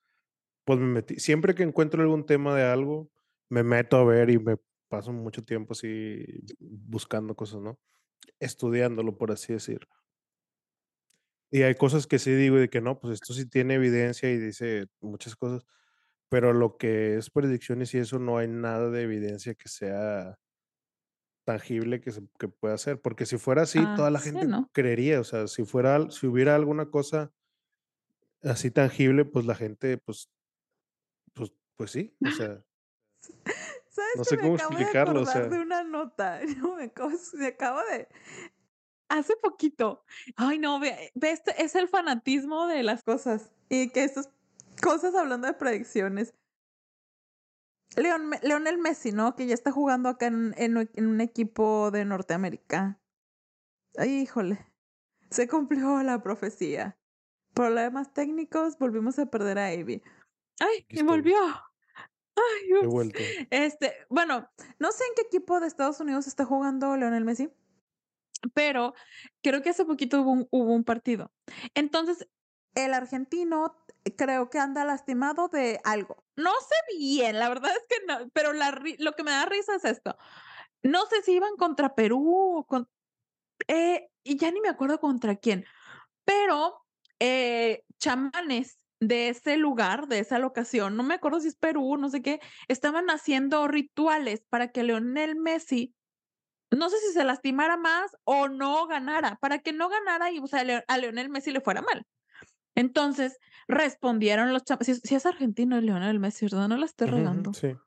Pues 0.65 0.79
me 0.79 0.87
metí 0.87 1.19
siempre 1.19 1.55
que 1.55 1.63
encuentro 1.63 2.01
algún 2.03 2.25
tema 2.27 2.55
de 2.55 2.63
algo, 2.65 3.11
me 3.49 3.63
meto 3.63 3.97
a 3.97 4.05
ver 4.05 4.29
y 4.31 4.39
me 4.39 4.57
paso 4.93 5.11
mucho 5.13 5.43
tiempo 5.43 5.73
así 5.73 6.23
buscando 6.59 7.35
cosas, 7.35 7.61
¿no? 7.61 7.79
Estudiándolo, 8.39 9.17
por 9.17 9.31
así 9.31 9.53
decir. 9.53 9.87
Y 11.51 11.61
hay 11.63 11.75
cosas 11.75 12.07
que 12.07 12.17
sí 12.19 12.31
digo 12.33 12.57
de 12.57 12.69
que 12.69 12.81
no, 12.81 12.99
pues 12.99 13.13
esto 13.15 13.33
sí 13.33 13.47
tiene 13.47 13.75
evidencia 13.75 14.29
y 14.31 14.37
dice 14.37 14.87
muchas 15.01 15.35
cosas, 15.35 15.65
pero 16.29 16.53
lo 16.53 16.77
que 16.77 17.17
es 17.17 17.29
predicciones 17.29 17.93
y 17.95 17.99
eso 17.99 18.19
no 18.19 18.37
hay 18.37 18.47
nada 18.47 18.89
de 18.89 19.03
evidencia 19.03 19.55
que 19.55 19.69
sea 19.69 20.39
tangible 21.45 21.99
que 22.01 22.11
se 22.11 22.21
que 22.39 22.47
pueda 22.47 22.75
hacer, 22.75 23.01
porque 23.01 23.25
si 23.25 23.37
fuera 23.37 23.63
así, 23.63 23.87
Ah, 23.87 23.95
toda 23.95 24.09
la 24.11 24.19
sí, 24.19 24.21
gente 24.21 24.47
¿no? 24.47 24.69
creería, 24.73 25.19
o 25.19 25.23
sea, 25.23 25.47
si 25.47 25.65
fuera 25.65 26.09
si 26.11 26.27
hubiera 26.27 26.55
alguna 26.55 26.89
cosa 26.89 27.33
así 28.43 28.69
tangible, 28.71 29.25
pues 29.25 29.45
la 29.45 29.55
gente, 29.55 29.97
pues 29.97 30.29
pues 31.33 31.51
pues 31.75 31.91
sí, 31.91 32.17
o 32.23 32.31
sea, 32.31 32.65
¿Sabes 33.93 34.17
no 34.17 34.23
que 34.23 34.29
sé 34.29 34.35
me 34.37 34.41
cómo 34.41 34.55
acabo 34.55 34.73
de 34.73 34.79
o 34.79 35.21
acordar 35.21 35.33
sea 35.33 35.47
de 35.47 35.59
una 35.59 35.83
nota? 35.83 36.39
No, 36.57 36.75
me 36.75 36.85
acabo 36.85 37.11
me 37.33 37.47
acabo 37.47 37.79
de 37.91 38.07
hace 39.07 39.35
poquito. 39.35 40.03
Ay, 40.35 40.57
no, 40.57 40.79
ve 40.79 41.11
ve 41.13 41.31
este 41.31 41.63
es 41.63 41.75
el 41.75 41.87
fanatismo 41.87 42.65
de 42.65 42.81
las 42.81 43.03
cosas, 43.03 43.51
y 43.69 43.89
que 43.89 44.03
estas 44.03 44.29
cosas 44.81 45.13
hablando 45.13 45.47
de 45.47 45.53
predicciones. 45.53 46.33
Leon 47.95 48.27
Me 48.27 48.39
Leonel 48.41 48.79
Messi, 48.79 49.11
¿no? 49.11 49.35
Que 49.35 49.45
ya 49.45 49.53
está 49.53 49.71
jugando 49.71 50.09
acá 50.09 50.25
en 50.25 50.55
en 50.57 50.77
un 50.77 50.89
en 50.95 51.07
un 51.07 51.21
equipo 51.21 51.91
de 51.91 52.05
Norteamérica. 52.05 52.99
Ay, 53.95 54.21
híjole, 54.21 54.65
se 55.29 55.47
cumplió 55.47 56.01
la 56.01 56.23
profecía. 56.23 56.97
Problemas 57.53 58.11
técnicos, 58.11 58.79
volvimos 58.79 59.19
a 59.19 59.27
perder 59.27 59.59
a 59.59 59.71
Ivy. 59.71 60.01
¡Ay! 60.59 60.87
Y 60.89 61.03
volvió. 61.03 61.37
Ay. 62.35 63.45
Este, 63.51 63.93
bueno, 64.09 64.49
no 64.79 64.91
sé 64.91 65.03
en 65.05 65.13
qué 65.15 65.21
equipo 65.23 65.59
de 65.59 65.67
Estados 65.67 65.99
Unidos 65.99 66.27
está 66.27 66.45
jugando 66.45 66.97
Leonel 66.97 67.25
Messi, 67.25 67.49
pero 68.53 68.93
creo 69.43 69.61
que 69.61 69.71
hace 69.71 69.85
poquito 69.85 70.21
hubo 70.21 70.31
un 70.31 70.47
hubo 70.51 70.73
un 70.73 70.83
partido. 70.83 71.31
Entonces, 71.75 72.27
el 72.75 72.93
argentino 72.93 73.75
creo 74.17 74.49
que 74.49 74.59
anda 74.59 74.85
lastimado 74.85 75.47
de 75.49 75.79
algo. 75.83 76.25
No 76.37 76.51
sé 76.51 76.97
bien, 76.97 77.39
la 77.39 77.49
verdad 77.49 77.71
es 77.71 77.87
que 77.89 78.05
no, 78.07 78.29
pero 78.33 78.53
la 78.53 78.79
lo 78.99 79.13
que 79.13 79.23
me 79.23 79.31
da 79.31 79.45
risa 79.45 79.75
es 79.75 79.85
esto. 79.85 80.17
No 80.83 81.05
sé 81.07 81.21
si 81.23 81.33
iban 81.33 81.55
contra 81.57 81.95
Perú 81.95 82.57
o 82.59 82.65
con 82.65 82.89
eh, 83.67 84.09
y 84.23 84.37
ya 84.37 84.51
ni 84.51 84.61
me 84.61 84.69
acuerdo 84.69 84.99
contra 84.99 85.35
quién, 85.37 85.65
pero, 86.25 86.85
eh, 87.19 87.85
chamanes 87.99 88.82
de 89.07 89.29
ese 89.29 89.57
lugar, 89.57 90.07
de 90.07 90.19
esa 90.19 90.39
locación, 90.39 90.95
no 90.97 91.03
me 91.03 91.15
acuerdo 91.15 91.39
si 91.39 91.47
es 91.49 91.55
Perú, 91.55 91.97
no 91.97 92.09
sé 92.09 92.21
qué, 92.21 92.39
estaban 92.67 93.09
haciendo 93.09 93.67
rituales 93.67 94.43
para 94.49 94.69
que 94.71 94.83
Leonel 94.83 95.35
Messi, 95.35 95.95
no 96.71 96.89
sé 96.89 96.97
si 96.99 97.13
se 97.13 97.23
lastimara 97.23 97.77
más 97.77 98.11
o 98.25 98.49
no 98.49 98.87
ganara, 98.87 99.37
para 99.41 99.59
que 99.59 99.73
no 99.73 99.89
ganara 99.89 100.31
y, 100.31 100.39
o 100.39 100.47
sea, 100.47 100.63
a 100.87 100.97
Leonel 100.97 101.29
Messi 101.29 101.51
le 101.51 101.61
fuera 101.61 101.81
mal. 101.81 102.03
Entonces, 102.75 103.37
respondieron 103.67 104.53
los 104.53 104.63
cha 104.65 104.77
si 104.81 104.95
si 104.95 105.15
es 105.15 105.25
argentino 105.25 105.79
Leonel 105.81 106.19
Messi, 106.19 106.45
¿verdad? 106.45 106.67
No 106.69 106.77
la 106.77 106.85
estoy 106.85 107.07
regando. 107.07 107.53
sí. 107.53 107.79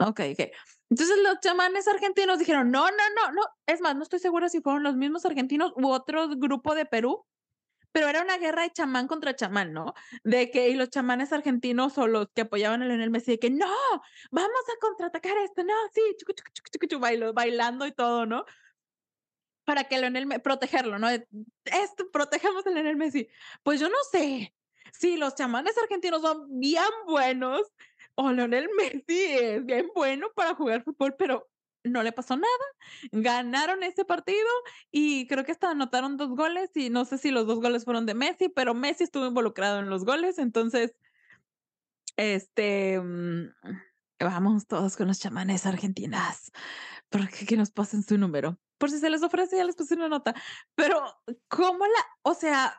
Okey, 0.00 0.32
okey. 0.32 0.50
Entonces, 0.90 1.16
los 1.22 1.40
chamanes 1.40 1.86
argentinos 1.88 2.38
dijeron: 2.38 2.70
"No, 2.70 2.86
no, 2.90 2.96
no, 3.16 3.32
no". 3.32 3.42
Es 3.66 3.80
más, 3.80 3.96
no 3.96 4.02
estoy 4.02 4.18
segura 4.18 4.48
si 4.48 4.60
fueron 4.60 4.82
los 4.82 4.96
mismos 4.96 5.24
argentinos 5.24 5.72
u 5.76 5.88
otro 5.88 6.28
grupo 6.30 6.74
de 6.74 6.84
Perú, 6.86 7.24
pero 7.94 8.08
era 8.08 8.22
una 8.22 8.38
guerra 8.38 8.64
de 8.64 8.72
chamán 8.72 9.08
contra 9.08 9.36
chamán, 9.36 9.72
¿no? 9.72 9.94
De 10.24 10.50
que 10.50 10.68
y 10.70 10.74
los 10.74 10.90
chamanes 10.90 11.32
argentinos 11.32 11.96
o 11.98 12.08
los 12.08 12.28
que 12.34 12.42
apoyaban 12.42 12.82
a 12.82 12.86
Lionel 12.88 13.10
Messi 13.10 13.32
de 13.32 13.38
que: 13.40 13.50
"No, 13.50 13.68
vamos 14.32 14.62
a 14.76 14.80
contraatacar 14.80 15.38
esto, 15.38 15.64
no, 15.64 15.74
sí, 15.94 16.02
chucu, 16.18 16.32
chucu, 16.34 16.50
chucu, 16.54 16.70
chucu, 16.72 16.86
chu", 16.88 17.00
bailo 17.00 17.32
bailando 17.34 17.86
y 17.86 17.92
todo, 17.92 18.26
¿no? 18.26 18.44
Para 19.64 19.84
que 19.84 19.98
Lionel 19.98 20.26
Me 20.26 20.40
protegerlo, 20.40 20.98
¿no? 20.98 21.08
Esto, 21.08 22.10
protegemos 22.12 22.66
a 22.66 22.70
Lionel 22.70 22.96
Messi. 22.96 23.28
Pues 23.62 23.80
yo 23.80 23.88
no 23.88 23.96
sé, 24.10 24.54
Sí, 24.92 25.16
los 25.16 25.34
chamanes 25.34 25.76
argentinos 25.78 26.22
son 26.22 26.60
bien 26.60 26.84
buenos, 27.06 27.62
o 28.14 28.30
Lionel 28.32 28.68
Messi 28.78 29.04
es 29.24 29.64
bien 29.64 29.88
bueno 29.94 30.28
para 30.36 30.54
jugar 30.54 30.84
fútbol, 30.84 31.16
pero 31.18 31.48
no 31.84 32.02
le 32.02 32.12
pasó 32.12 32.36
nada. 32.36 32.64
Ganaron 33.12 33.82
ese 33.82 34.04
partido 34.04 34.48
y 34.90 35.26
creo 35.28 35.44
que 35.44 35.52
hasta 35.52 35.70
anotaron 35.70 36.16
2 36.16 36.30
goles, 36.30 36.70
y 36.74 36.90
no 36.90 37.04
sé 37.04 37.18
si 37.18 37.30
los 37.30 37.46
2 37.46 37.60
goles 37.60 37.84
fueron 37.84 38.06
de 38.06 38.14
Messi, 38.14 38.48
pero 38.48 38.74
Messi 38.74 39.04
estuvo 39.04 39.26
involucrado 39.26 39.80
en 39.80 39.90
los 39.90 40.04
goles. 40.04 40.38
Entonces 40.38 40.96
este, 42.16 43.00
mm, 43.00 43.48
vamos 44.20 44.66
todos 44.66 44.96
con 44.96 45.08
los 45.08 45.18
chamanes 45.18 45.66
argentinas, 45.66 46.52
porque 47.08 47.46
que 47.46 47.56
nos 47.56 47.70
pasen 47.70 48.02
su 48.02 48.18
número. 48.18 48.58
Por 48.78 48.90
si 48.90 48.98
se 48.98 49.10
les 49.10 49.22
ofrece, 49.22 49.56
ya 49.56 49.64
les 49.64 49.76
puse 49.76 49.94
una 49.94 50.08
nota. 50.08 50.34
Pero, 50.74 51.02
¿cómo 51.48 51.86
la 51.86 52.06
o 52.22 52.34
sea, 52.34 52.76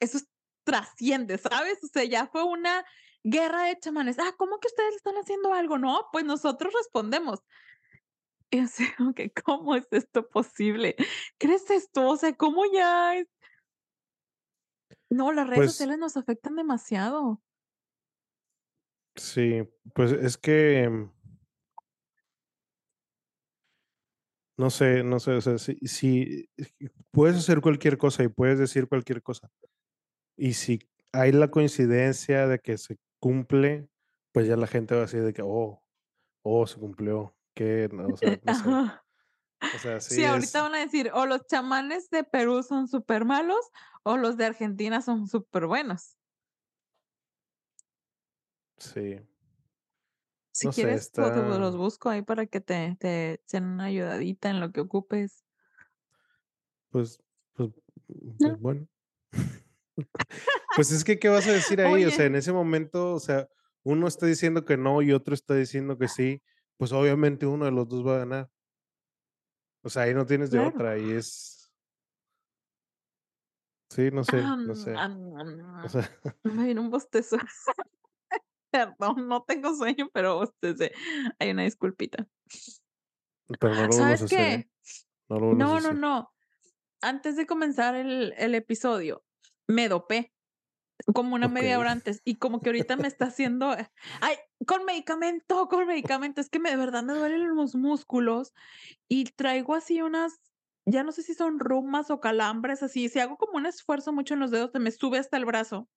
eso 0.00 0.18
es 0.18 0.28
trasciende, 0.64 1.38
¿sabes? 1.38 1.82
O 1.82 1.86
sea, 1.86 2.04
ya 2.04 2.26
fue 2.26 2.44
una 2.44 2.84
guerra 3.24 3.64
de 3.64 3.78
chamanes. 3.78 4.18
Ah, 4.18 4.34
¿cómo 4.36 4.58
que 4.60 4.68
ustedes 4.68 4.96
están 4.96 5.14
haciendo 5.16 5.54
algo? 5.54 5.78
No, 5.78 6.08
pues 6.12 6.24
nosotros 6.24 6.72
respondemos. 6.74 7.40
Y 8.50 8.60
así 8.60 8.84
¿cómo 9.44 9.76
es 9.76 9.86
esto 9.92 10.28
posible? 10.28 10.96
¿Crees 11.38 11.70
esto? 11.70 12.08
O 12.08 12.16
sea, 12.16 12.34
¿cómo 12.34 12.62
ya 12.72 13.16
es? 13.16 13.28
No, 15.10 15.32
las 15.32 15.46
redes 15.46 15.64
Pues 15.64 15.66
sociales 15.66 15.98
nos 15.98 16.16
afectan 16.16 16.56
demasiado. 16.56 17.42
sí, 19.16 19.62
pues 19.94 20.12
es 20.12 20.36
que, 20.38 20.88
mm 20.88 21.10
no 24.56 24.70
sé, 24.70 25.04
no 25.04 25.20
sé, 25.20 25.32
o 25.32 25.40
sea, 25.40 25.58
si 25.58 25.76
si 25.86 26.48
puedes 27.12 27.36
hacer 27.36 27.60
cualquier 27.60 27.96
cosa 27.98 28.24
y 28.24 28.28
puedes 28.28 28.58
decir 28.58 28.88
cualquier 28.88 29.22
cosa. 29.22 29.50
Y 30.38 30.54
si 30.54 30.80
hay 31.12 31.32
la 31.32 31.50
coincidencia 31.50 32.48
de 32.48 32.60
que 32.60 32.78
se 32.78 32.98
cumple, 33.20 33.90
pues 34.32 34.48
ya 34.48 34.56
la 34.56 34.68
gente 34.68 34.94
va 34.96 35.02
a 35.02 35.06
decir 35.06 35.24
de 35.24 35.34
que: 35.34 35.42
"Oh, 35.44 35.84
oh, 36.44 36.68
se 36.68 36.80
cumplió", 36.80 37.37
no, 37.92 38.08
o 38.08 38.16
sea, 38.16 38.38
no 38.42 38.54
sé. 38.54 38.68
O 39.74 39.78
sea, 39.78 40.00
Sí, 40.00 40.14
sí 40.16 40.24
ahorita 40.24 40.62
van 40.62 40.74
a 40.76 40.78
decir, 40.78 41.10
o 41.12 41.26
los 41.26 41.46
chamanes 41.46 42.10
de 42.10 42.24
Perú 42.24 42.62
son 42.62 42.86
supermalos, 42.86 43.58
o 44.04 44.16
los 44.16 44.36
de 44.36 44.46
Argentina 44.46 45.02
son 45.02 45.26
superbuenos. 45.26 46.16
Sí. 48.78 49.20
Si 50.52 50.66
No 50.66 50.72
sé, 50.72 50.82
quieres, 50.82 51.10
pues, 51.14 51.36
los 51.36 51.76
busco 51.76 52.08
ahí 52.08 52.22
para 52.22 52.46
que 52.46 52.60
te 52.60 52.96
te 52.98 53.34
echen 53.34 53.64
una 53.64 53.84
ayudadita 53.84 54.50
en 54.50 54.60
lo 54.60 54.72
que 54.72 54.80
ocupes. 54.80 55.44
Pues 56.90 57.20
pues 57.54 57.70
pues 58.06 58.40
¿No? 58.40 58.56
bueno. 58.58 58.88
Pues 60.76 60.92
es 60.92 61.02
que, 61.04 61.18
¿qué 61.18 61.28
vas 61.28 61.46
a 61.48 61.52
decir 61.52 61.80
ahí? 61.80 62.04
O 62.04 62.10
sea, 62.10 62.26
en 62.26 62.36
ese 62.36 62.52
momento, 62.52 63.12
o 63.14 63.20
sea, 63.20 63.48
uno 63.82 64.06
está 64.06 64.26
diciendo 64.26 64.64
que 64.64 64.76
no 64.76 65.02
y 65.02 65.12
otro 65.12 65.34
está 65.34 65.54
diciendo 65.54 65.98
que 65.98 66.08
sí, 66.08 66.42
pues 66.78 66.92
obviamente 66.92 67.44
uno 67.46 67.66
de 67.66 67.72
los 67.72 67.88
2 67.88 68.06
va 68.06 68.14
a 68.16 68.18
ganar. 68.20 68.50
O 69.82 69.90
sea, 69.90 70.02
ahí 70.02 70.14
no 70.14 70.24
tienes 70.26 70.50
de 70.50 70.58
Claro. 70.58 70.74
otra, 70.74 70.90
ahí 70.92 71.10
es 71.10 71.54
Sí, 73.90 74.10
no 74.12 74.22
sé, 74.22 74.42
no 74.42 74.74
sé. 74.74 74.94
O 74.94 75.88
sea 75.88 76.10
me 76.44 76.66
vino 76.66 76.82
un 76.82 76.90
bostezo. 76.90 77.36
Perdón, 78.70 79.28
no 79.28 79.44
tengo 79.44 79.74
sueño, 79.74 80.10
pero 80.12 80.36
bostecé. 80.36 80.92
Ay, 81.38 81.50
una 81.52 81.62
disculpita. 81.62 82.28
Pero 83.58 83.74
no 83.74 83.80
lo 83.82 83.88
vuelvas 83.88 83.96
¿Sabes 83.96 84.22
a 84.22 84.24
hacer, 84.26 84.38
¿eh? 84.40 84.64
qué? 84.64 84.70
No 85.30 85.40
lo 85.40 85.54
No, 85.54 85.68
no, 85.68 85.76
hacer. 85.76 85.94
no. 85.94 86.32
Antes 87.00 87.36
de 87.36 87.46
comenzar 87.46 87.94
el 87.94 88.34
el 88.36 88.54
episodio, 88.54 89.24
me 89.66 89.88
dopé, 89.88 90.34
como 91.14 91.34
una 91.34 91.48
media 91.48 91.78
hora 91.78 91.92
antes, 91.92 92.20
y 92.24 92.36
como 92.36 92.62
que 92.62 92.70
ahorita 92.70 92.96
me 92.96 93.08
está 93.08 93.26
haciendo 93.26 93.70
ay, 94.20 94.36
con 94.66 94.84
medicamento, 94.84 95.68
con 95.68 95.86
medicamento. 95.86 96.40
Es 96.40 96.50
que 96.50 96.60
me 96.60 96.70
de 96.70 96.76
verdad 96.76 97.02
me 97.04 97.14
duelen 97.14 97.54
los 97.56 97.74
músculos 97.74 98.52
y 99.08 99.24
traigo 99.26 99.74
así 99.74 100.02
unas, 100.02 100.40
ya 100.86 101.04
no 101.04 101.12
sé 101.12 101.22
si 101.22 101.34
son 101.34 101.60
rumas 101.60 102.10
o 102.10 102.20
calambres, 102.20 102.82
así. 102.82 103.08
Si 103.10 103.20
hago 103.20 103.36
como 103.38 103.54
un 103.58 103.66
esfuerzo 103.66 104.12
mucho 104.12 104.34
en 104.34 104.40
los 104.40 104.50
dedos, 104.52 104.72
se 104.72 104.80
me 104.80 104.90
sube 104.92 105.18
hasta 105.18 105.36
el 105.38 105.46
brazo. 105.46 105.88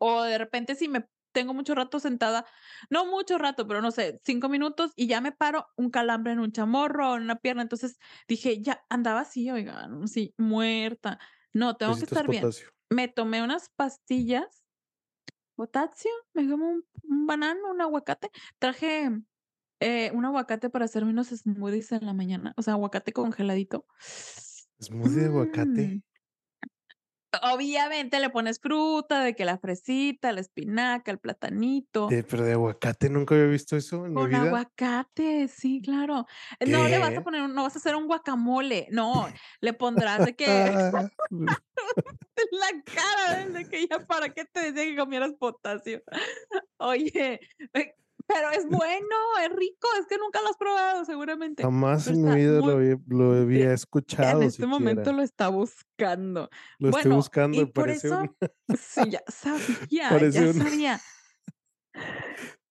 O 0.00 0.22
de 0.22 0.38
repente, 0.38 0.74
si 0.74 0.88
me 0.88 1.06
tengo 1.32 1.54
mucho 1.54 1.74
rato 1.74 1.98
sentada, 2.00 2.46
no 2.90 3.06
mucho 3.06 3.38
rato, 3.38 3.66
pero 3.66 3.82
no 3.82 3.90
sé, 3.90 4.20
5 4.24 4.48
minutos 4.48 4.92
y 4.96 5.08
ya 5.08 5.20
me 5.20 5.32
paro, 5.32 5.66
un 5.76 5.90
calambre 5.90 6.32
en 6.32 6.40
un 6.40 6.52
chamorro 6.52 7.12
o 7.12 7.16
en 7.16 7.22
una 7.24 7.36
pierna. 7.40 7.62
Entonces 7.62 7.98
dije: 8.28 8.62
"Ya", 8.62 8.84
andaba 8.90 9.20
así, 9.20 9.50
oigan, 9.50 10.04
así, 10.04 10.34
muerta. 10.38 11.18
No, 11.52 11.76
tengo 11.76 11.98
que 11.98 12.04
estar 12.06 12.28
bien. 12.28 12.54
potasio. 12.54 12.73
Me 12.90 13.08
tomé 13.08 13.42
unas 13.42 13.70
pastillas, 13.70 14.64
potasio, 15.56 16.10
me 16.34 16.46
tomé 16.48 16.64
un 16.66 16.84
un 17.04 17.26
banano, 17.26 17.70
un 17.72 17.80
aguacate. 17.82 18.30
Traje, 18.58 19.10
eh, 19.80 20.10
un 20.14 20.24
aguacate 20.26 20.70
para 20.70 20.86
hacerme 20.86 21.10
unos 21.12 21.28
smoothies 21.28 21.92
en 21.92 22.06
la 22.06 22.14
mañana, 22.14 22.54
o 22.56 22.62
sea, 22.62 22.74
aguacate 22.74 23.12
congeladito. 23.12 23.86
¿Smoothie 24.80 25.20
de 25.20 25.26
Mm. 25.26 25.26
aguacate? 25.26 26.02
Obviamente 27.42 28.20
le 28.20 28.30
pones 28.30 28.60
fruta, 28.60 29.22
de 29.22 29.34
que 29.34 29.44
la 29.44 29.58
fresita, 29.58 30.32
la 30.32 30.40
espinaca, 30.40 31.10
el 31.10 31.18
platanito. 31.18 32.08
De 32.08 32.22
pero 32.22 32.44
de 32.44 32.52
aguacate, 32.52 33.08
nunca 33.10 33.34
había 33.34 33.46
visto 33.46 33.76
eso 33.76 34.06
en 34.06 34.14
mi 34.14 34.22
Con 34.22 34.30
vida. 34.30 34.40
aguacate, 34.40 35.48
sí, 35.48 35.80
claro. 35.82 36.26
No 36.66 36.88
le 36.88 36.98
vas 36.98 37.10
a 37.10 37.12
¿Qué? 37.12 37.20
poner 37.20 37.48
no 37.48 37.62
vas 37.62 37.76
a 37.76 37.78
hacer 37.78 37.94
un 37.96 38.06
guacamole, 38.06 38.88
no, 38.90 39.26
le 39.60 39.72
pondrás 39.72 40.24
de 40.24 40.34
que 40.34 40.46
la 42.52 42.82
cara 42.84 43.46
de 43.48 43.64
que 43.68 43.86
ya 43.86 44.00
para 44.06 44.28
qué 44.30 44.44
te 44.44 44.72
decía 44.72 44.84
que 44.90 44.96
comieras 44.96 45.32
potasio. 45.38 46.02
Oye, 46.78 47.40
eh, 47.74 47.94
pero 48.26 48.50
es 48.50 48.66
bueno, 48.68 49.16
es 49.42 49.50
rico, 49.50 49.88
es 50.00 50.06
que 50.06 50.18
nunca 50.18 50.40
lo 50.42 50.48
has 50.48 50.56
probado 50.56 51.04
seguramente, 51.04 51.62
Jamás 51.62 52.06
en 52.08 52.22
mi 52.22 52.34
vida 52.34 52.58
lo 52.58 52.62
muy 52.62 52.72
había 52.72 52.96
lo 53.06 53.32
había 53.40 53.64
en 53.66 53.70
escuchado 53.72 54.42
este 54.42 54.66
momento 54.66 55.12
lo 55.12 55.22
está 55.22 55.48
buscando. 55.48 56.48
Lo 56.78 56.90
estoy 56.90 57.12
buscando 57.12 57.62
y 57.62 57.66
por 57.66 57.86
parece 57.86 58.10
un 58.10 58.24
eso 58.24 58.36
sí, 58.78 59.10
ya 59.10 59.22
sabía, 59.28 59.86
ya 59.90 60.08
parece 60.10 60.50
un 60.50 60.54
sabía. 60.54 61.00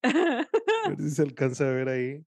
A 0.04 0.90
ver 0.90 0.98
si 1.00 1.10
se 1.12 1.22
alcanza 1.22 1.70
a 1.70 1.72
ver 1.72 1.90
ahí. 1.90 2.26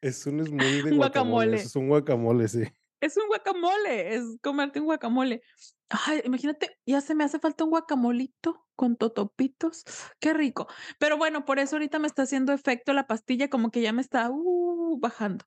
Es 0.00 0.26
un 0.26 0.44
smoothie 0.44 0.82
de 0.82 0.90
eso 0.90 0.96
guacamole. 0.96 1.56
es 1.56 1.76
un 1.76 1.88
guacamole, 1.88 2.48
sí. 2.48 2.64
Es 3.00 3.16
un 3.16 3.28
guacamole, 3.28 4.14
es 4.14 4.24
comerte 4.42 4.80
un 4.80 4.86
guacamole. 4.86 5.42
Ay, 5.88 6.20
imagínate, 6.24 6.78
ya 6.84 7.00
se 7.00 7.14
me 7.14 7.24
hace 7.24 7.38
falta 7.38 7.64
un 7.64 7.70
guacamolito 7.70 8.66
con 8.76 8.96
totopitos, 8.96 9.84
qué 10.20 10.34
rico. 10.34 10.66
Pero 10.98 11.16
bueno, 11.16 11.44
por 11.44 11.58
eso 11.58 11.76
ahorita 11.76 11.98
me 11.98 12.08
está 12.08 12.22
haciendo 12.22 12.52
efecto 12.52 12.92
la 12.92 13.06
pastilla, 13.06 13.48
como 13.48 13.70
que 13.70 13.80
ya 13.82 13.92
me 13.92 14.02
está, 14.02 14.30
uh, 14.30 14.98
bajando. 15.00 15.44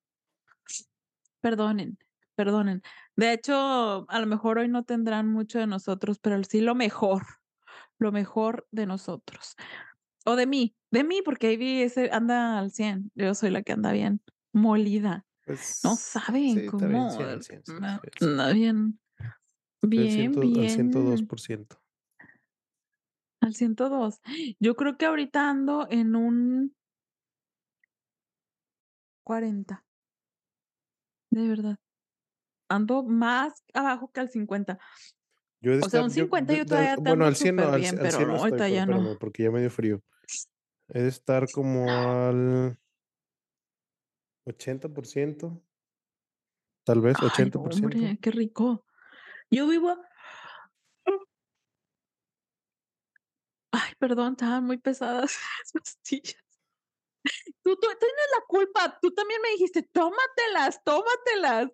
Perdonen, 1.41 1.97
perdonen. 2.36 2.82
De 3.16 3.34
hecho, 3.34 4.06
a 4.10 4.20
lo 4.20 4.28
mejor 4.28 4.60
hoy 4.60 4.68
no 4.68 4.84
tendrán 4.84 5.28
mucho 5.28 5.60
de 5.60 5.68
nosotros, 5.68 6.20
pero 6.20 6.41
sí 6.43 6.62
lo 6.62 6.76
mejor, 6.76 7.24
lo 7.99 8.12
mejor 8.12 8.68
de 8.72 8.86
nosotros. 8.86 9.56
O 10.26 10.36
de 10.36 10.47
mí, 10.47 10.76
de 10.91 11.04
mí, 11.04 11.22
porque 11.24 11.54
Ivy 11.54 11.82
ese 11.84 12.10
anda 12.12 12.60
al 12.60 12.72
100, 12.72 13.12
yo 13.16 13.34
soy 13.36 13.49
la 13.49 13.64
que 13.64 13.74
anda 13.74 13.91
bien 13.91 14.22
molida. 14.54 15.26
No 15.48 15.48
Pues, 15.48 15.60
sí, 15.60 15.96
saben 15.96 16.64
está 16.64 16.88
bien, 16.88 17.10
cómo, 17.10 17.10
100 17.10 17.28
al 17.30 17.42
100, 17.44 17.64
sí, 17.66 17.74
anda 17.78 17.88
estoy 17.88 18.10
al 18.14 18.20
100. 18.20 18.32
anda 18.32 18.54
bien, 18.54 19.00
al 19.96 20.10
bien, 20.10 20.10
ciento 20.10 20.42
al 20.60 20.70
ciento 20.70 21.02
dos 21.02 21.22
bien. 21.22 21.28
por 21.28 21.39
ciento. 21.39 21.82
Al 23.42 23.56
102. 23.56 24.22
Yo 24.60 24.76
creo 24.76 24.98
que 24.98 25.06
ahorita 25.08 25.50
ando 25.50 25.88
en 25.89 26.16
un 26.16 26.76
40. 29.28 29.84
De 31.32 31.48
verdad. 31.48 31.78
Ando 32.70 33.04
más 33.04 33.64
abajo 33.74 34.12
que 34.12 34.20
al 34.22 34.30
50. 34.30 34.80
Yo 35.62 35.74
de 35.74 35.80
O 35.80 35.89
sea, 35.89 36.04
un 36.04 36.10
estar, 36.10 36.14
yo 36.14 36.30
50 36.30 36.54
de 36.54 36.60
yo 36.60 36.66
de 36.66 36.66
todavía 36.66 36.98
te 36.98 37.02
bueno, 37.04 37.26
al 37.26 37.36
100 37.36 37.56
no, 37.56 37.70
al 37.70 37.86
c 37.86 37.98
al 37.98 38.10
pero 38.10 38.10
100 38.10 38.28
no, 38.28 38.34
no 38.34 38.36
estoy, 38.36 38.52
ahorita 38.52 38.70
ya 38.70 38.86
no. 38.86 39.18
porque 39.20 39.44
ya 39.44 39.52
me 39.52 39.60
dio 39.62 39.70
frío. 39.70 40.02
He 40.89 41.02
de 41.02 41.08
estar 41.10 41.50
como 41.52 42.10
al 42.12 42.78
80%. 44.46 45.62
Tal 46.86 47.02
vez 47.02 47.22
Ay, 47.22 47.22
ochenta 47.24 47.58
no, 47.58 47.64
por 47.64 47.74
ciento. 47.74 48.06
hombre, 48.06 48.20
qué 48.22 48.32
rico. 48.32 48.86
Yo 49.52 49.68
vivo 49.68 49.98
Ay, 53.72 53.94
perdón, 54.00 54.34
estaban 54.34 54.66
muy 54.66 54.78
pesadas 54.78 55.38
las 55.60 55.72
pastillas. 55.74 56.42
Tú 57.64 57.76
tú 57.76 57.88
tienes 58.00 58.26
la 58.38 58.46
culpa, 58.48 59.00
tú 59.02 59.12
también 59.12 59.42
me 59.42 59.50
dijiste: 59.52 59.84
"Tómatelas, 59.84 60.84
tómatelas". 60.84 61.70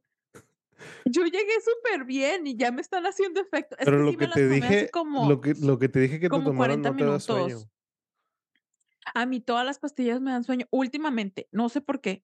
Yo 1.05 1.23
llegué 1.25 1.53
superbién 1.61 2.47
y 2.47 2.57
ya 2.57 2.71
me 2.71 2.81
están 2.81 3.05
haciendo 3.05 3.39
efecto. 3.41 3.75
Es 3.79 3.89
Pero 3.89 4.03
que 4.03 4.03
lo 4.03 4.17
que 4.17 4.27
te 4.27 4.47
dije 4.49 4.91
como 4.91 5.29
lo 5.29 5.41
que 5.41 5.55
lo 5.55 5.79
que 5.79 5.89
te 5.89 5.99
dije 5.99 6.19
que 6.19 6.29
te 6.29 6.53
40 6.53 6.91
no 6.91 6.95
te 6.95 7.05
da 7.05 7.19
sueño. 7.19 7.69
A 9.13 9.25
mí 9.25 9.39
todas 9.41 9.65
las 9.65 9.79
pastillas 9.79 10.21
me 10.21 10.31
dan 10.31 10.43
sueño, 10.43 10.65
últimamente, 10.71 11.47
no 11.51 11.69
sé 11.69 11.81
por 11.81 12.01
qué. 12.01 12.23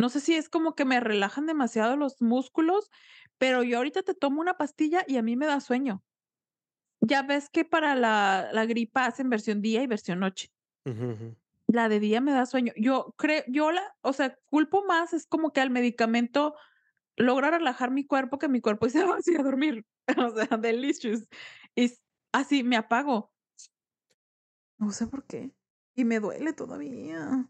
No 0.00 0.08
sé 0.08 0.20
si 0.20 0.34
es 0.34 0.48
como 0.48 0.74
que 0.74 0.86
me 0.86 0.98
relajan 0.98 1.44
demasiado 1.44 1.94
los 1.94 2.22
músculos, 2.22 2.90
pero 3.36 3.62
yo 3.62 3.76
ahorita 3.76 4.02
te 4.02 4.14
tomo 4.14 4.40
una 4.40 4.56
pastilla 4.56 5.04
y 5.06 5.18
a 5.18 5.22
mí 5.22 5.36
me 5.36 5.44
da 5.44 5.60
sueño. 5.60 6.02
Ya 7.02 7.22
ves 7.22 7.50
que 7.50 7.66
para 7.66 7.94
la 7.94 8.48
la 8.52 8.64
gripa 8.64 9.04
hacen 9.04 9.28
versión 9.28 9.60
día 9.60 9.82
y 9.82 9.86
versión 9.86 10.20
noche. 10.20 10.50
La 11.66 11.90
de 11.90 12.00
día 12.00 12.22
me 12.22 12.32
da 12.32 12.46
sueño. 12.46 12.72
Yo 12.76 13.14
creo 13.18 13.42
yo 13.48 13.72
la 13.72 13.94
o 14.00 14.14
sea, 14.14 14.38
culpo 14.46 14.84
más 14.86 15.12
es 15.12 15.26
como 15.26 15.52
que 15.52 15.60
al 15.60 15.70
medicamento 15.70 16.54
logra 17.16 17.50
relajar 17.50 17.90
mi 17.90 18.06
cuerpo, 18.06 18.38
que 18.38 18.48
mi 18.48 18.62
cuerpo 18.62 18.88
se 18.88 19.04
va 19.04 19.16
así 19.16 19.36
a 19.36 19.42
dormir. 19.42 19.86
O 20.18 20.30
sea, 20.34 20.56
delicious. 20.56 21.28
Y 21.76 21.92
así 22.32 22.64
me 22.64 22.76
apago. 22.76 23.30
No 24.78 24.90
sé 24.92 25.06
por 25.06 25.24
qué. 25.24 25.52
Y 25.94 26.04
me 26.04 26.20
duele 26.20 26.52
todavía. 26.52 27.48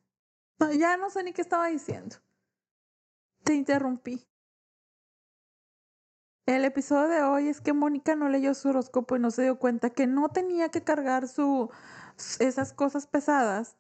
Ya 0.78 0.96
no 0.96 1.09
sé 1.09 1.22
ni 1.22 1.32
qué 1.32 1.40
estaba 1.40 1.68
diciendo. 1.68 2.16
Te 3.51 3.57
interrumpí. 3.57 4.28
El 6.46 6.64
episodio 6.64 7.09
de 7.09 7.22
hoy 7.22 7.48
es 7.48 7.61
que 7.61 7.72
Mónica 7.72 8.14
no 8.14 8.28
leyó 8.28 8.55
su 8.55 8.68
horóscopo 8.68 9.16
y 9.16 9.18
no 9.18 9.32
se 9.32 9.42
dio 9.42 9.59
cuenta 9.59 9.90
que 9.90 10.07
no 10.07 10.28
tenía 10.28 10.68
que 10.68 10.84
cargar 10.84 11.26
su 11.26 11.68
esas 12.38 12.72
cosas 12.72 13.09
pesadas. 13.09 13.76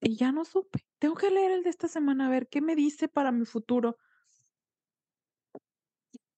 Y 0.00 0.16
ya 0.16 0.32
no 0.32 0.46
supe. 0.46 0.86
Tengo 0.98 1.14
que 1.14 1.30
leer 1.30 1.50
el 1.50 1.62
de 1.62 1.68
esta 1.68 1.86
semana, 1.86 2.28
a 2.28 2.30
ver 2.30 2.48
qué 2.48 2.62
me 2.62 2.74
dice 2.74 3.06
para 3.06 3.32
mi 3.32 3.44
futuro. 3.44 3.98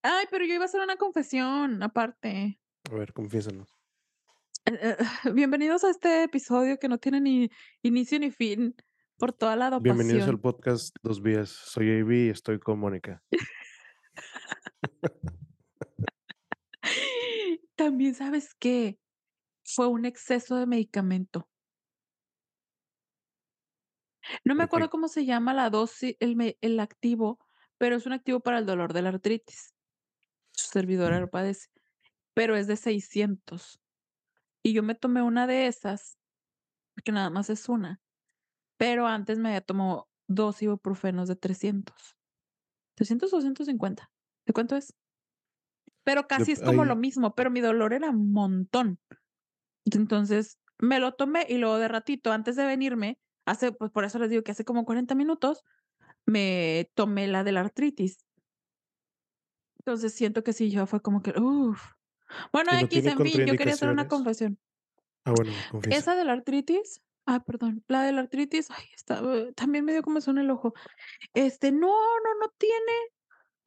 Ay, 0.03 0.27
pero 0.29 0.45
yo 0.47 0.55
iba 0.55 0.65
a 0.65 0.67
hacer 0.67 0.81
una 0.81 0.97
confesión 0.97 1.81
aparte. 1.81 2.59
A 2.91 2.95
ver, 2.97 3.13
confiésanos. 3.13 3.73
Eh 4.65 4.77
eh, 4.83 4.97
bienvenidos 5.33 5.85
a 5.85 5.91
este 5.91 6.25
episodio 6.25 6.81
que 6.81 6.89
no 6.89 6.99
tiene 6.99 7.21
ni 7.21 7.51
inicio 7.83 8.19
ni 8.19 8.33
fin 8.33 8.75
por 9.19 9.33
toda 9.33 9.57
la 9.57 9.79
Bienvenidos 9.79 10.29
al 10.29 10.39
podcast 10.39 10.95
Dos 11.03 11.23
Vías. 11.23 11.49
Soy 11.49 12.01
AB 12.01 12.13
y 12.13 12.29
estoy 12.29 12.59
con 12.59 12.79
Mónica. 12.79 13.23
También, 17.77 18.15
¿sabes 18.15 18.55
qué? 18.59 18.99
Fue 19.65 19.87
un 19.87 20.05
exceso 20.05 20.57
de 20.57 20.67
medicamento. 20.67 21.49
No 24.45 24.55
me 24.55 24.59
¿Por 24.59 24.67
acuerdo 24.67 24.91
cómo 24.91 25.09
se 25.09 25.25
llama 25.25 25.55
la 25.55 25.71
dosis, 25.71 26.17
el 26.21 26.59
el 26.61 26.81
activo, 26.81 27.39
pero 27.79 27.97
es 27.97 28.05
un 28.05 28.13
activo 28.13 28.41
para 28.41 28.59
el 28.59 28.67
dolor 28.67 28.93
de 28.93 29.01
la 29.03 29.09
artritis. 29.11 29.75
Su 30.53 30.69
servidora 30.69 31.21
lo 31.21 31.31
padece, 31.31 31.69
pero 32.35 32.55
es 32.55 32.67
de 32.67 32.77
600. 32.77 33.81
Y 34.63 34.75
yo 34.75 34.83
me 34.83 34.95
tomé 34.95 35.23
una 35.23 35.47
de 35.47 35.69
esas, 35.69 36.19
porque 36.95 37.13
nada 37.13 37.31
más 37.31 37.49
es 37.51 37.69
una, 37.69 38.01
pero 38.77 39.07
antes 39.07 39.39
me 39.39 39.51
había 39.51 39.61
tomado 39.61 40.09
2 40.29 40.63
ibuprofenos 40.63 41.29
de 41.29 41.37
300. 41.37 42.17
¿300 42.97 43.33
o 43.33 43.41
150? 43.41 44.11
¿De 44.47 44.53
cuánto 44.53 44.77
es? 44.77 44.95
Pero 46.05 46.29
casi 46.29 46.53
es 46.53 46.61
como 46.61 46.85
lo 46.85 46.97
mismo, 46.97 47.35
pero 47.35 47.51
mi 47.51 47.61
dolor 47.61 47.93
era 47.93 48.11
un 48.11 48.33
montón. 48.33 49.01
Entonces, 49.85 50.59
me 50.79 51.01
lo 51.01 51.15
tomé 51.15 51.47
y 51.49 51.59
luego 51.59 51.79
de 51.79 51.89
ratito, 51.89 52.33
antes 52.33 52.57
de 52.57 52.67
venirme, 52.67 53.19
hace, 53.47 53.73
pues, 53.73 53.91
por 53.91 54.05
eso 54.05 54.19
les 54.19 54.31
digo 54.31 54.43
que 54.43 54.53
hace 54.53 54.65
como 54.65 54.85
40 54.85 55.15
minutos, 55.15 55.63
me 56.27 56.91
tomé 56.95 57.27
la 57.29 57.45
de 57.45 57.53
la 57.53 57.61
artritis. 57.61 58.19
Entonces, 59.81 60.15
siento 60.15 60.43
que 60.43 60.53
sí, 60.53 60.71
ya 60.71 60.87
fue 60.87 61.01
como 61.01 61.23
que, 61.23 61.31
uf. 61.39 61.81
Bueno, 62.53 62.73
¿Y 62.73 62.83
no 62.83 62.89
tiene 62.89 63.11
en 63.11 63.19
fin, 63.19 63.47
yo 63.47 63.57
quería 63.57 63.75
hacer 63.75 63.89
una 63.89 64.09
confesión. 64.09 64.59
Ah, 65.25 65.33
bueno, 65.35 65.53
confiesa. 65.71 65.99
Esa 65.99 66.17
de 66.17 66.25
la 66.25 66.33
artritis 66.33 67.03
ay, 67.27 67.41
perdón, 67.41 67.85
la 67.89 68.03
de 68.03 68.13
la 68.13 68.23
artritis, 68.23 68.71
ay, 68.71 68.85
está, 68.95 69.23
uh, 69.23 69.53
también 69.53 69.85
me 69.85 69.93
dio 69.93 70.03
comezón 70.03 70.39
el 70.39 70.51
ojo. 70.51 70.75
Este, 71.35 71.73
no, 71.73 71.89
no, 71.89 72.35
no 72.41 72.49
tiene 72.59 72.93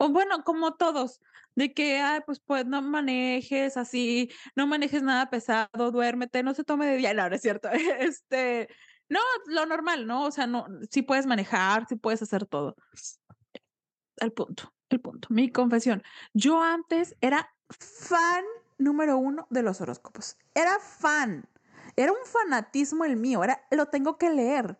o 0.01 0.09
bueno, 0.09 0.43
como 0.45 0.75
todos, 0.75 1.19
de 1.55 1.73
que, 1.73 1.99
ay, 1.99 2.21
pues 2.25 2.39
pues 2.39 2.65
no 2.65 2.81
manejes 2.81 3.75
así, 3.75 4.31
no 4.55 4.65
manejes 4.65 5.03
nada 5.03 5.29
pesado, 5.29 5.91
duérmete, 5.91 6.41
no 6.41 6.53
se 6.53 6.63
tome 6.63 6.85
de 6.87 6.95
día, 6.95 7.13
no, 7.13 7.29
no 7.29 7.35
es 7.35 7.41
cierto. 7.41 7.69
Este, 7.99 8.69
no, 9.09 9.19
lo 9.47 9.65
normal, 9.65 10.07
¿no? 10.07 10.23
O 10.23 10.31
sea, 10.31 10.47
no, 10.47 10.67
sí 10.89 11.01
puedes 11.01 11.25
manejar, 11.25 11.85
sí 11.89 11.95
puedes 11.97 12.21
hacer 12.21 12.45
todo. 12.45 12.77
El 14.17 14.31
punto, 14.31 14.73
el 14.89 15.01
punto, 15.01 15.27
mi 15.31 15.51
confesión. 15.51 16.01
Yo 16.33 16.63
antes 16.63 17.15
era 17.19 17.53
fan 17.69 18.45
número 18.77 19.17
1 19.17 19.47
de 19.49 19.63
los 19.63 19.81
horóscopos. 19.81 20.37
Era 20.55 20.79
fan. 20.79 21.45
Era 21.99 22.13
un 22.13 22.25
fanatismo 22.25 23.03
el 23.03 23.17
mío, 23.17 23.43
era 23.43 23.61
lo 23.71 23.87
tengo 23.87 24.17
que 24.17 24.29
leer. 24.29 24.77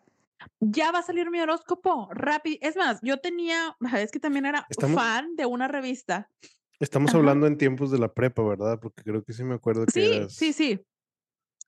Ya 0.58 0.90
va 0.90 1.00
a 1.00 1.02
salir 1.02 1.30
mi 1.30 1.38
horóscopo, 1.38 2.08
rápi 2.12 2.58
es 2.62 2.76
más, 2.76 2.98
yo 3.02 3.18
tenía, 3.20 3.76
es 3.98 4.10
que 4.10 4.18
también 4.18 4.46
era 4.46 4.66
Estamos 4.70 4.96
fan 4.96 5.36
de 5.36 5.44
una 5.44 5.68
revista. 5.68 6.30
estamos 6.78 7.10
Ajá. 7.10 7.18
hablando 7.18 7.46
en 7.46 7.58
tiempos 7.58 7.90
de 7.90 7.98
la 7.98 8.14
prepa, 8.14 8.42
¿verdad? 8.42 8.80
Porque 8.80 9.02
creo 9.02 9.22
que 9.22 9.34
sí 9.34 9.44
me 9.44 9.54
acuerdo 9.56 9.84
que 9.84 9.92
Sí, 9.92 10.00
sí, 10.00 10.16
eras 10.16 10.32
sí. 10.56 10.86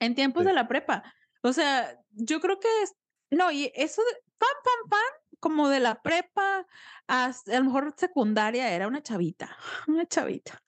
En 0.01 0.15
tiempos 0.15 0.43
Sí. 0.45 0.49
de 0.49 0.55
la 0.55 0.69
prepa. 0.69 1.03
O 1.43 1.53
sea, 1.53 1.99
yo 2.13 2.41
creo 2.41 2.59
que 2.59 2.69
es 2.83 2.95
no, 3.31 3.51
y 3.53 3.71
eso 3.75 4.01
de 4.03 4.23
fan, 4.39 4.57
fan, 4.65 4.91
fan, 4.91 5.39
como 5.39 5.69
de 5.69 5.81
la 5.81 6.01
prepa, 6.01 6.67
hasta 7.07 7.55
a 7.57 7.59
lo 7.61 7.67
mejor 7.67 7.93
secundaria, 7.97 8.71
era 8.73 8.89
una 8.89 9.03
chavita, 9.03 9.55
una 9.87 10.07
chavita. 10.07 10.63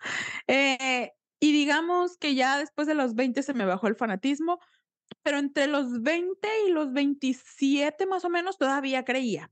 Eh, 0.47 1.11
y 1.41 1.53
digamos 1.53 2.17
que 2.17 2.35
ya 2.35 2.59
después 2.59 2.87
de 2.87 2.95
los 2.95 3.15
20 3.15 3.43
se 3.43 3.55
me 3.55 3.65
bajó 3.67 3.87
el 3.87 3.97
fanatismo, 3.97 4.61
pero 5.23 5.39
entre 5.39 5.67
los 5.67 6.03
20 6.03 6.49
y 6.67 6.71
los 6.71 6.93
27, 6.93 8.07
más 8.07 8.25
o 8.25 8.31
menos, 8.31 8.59
todavía 8.59 9.05
creía. 9.05 9.51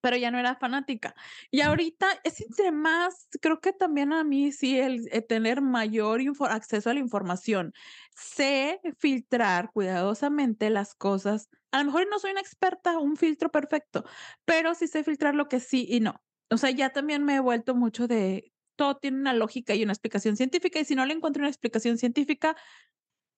Pero 0.00 0.16
ya 0.16 0.30
no 0.30 0.38
era 0.38 0.56
fanática. 0.56 1.14
Y 1.50 1.60
ahorita 1.60 2.06
es 2.24 2.40
entre 2.40 2.72
más 2.72 3.28
creo 3.40 3.60
que 3.60 3.72
también 3.72 4.12
a 4.12 4.24
mí 4.24 4.50
sí 4.52 4.78
el, 4.78 5.08
eh, 5.12 5.20
tener 5.22 5.60
mayor 5.60 6.20
acceso 6.48 6.90
a 6.90 6.94
la 6.94 7.00
información. 7.00 7.72
Sé 8.16 8.80
filtrar 8.98 9.70
cuidadosamente 9.72 10.70
las 10.70 10.94
cosas. 10.94 11.50
A 11.72 11.78
lo 11.80 11.86
mejor 11.86 12.06
no 12.10 12.18
soy 12.18 12.32
una 12.32 12.40
experta, 12.40 12.98
un 12.98 13.16
filtro 13.16 13.50
perfecto, 13.50 14.04
pero 14.44 14.74
sí 14.74 14.88
sé 14.88 15.04
filtrar 15.04 15.34
lo 15.34 15.48
que 15.48 15.60
sí 15.60 15.86
y 15.88 16.00
no. 16.00 16.22
O 16.50 16.56
sea, 16.56 16.70
ya 16.70 16.90
también 16.90 17.24
me 17.24 17.36
he 17.36 17.40
vuelto 17.40 17.74
mucho 17.74 18.06
de 18.08 18.52
todo 18.76 18.96
tiene 18.96 19.18
una 19.18 19.34
lógica 19.34 19.74
y 19.74 19.82
una 19.82 19.92
explicación 19.92 20.36
científica, 20.36 20.80
y 20.80 20.84
si 20.84 20.94
no 20.94 21.06
le 21.06 21.14
encuentro 21.14 21.40
una 21.40 21.48
explicación 21.48 21.98
científica, 21.98 22.56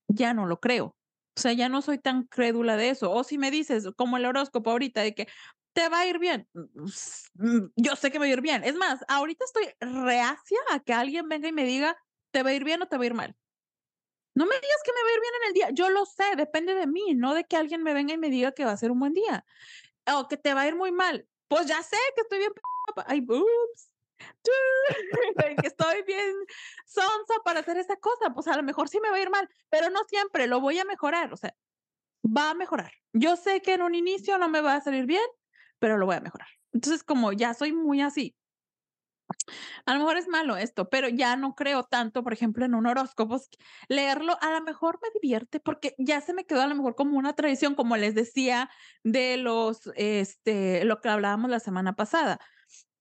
ya 0.08 0.34
no 0.34 0.46
lo 0.46 0.60
creo. 0.60 0.96
O 1.36 1.40
sea, 1.40 1.52
ya 1.52 1.68
no 1.68 1.82
soy 1.82 1.98
tan 1.98 2.24
crédula 2.24 2.76
de 2.76 2.90
eso. 2.90 3.10
O 3.10 3.24
si 3.24 3.38
me 3.38 3.50
dices, 3.50 3.88
como 3.96 4.16
el 4.16 4.24
horóscopo 4.26 4.70
ahorita, 4.70 5.02
de 5.02 5.14
que 5.14 5.26
te 5.72 5.88
va 5.88 6.00
a 6.00 6.06
ir 6.06 6.18
bien, 6.20 6.48
mm, 6.54 6.84
mm, 7.58 7.72
yo 7.76 7.96
sé 7.96 8.10
que 8.12 8.18
me 8.20 8.26
va 8.26 8.30
a 8.30 8.32
ir 8.34 8.40
bien. 8.40 8.62
Es 8.64 8.76
más, 8.76 9.00
ahorita 9.08 9.44
estoy 9.44 9.64
reacia 9.80 10.58
a 10.72 10.78
que 10.80 10.92
alguien 10.92 11.28
venga 11.28 11.48
y 11.48 11.52
me 11.52 11.64
diga: 11.64 11.96
"¿Te 12.32 12.42
va 12.44 12.50
a 12.50 12.54
ir 12.54 12.62
bien 12.64 12.82
o 12.82 12.86
te 12.86 12.96
va 12.96 13.02
a 13.04 13.06
ir 13.06 13.14
mal?". 13.14 13.36
No 14.36 14.46
me 14.46 14.54
digas 14.56 14.82
que 14.84 14.92
me 14.92 15.02
va 15.02 15.08
a 15.08 15.14
ir 15.14 15.20
bien 15.20 15.32
en 15.42 15.48
el 15.48 15.54
día, 15.54 15.70
yo 15.70 15.90
lo 15.90 16.04
sé, 16.06 16.24
depende 16.36 16.74
de 16.74 16.86
mí, 16.88 17.14
no 17.14 17.34
de 17.34 17.44
que 17.44 17.56
alguien 17.56 17.82
me 17.84 17.94
venga 17.94 18.14
y 18.14 18.18
me 18.18 18.30
diga 18.30 18.52
que 18.52 18.64
va 18.64 18.72
a 18.72 18.76
ser 18.76 18.90
un 18.90 18.98
buen 18.98 19.12
día, 19.12 19.44
o 20.14 20.28
que 20.28 20.36
te 20.38 20.54
va 20.54 20.62
a 20.62 20.68
ir 20.68 20.76
muy 20.76 20.92
mal. 20.92 21.28
Pues 21.48 21.66
ya 21.66 21.82
sé 21.82 21.96
que 22.16 22.22
estoy 22.22 22.38
bien 22.40 22.52
ay, 23.06 23.20
ups, 23.28 23.90
que 25.60 25.66
estoy 25.66 26.02
bien 26.06 26.34
sonsa 26.86 27.34
para 27.44 27.60
hacer 27.60 27.76
esa 27.76 27.96
cosa, 27.96 28.30
pues 28.34 28.46
a 28.48 28.56
lo 28.56 28.62
mejor 28.62 28.88
sí 28.88 28.98
me 29.00 29.10
va 29.10 29.16
a 29.16 29.22
ir 29.22 29.30
mal, 29.30 29.48
pero 29.70 29.90
no 29.90 30.00
siempre, 30.08 30.46
lo 30.46 30.60
voy 30.60 30.78
a 30.78 30.84
mejorar, 30.84 31.32
o 31.32 31.36
sea, 31.36 31.54
va 32.24 32.50
a 32.50 32.54
mejorar. 32.54 32.92
Yo 33.12 33.36
sé 33.36 33.60
que 33.62 33.74
en 33.74 33.82
un 33.82 33.94
inicio 33.94 34.38
no 34.38 34.48
me 34.48 34.60
va 34.60 34.74
a 34.74 34.80
salir 34.80 35.06
bien, 35.06 35.24
pero 35.78 35.98
lo 35.98 36.06
voy 36.06 36.16
a 36.16 36.20
mejorar. 36.20 36.48
Entonces, 36.72 37.04
como 37.04 37.32
ya 37.32 37.54
soy 37.54 37.72
muy 37.72 38.00
así. 38.00 38.34
A 39.86 39.92
lo 39.94 40.00
mejor 40.00 40.16
es 40.16 40.28
malo 40.28 40.56
esto, 40.56 40.88
pero 40.88 41.08
ya 41.08 41.36
no 41.36 41.54
creo 41.54 41.84
tanto, 41.84 42.22
por 42.22 42.32
ejemplo, 42.32 42.64
en 42.64 42.74
un 42.74 42.86
horóscopo, 42.86 43.40
leerlo 43.88 44.36
a 44.40 44.52
lo 44.52 44.60
mejor 44.62 44.98
me 45.02 45.08
divierte, 45.20 45.60
porque 45.60 45.94
ya 45.98 46.20
se 46.20 46.34
me 46.34 46.44
quedó 46.44 46.62
a 46.62 46.66
lo 46.66 46.74
mejor 46.74 46.94
como 46.94 47.18
una 47.18 47.34
tradición, 47.34 47.74
como 47.74 47.96
les 47.96 48.14
decía 48.14 48.70
de 49.02 49.36
los, 49.36 49.90
este, 49.96 50.84
lo 50.84 51.00
que 51.00 51.08
hablábamos 51.08 51.50
la 51.50 51.60
semana 51.60 51.94
pasada, 51.94 52.38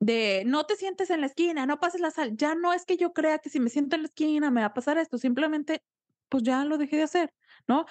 de 0.06 0.44
no 0.46 0.66
te 0.66 0.76
sientes 0.76 1.10
en 1.12 1.22
la 1.22 1.28
esquina, 1.28 1.66
no 1.66 1.80
pases 1.80 2.02
la 2.02 2.12
sal. 2.12 2.36
Ya 2.38 2.56
no 2.56 2.74
es 2.74 2.86
que 2.86 2.98
yo 2.98 3.14
crea 3.14 3.40
que 3.40 3.50
si 3.50 3.60
me 3.60 3.70
siento 3.70 3.96
en 3.96 4.04
la 4.04 4.08
esquina 4.08 4.52
me 4.52 4.62
va 4.62 4.68
a 4.68 4.74
pasar 4.74 4.98
esto, 4.98 5.18
simplemente, 5.18 5.82
pues 6.30 6.44
ya 6.44 6.66
lo 6.66 6.78
dejé 6.78 6.98
de 6.98 7.04
hacer, 7.04 7.30
¿no? 7.68 7.86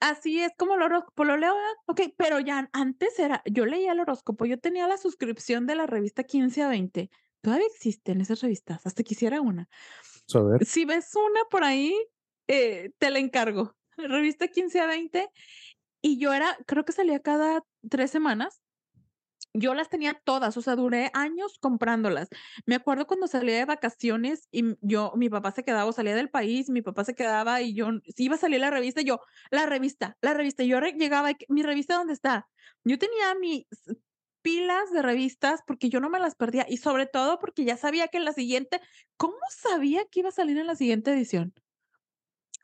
Así 0.00 0.40
es 0.40 0.52
como 0.58 0.74
el 0.76 0.82
horóscopo, 0.82 1.24
lo 1.24 1.36
leo, 1.38 1.54
okey, 1.88 2.14
pero 2.18 2.40
ya 2.40 2.68
antes 2.72 3.18
era 3.18 3.42
yo 3.50 3.66
leía 3.66 3.92
el 3.92 4.00
horóscopo, 4.00 4.46
yo 4.46 4.58
tenía 4.60 4.88
la 4.88 4.98
suscripción 4.98 5.66
de 5.66 5.76
la 5.76 5.86
revista 5.86 6.24
15 6.24 6.62
a 6.62 6.68
20. 6.68 7.10
Todavía 7.42 7.66
existen 7.68 8.20
esas 8.22 8.40
revistas, 8.42 8.86
hasta 8.86 9.02
quisiera 9.04 9.40
una. 9.42 9.68
A 10.34 10.40
ver. 10.42 10.66
Si 10.66 10.84
ves 10.86 11.10
una 11.16 11.40
por 11.50 11.64
ahí, 11.64 11.94
eh, 12.48 12.90
te 12.98 13.10
la 13.10 13.20
encargo. 13.20 13.76
Revista 13.98 14.48
15 14.48 14.80
a 14.80 14.86
20, 14.86 15.28
y 16.02 16.18
yo 16.18 16.32
era 16.34 16.58
creo 16.66 16.84
que 16.84 16.92
salía 16.92 17.20
cada 17.20 17.62
3 17.90 18.10
semanas. 18.10 18.63
Yo 19.56 19.72
las 19.74 19.88
tenía 19.88 20.14
todas, 20.24 20.56
o 20.56 20.62
sea, 20.62 20.74
duré 20.74 21.10
años 21.14 21.58
comprándolas. 21.60 22.28
Me 22.66 22.74
acuerdo 22.74 23.06
cuando 23.06 23.28
salía 23.28 23.56
de 23.56 23.64
vacaciones 23.64 24.48
y, 24.50 24.64
yo 24.80 25.12
mi 25.14 25.28
papá 25.30 25.52
se 25.52 25.62
quedaba 25.62 25.84
o 25.88 25.92
salía 25.92 26.16
del 26.16 26.28
país, 26.28 26.68
mi 26.70 26.82
papá 26.82 27.04
se 27.04 27.14
quedaba 27.14 27.62
y 27.62 27.72
yo 27.72 27.86
si 28.16 28.24
iba 28.24 28.34
a 28.34 28.38
salir 28.38 28.58
la 28.58 28.70
revista, 28.70 29.00
yo: 29.02 29.20
"La 29.52 29.64
revista, 29.66 30.16
la 30.22 30.34
revista", 30.34 30.64
yo 30.64 30.80
llegaba 30.80 31.30
"¿Mi 31.48 31.62
revista 31.62 31.94
dónde 31.94 32.14
está?". 32.14 32.48
Yo 32.82 32.98
tenía 32.98 33.32
mi 33.40 33.68
s 33.70 33.94
pilas 34.42 34.90
de 34.90 35.02
revistas 35.02 35.60
porque 35.64 35.88
yo 35.88 36.00
no 36.00 36.10
me 36.10 36.18
las 36.18 36.34
perdía 36.34 36.66
y 36.68 36.76
sobre 36.78 37.06
todo 37.06 37.38
porque 37.38 37.64
ya 37.64 37.76
sabía 37.76 38.08
que 38.08 38.18
en 38.18 38.24
la 38.24 38.32
siguiente 38.32 38.80
¿cómo 39.16 39.36
sabía 39.50 40.04
que 40.10 40.18
iba 40.20 40.30
a 40.30 40.32
salir 40.32 40.58
en 40.58 40.66
la 40.66 40.74
siguiente 40.74 41.12
edición? 41.12 41.54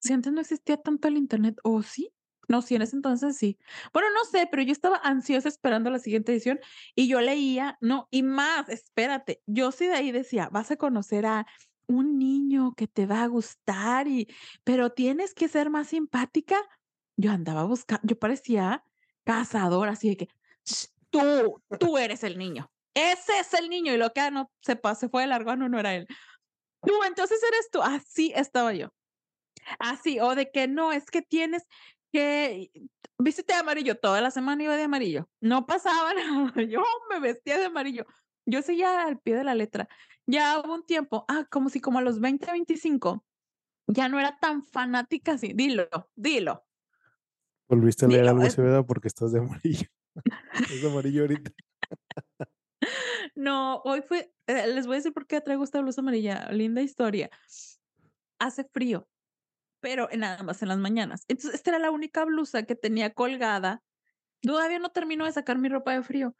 Si 0.03 0.15
antes 0.15 0.33
no 0.33 0.41
existía 0.41 0.79
tanto 0.79 1.09
el 1.09 1.19
Internet, 1.19 1.57
¿o 1.63 1.83
sí? 1.83 2.11
No, 2.51 2.63
sí, 2.63 2.75
en 2.75 2.83
ese 2.83 2.97
entonces 2.97 3.37
sí. 3.37 3.59
Bueno, 3.93 4.09
no 4.13 4.25
sé, 4.25 4.49
pero 4.51 4.61
yo 4.65 4.73
estaba 4.73 4.97
ansiosa 5.05 5.49
esperando 5.49 5.89
la 5.89 6.01
siguiente 6.01 6.33
edición 6.33 6.59
y 6.97 7.07
yo 7.07 7.21
leía, 7.21 7.79
no, 7.81 8.09
y 8.11 8.25
más, 8.25 8.69
espérate, 8.69 9.41
yo 9.47 9.71
sí 9.71 9.87
de 9.87 9.95
ahí 9.95 10.11
decía, 10.11 10.49
vas 10.51 10.73
a 10.73 10.77
conocer 10.77 11.27
a 11.27 11.47
un 11.87 12.19
niño 12.19 12.75
que 12.77 12.89
te 12.89 13.07
va 13.07 13.23
a 13.23 13.29
gustar 13.29 14.09
y 14.09 14.27
pero 14.65 14.91
tienes 14.91 15.33
que 15.33 15.47
ser 15.47 15.71
más 15.71 15.89
simpática. 15.91 16.57
Yo 17.17 17.31
andaba 17.31 17.63
buscando, 17.67 18.03
yo 18.05 18.19
parecía 18.19 18.83
cazadora, 19.25 19.93
así 19.93 20.09
de 20.09 20.17
que 20.17 20.29
"Sh, 20.65 20.87
tú, 21.11 21.63
tú 21.79 21.99
eres 21.99 22.25
el 22.25 22.37
niño. 22.37 22.69
Ese 22.95 23.39
es 23.39 23.55
el 23.55 23.69
niño 23.71 23.93
y 23.95 23.97
lo 23.97 24.11
que 24.13 24.23
ah, 24.23 24.33
no 24.33 24.51
se 24.61 24.75
pasó, 24.75 25.01
se 25.03 25.09
fue 25.09 25.23
de 25.23 25.29
largo, 25.29 25.53
ah, 25.53 25.57
no, 25.57 25.69
no 25.69 25.79
era 25.79 25.95
él. 25.95 26.09
Tú, 26.83 26.93
entonces 27.07 27.41
eres 27.49 27.71
tú. 27.71 27.83
Así 27.83 28.33
estaba 28.35 28.73
yo. 28.75 28.89
Así, 29.79 30.21
o 30.21 30.35
de 30.35 30.51
que 30.51 30.69
no, 30.69 30.93
es 30.93 31.07
que 31.11 31.23
tienes 31.23 31.65
que 32.13 32.71
vístete 33.19 33.53
de 33.53 33.61
amarillo, 33.61 33.97
toda 33.97 34.21
la 34.21 34.31
semana 34.31 34.63
iba 34.63 34.77
de 34.77 34.85
amarillo, 34.85 35.29
no 35.41 35.67
pasaba 35.67 36.15
nada, 36.55 36.63
yo 36.63 36.83
me 37.11 37.21
vestía 37.21 37.59
de 37.59 37.67
amarillo, 37.67 38.07
yo 38.47 38.63
seguía 38.63 39.05
al 39.05 39.19
pie 39.19 39.37
de 39.37 39.45
la 39.45 39.55
letra. 39.55 39.89
Ya 40.27 40.61
hubo 40.61 40.75
un 40.75 40.85
tiempo, 40.85 41.25
ah, 41.29 41.47
como 41.51 41.71
si 41.71 41.81
como 41.81 41.99
a 41.99 42.03
los 42.03 42.21
20, 42.21 42.51
25, 42.51 43.25
ya 43.89 44.09
no 44.09 44.21
era 44.21 44.39
tan 44.39 44.65
fanática 44.65 45.33
así, 45.33 45.53
dilo, 45.55 45.89
dilo, 46.15 46.65
Volviste 47.71 48.05
a 48.05 48.09
leer 48.09 48.23
dilo, 48.23 48.31
algo 48.33 48.43
es. 48.43 48.85
Porque 48.85 49.07
estás 49.07 49.31
de 49.33 49.39
amarillo. 49.39 49.89
Es 50.71 50.83
de 50.83 50.91
amarillo 50.91 51.23
ahorita. 51.23 51.53
no, 53.37 53.77
hoy 53.85 54.03
fue, 54.03 54.33
eh, 54.49 54.67
les 54.67 54.87
voy 54.87 54.97
a 54.97 54.99
decir 54.99 55.13
por 55.13 55.29
qué 55.29 55.41
traigo 55.41 55.63
esta 55.63 55.81
blusa 55.81 56.01
amarilla, 56.01 56.51
linda 56.51 56.83
historia. 56.83 57.31
Hace 58.41 58.65
frío, 58.65 59.09
pero 59.81 60.09
nada 60.17 60.43
más 60.43 60.63
en 60.63 60.69
las 60.69 60.79
mañanas. 60.79 61.25
Entonces, 61.29 61.55
esta 61.57 61.71
era 61.71 61.79
la 61.81 61.91
única 61.91 62.25
blusa 62.25 62.65
que 62.65 62.75
tenía 62.77 63.15
colgada. 63.15 63.83
Todavía 64.43 64.79
no 64.81 64.91
termino 64.91 65.27
de 65.27 65.33
sacar 65.33 65.59
mi 65.59 65.69
ropa 65.69 65.95
de 65.95 66.03
frío. 66.03 66.37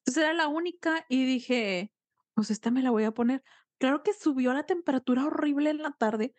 Entonces, 0.00 0.24
era 0.24 0.34
la 0.34 0.48
única 0.48 1.06
y 1.08 1.26
dije: 1.26 1.92
"Pues 2.34 2.50
esta 2.50 2.70
me 2.72 2.82
la 2.82 2.90
voy 2.92 3.04
a 3.04 3.12
poner". 3.12 3.42
Claro 3.78 4.02
que 4.04 4.12
subió 4.14 4.54
la 4.54 4.64
temperatura 4.64 5.26
horrible 5.26 5.70
en 5.70 5.82
la 5.82 5.92
tarde, 5.92 6.34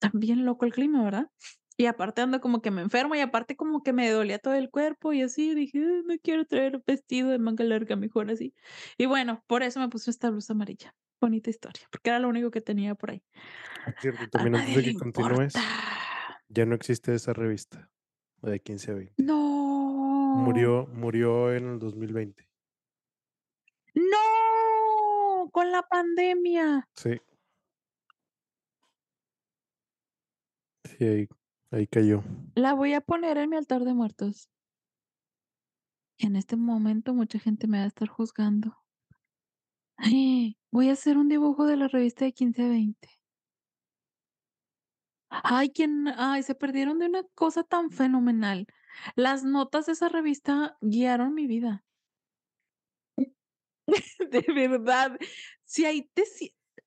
también 0.00 0.44
loco 0.46 0.64
el 0.66 0.72
clima, 0.74 1.04
¿verdad? 1.04 1.30
Y 1.78 1.86
aparte 1.86 2.22
ando 2.22 2.40
como 2.40 2.62
que 2.62 2.70
me 2.72 2.82
enfermo, 2.82 3.14
y 3.16 3.20
aparte 3.20 3.56
como 3.56 3.82
que 3.82 3.92
me 3.94 4.10
dolía 4.10 4.38
todo 4.40 4.54
el 4.54 4.70
cuerpo 4.70 5.12
y 5.14 5.22
así, 5.22 5.54
dije: 5.54 5.78
"Ay, 5.80 6.02
no 6.06 6.14
quiero 6.22 6.46
traer 6.46 6.82
vestido 6.86 7.30
de 7.30 7.38
manga 7.40 7.64
larga, 7.64 7.96
mejor 7.96 8.30
así". 8.30 8.54
Y 8.98 9.06
bueno, 9.06 9.44
por 9.48 9.62
eso 9.64 9.80
me 9.80 9.88
puse 9.90 10.10
esta 10.10 10.30
blusa 10.30 10.54
amarilla. 10.54 10.94
Bonita 11.20 11.50
historia, 11.50 11.86
porque 11.90 12.10
era 12.10 12.18
lo 12.18 12.28
único 12.28 12.50
que 12.50 12.60
tenía 12.60 12.94
por 12.94 13.10
ahí. 13.10 13.22
Por 13.84 13.94
cierto, 14.00 14.24
A 14.24 14.28
también 14.28 14.56
antes 14.56 14.76
de 14.76 14.82
que 14.82 14.94
continúes, 14.94 15.54
ya 16.48 16.66
no 16.66 16.74
existe 16.74 17.14
esa 17.14 17.32
revista, 17.32 17.90
de 18.42 18.60
15 18.60 18.90
a 18.90 18.94
20. 18.94 19.14
No. 19.22 20.34
Murió 20.36 20.86
murió 20.92 21.54
en 21.54 21.72
el 21.72 21.78
2020. 21.78 22.46
¡No! 23.94 25.50
Con 25.50 25.72
la 25.72 25.82
pandemia. 25.82 26.86
Sí. 26.94 27.18
Sí, 30.84 31.04
ahí 31.04 31.28
ahí 31.70 31.86
cayó. 31.86 32.22
La 32.54 32.74
voy 32.74 32.94
a 32.94 33.00
poner 33.00 33.38
en 33.38 33.50
mi 33.50 33.56
altar 33.56 33.84
de 33.84 33.94
muertos. 33.94 34.50
En 36.18 36.36
este 36.36 36.56
momento 36.56 37.12
mucha 37.14 37.38
gente 37.38 37.66
me 37.66 37.78
va 37.78 37.84
a 37.84 37.88
estar 37.88 38.08
juzgando. 38.08 38.76
Voy 40.70 40.88
a 40.88 40.92
hacer 40.92 41.16
un 41.16 41.28
dibujo 41.28 41.66
de 41.66 41.76
la 41.76 41.88
revista 41.88 42.24
de 42.24 42.32
15 42.32 42.62
a 42.62 42.68
20. 42.68 43.08
Ay, 45.30 45.70
quién 45.70 46.08
ay, 46.08 46.42
se 46.42 46.54
perdieron 46.54 46.98
de 46.98 47.06
una 47.06 47.22
cosa 47.34 47.62
tan 47.64 47.90
fenomenal. 47.90 48.66
Las 49.14 49.44
notas 49.44 49.86
de 49.86 49.92
esa 49.92 50.08
revista 50.08 50.76
guiaron 50.80 51.34
mi 51.34 51.46
vida. 51.46 51.84
De 54.30 54.44
verdad. 54.54 55.18
Si 55.64 55.84
ahí 55.84 56.10
te 56.14 56.24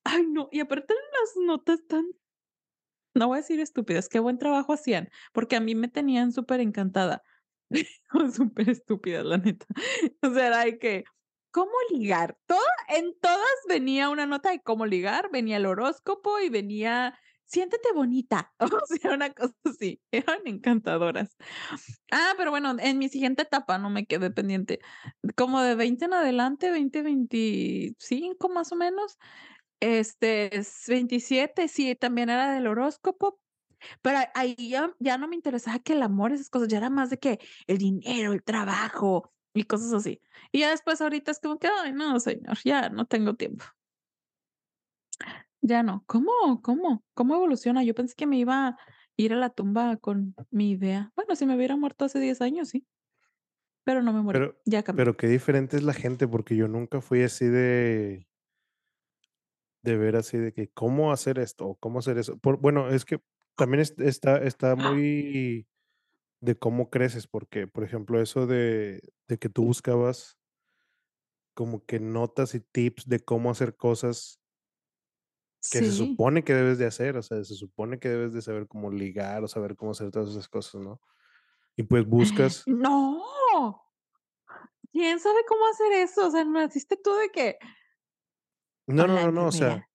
ay, 0.03 0.25
no, 0.27 0.49
y 0.51 0.59
aparte 0.59 0.93
las 0.93 1.45
notas 1.45 1.85
tan 1.87 2.05
no 3.15 3.27
voy 3.27 3.37
a 3.37 3.41
decir 3.41 3.59
estúpidas, 3.59 4.07
qué 4.09 4.19
buen 4.19 4.37
trabajo 4.37 4.73
hacían, 4.73 5.09
porque 5.33 5.55
a 5.55 5.59
mí 5.59 5.75
me 5.75 5.87
tenían 5.87 6.31
superencantada. 6.31 7.23
O 8.13 8.31
superestúpidas, 8.31 9.25
la 9.25 9.37
neta. 9.37 9.67
O 10.23 10.33
sea, 10.33 10.47
era 10.47 10.65
de 10.65 10.79
que, 10.79 11.03
¿cómo 11.51 11.71
ligar? 11.91 12.37
Toda 12.45 12.61
en 12.89 13.13
todas 13.21 13.39
venía 13.67 14.09
una 14.09 14.25
nota 14.25 14.51
de 14.51 14.61
cómo 14.61 14.85
ligar, 14.85 15.29
venía 15.31 15.57
el 15.57 15.65
horóscopo 15.65 16.39
y 16.39 16.49
venía 16.49 17.17
siéntete 17.45 17.91
bonita. 17.93 18.53
O 18.83 18.85
sea, 18.85 19.13
una 19.13 19.31
cosa 19.33 19.53
así, 19.65 20.01
eran 20.11 20.41
encantadoras. 20.45 21.35
Ah, 22.11 22.33
pero 22.37 22.51
bueno, 22.51 22.75
en 22.79 22.97
mi 22.99 23.09
siguiente 23.09 23.43
etapa 23.43 23.77
no 23.77 23.89
me 23.89 24.05
quedé 24.05 24.31
pendiente. 24.31 24.79
Como 25.35 25.61
de 25.61 25.75
20 25.75 26.05
en 26.05 26.13
adelante, 26.13 26.71
20, 26.71 27.01
25 27.01 28.49
más 28.49 28.71
o 28.71 28.75
menos, 28.75 29.17
este, 29.79 30.57
s 30.57 30.91
27, 30.91 31.67
sí, 31.67 31.95
también 31.95 32.29
era 32.29 32.51
del 32.53 32.67
horóscopo, 32.67 33.39
pero 34.01 34.19
ahí 34.35 34.55
ya 34.69 34.93
ya 34.99 35.17
no 35.17 35.27
me 35.27 35.35
interesaba 35.35 35.79
que 35.79 35.93
el 35.93 36.03
amor, 36.03 36.33
esas 36.33 36.49
cosas, 36.49 36.67
ya 36.69 36.77
era 36.79 36.89
más 36.89 37.09
de 37.09 37.19
que 37.19 37.39
el 37.67 37.77
dinero, 37.79 38.33
el 38.33 38.43
trabajo 38.43 39.33
y 39.59 39.65
cosas 39.65 39.93
así. 39.93 40.21
Y 40.51 40.59
ya 40.61 40.71
después 40.71 41.01
ahorita 41.01 41.31
es 41.31 41.39
como 41.39 41.57
que: 41.59 41.67
"Ay, 41.67 41.93
no, 41.93 42.19
señor, 42.19 42.57
ya 42.63 42.89
no 42.89 43.05
tengo 43.07 43.35
tiempo". 43.35 43.65
Ya 45.61 45.83
no. 45.83 46.03
¿Cómo 46.07 46.31
cómo 46.63 47.03
cómo 47.13 47.35
evoluciona? 47.35 47.83
Yo 47.83 47.93
pensé 47.95 48.15
que 48.15 48.27
me 48.27 48.37
iba 48.37 48.67
a 48.69 48.77
ir 49.17 49.33
a 49.33 49.35
la 49.37 49.49
tumba 49.49 49.97
con 49.97 50.37
mi 50.51 50.71
idea. 50.71 51.11
Bueno, 51.15 51.35
si 51.35 51.45
me 51.45 51.55
hubiera 51.55 51.75
muerto 51.77 52.05
hace 52.05 52.19
10 52.19 52.41
años, 52.41 52.69
sí. 52.69 52.85
Pero 53.85 54.01
no 54.01 54.13
me 54.13 54.21
morí, 54.21 54.41
Pero 54.41 54.59
ya 54.65 54.83
cambié. 54.83 55.05
pero 55.05 55.15
qué 55.17 55.27
diferente 55.27 55.77
es 55.77 55.83
la 55.83 55.93
gente, 55.93 56.27
porque 56.27 56.55
yo 56.55 56.67
nunca 56.67 57.01
fui 57.01 57.23
así 57.23 57.45
de 57.45 58.27
de 59.83 59.97
ver 59.97 60.15
así 60.15 60.37
de 60.37 60.53
que, 60.53 60.69
¿cómo 60.69 61.11
hacer 61.11 61.39
esto? 61.39 61.67
o 61.67 61.75
cómo 61.77 61.99
hacer 61.99 62.17
eso. 62.17 62.37
Por 62.39 62.59
bueno, 62.59 62.89
es 62.89 63.05
que 63.05 63.21
también 63.55 63.81
es 63.81 63.95
está 63.99 64.37
está 64.43 64.75
muy 64.75 65.67
de 66.41 66.57
cómo 66.57 66.89
creces, 66.89 67.27
porque, 67.27 67.67
por 67.67 67.83
ejemplo, 67.83 68.21
eso 68.21 68.47
de 68.47 69.01
de 69.27 69.37
que 69.37 69.47
tú 69.47 69.65
buscabas 69.65 70.37
como 71.53 71.85
que 71.85 71.99
notas 71.99 72.55
y 72.55 72.61
tips 72.61 73.07
de 73.07 73.19
cómo 73.19 73.51
hacer 73.51 73.75
cosas 73.75 74.41
que 75.71 75.79
se 75.79 75.91
supone 75.91 76.43
que 76.43 76.53
debes 76.53 76.77
de 76.77 76.85
hacer, 76.85 77.17
o 77.17 77.21
sea, 77.21 77.43
se 77.43 77.55
supone 77.55 77.99
que 77.99 78.07
debes 78.07 78.33
de 78.33 78.41
saber 78.41 78.67
cómo 78.67 78.91
ligar, 78.91 79.43
o 79.43 79.47
saber 79.47 79.75
cómo 79.75 79.91
hacer 79.91 80.09
todas 80.09 80.29
esas 80.29 80.47
cosas, 80.47 80.81
¿no? 80.81 81.01
Y 81.75 81.83
pues 81.83 82.05
buscas 82.07 82.63
¡No! 82.65 83.21
¿Quién 84.91 85.19
sabe 85.19 85.39
cómo 85.47 85.67
hacer 85.67 85.91
eso? 85.93 86.27
O 86.27 86.31
sea, 86.31 86.43
naciste 86.45 86.97
tú 86.97 87.13
de 87.13 87.29
que 87.29 87.57
no, 88.87 89.05
no, 89.05 89.15
no, 89.21 89.31
no, 89.31 89.47
o 89.47 89.51
sea, 89.51 89.87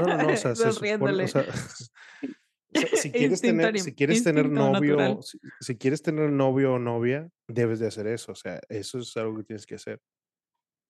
no, 0.00 0.06
no, 0.06 0.22
no, 0.24 0.32
o 0.32 0.36
sea, 0.36 0.56
se 0.56 0.72
supone, 0.72 1.24
o 1.24 1.28
sea, 1.28 1.44
o 2.74 2.80
sea, 2.80 2.88
si 2.96 3.10
quieres 3.12 3.40
tener 3.40 3.78
si 3.80 3.94
quieres 3.94 4.24
tener 4.24 4.48
novio, 4.48 5.22
si 5.22 5.38
si 5.60 5.76
quieres 5.76 6.02
tener 6.02 6.30
novio 6.30 6.74
o 6.74 6.78
novia, 6.78 7.30
debes 7.46 7.78
de 7.78 7.86
hacer 7.86 8.06
eso, 8.06 8.32
o 8.32 8.36
sea, 8.36 8.60
eso 8.68 8.98
es 8.98 9.16
algo 9.16 9.36
que 9.38 9.44
tienes 9.44 9.66
que 9.66 9.76
hacer. 9.76 10.00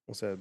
O 0.07 0.15
sea, 0.15 0.39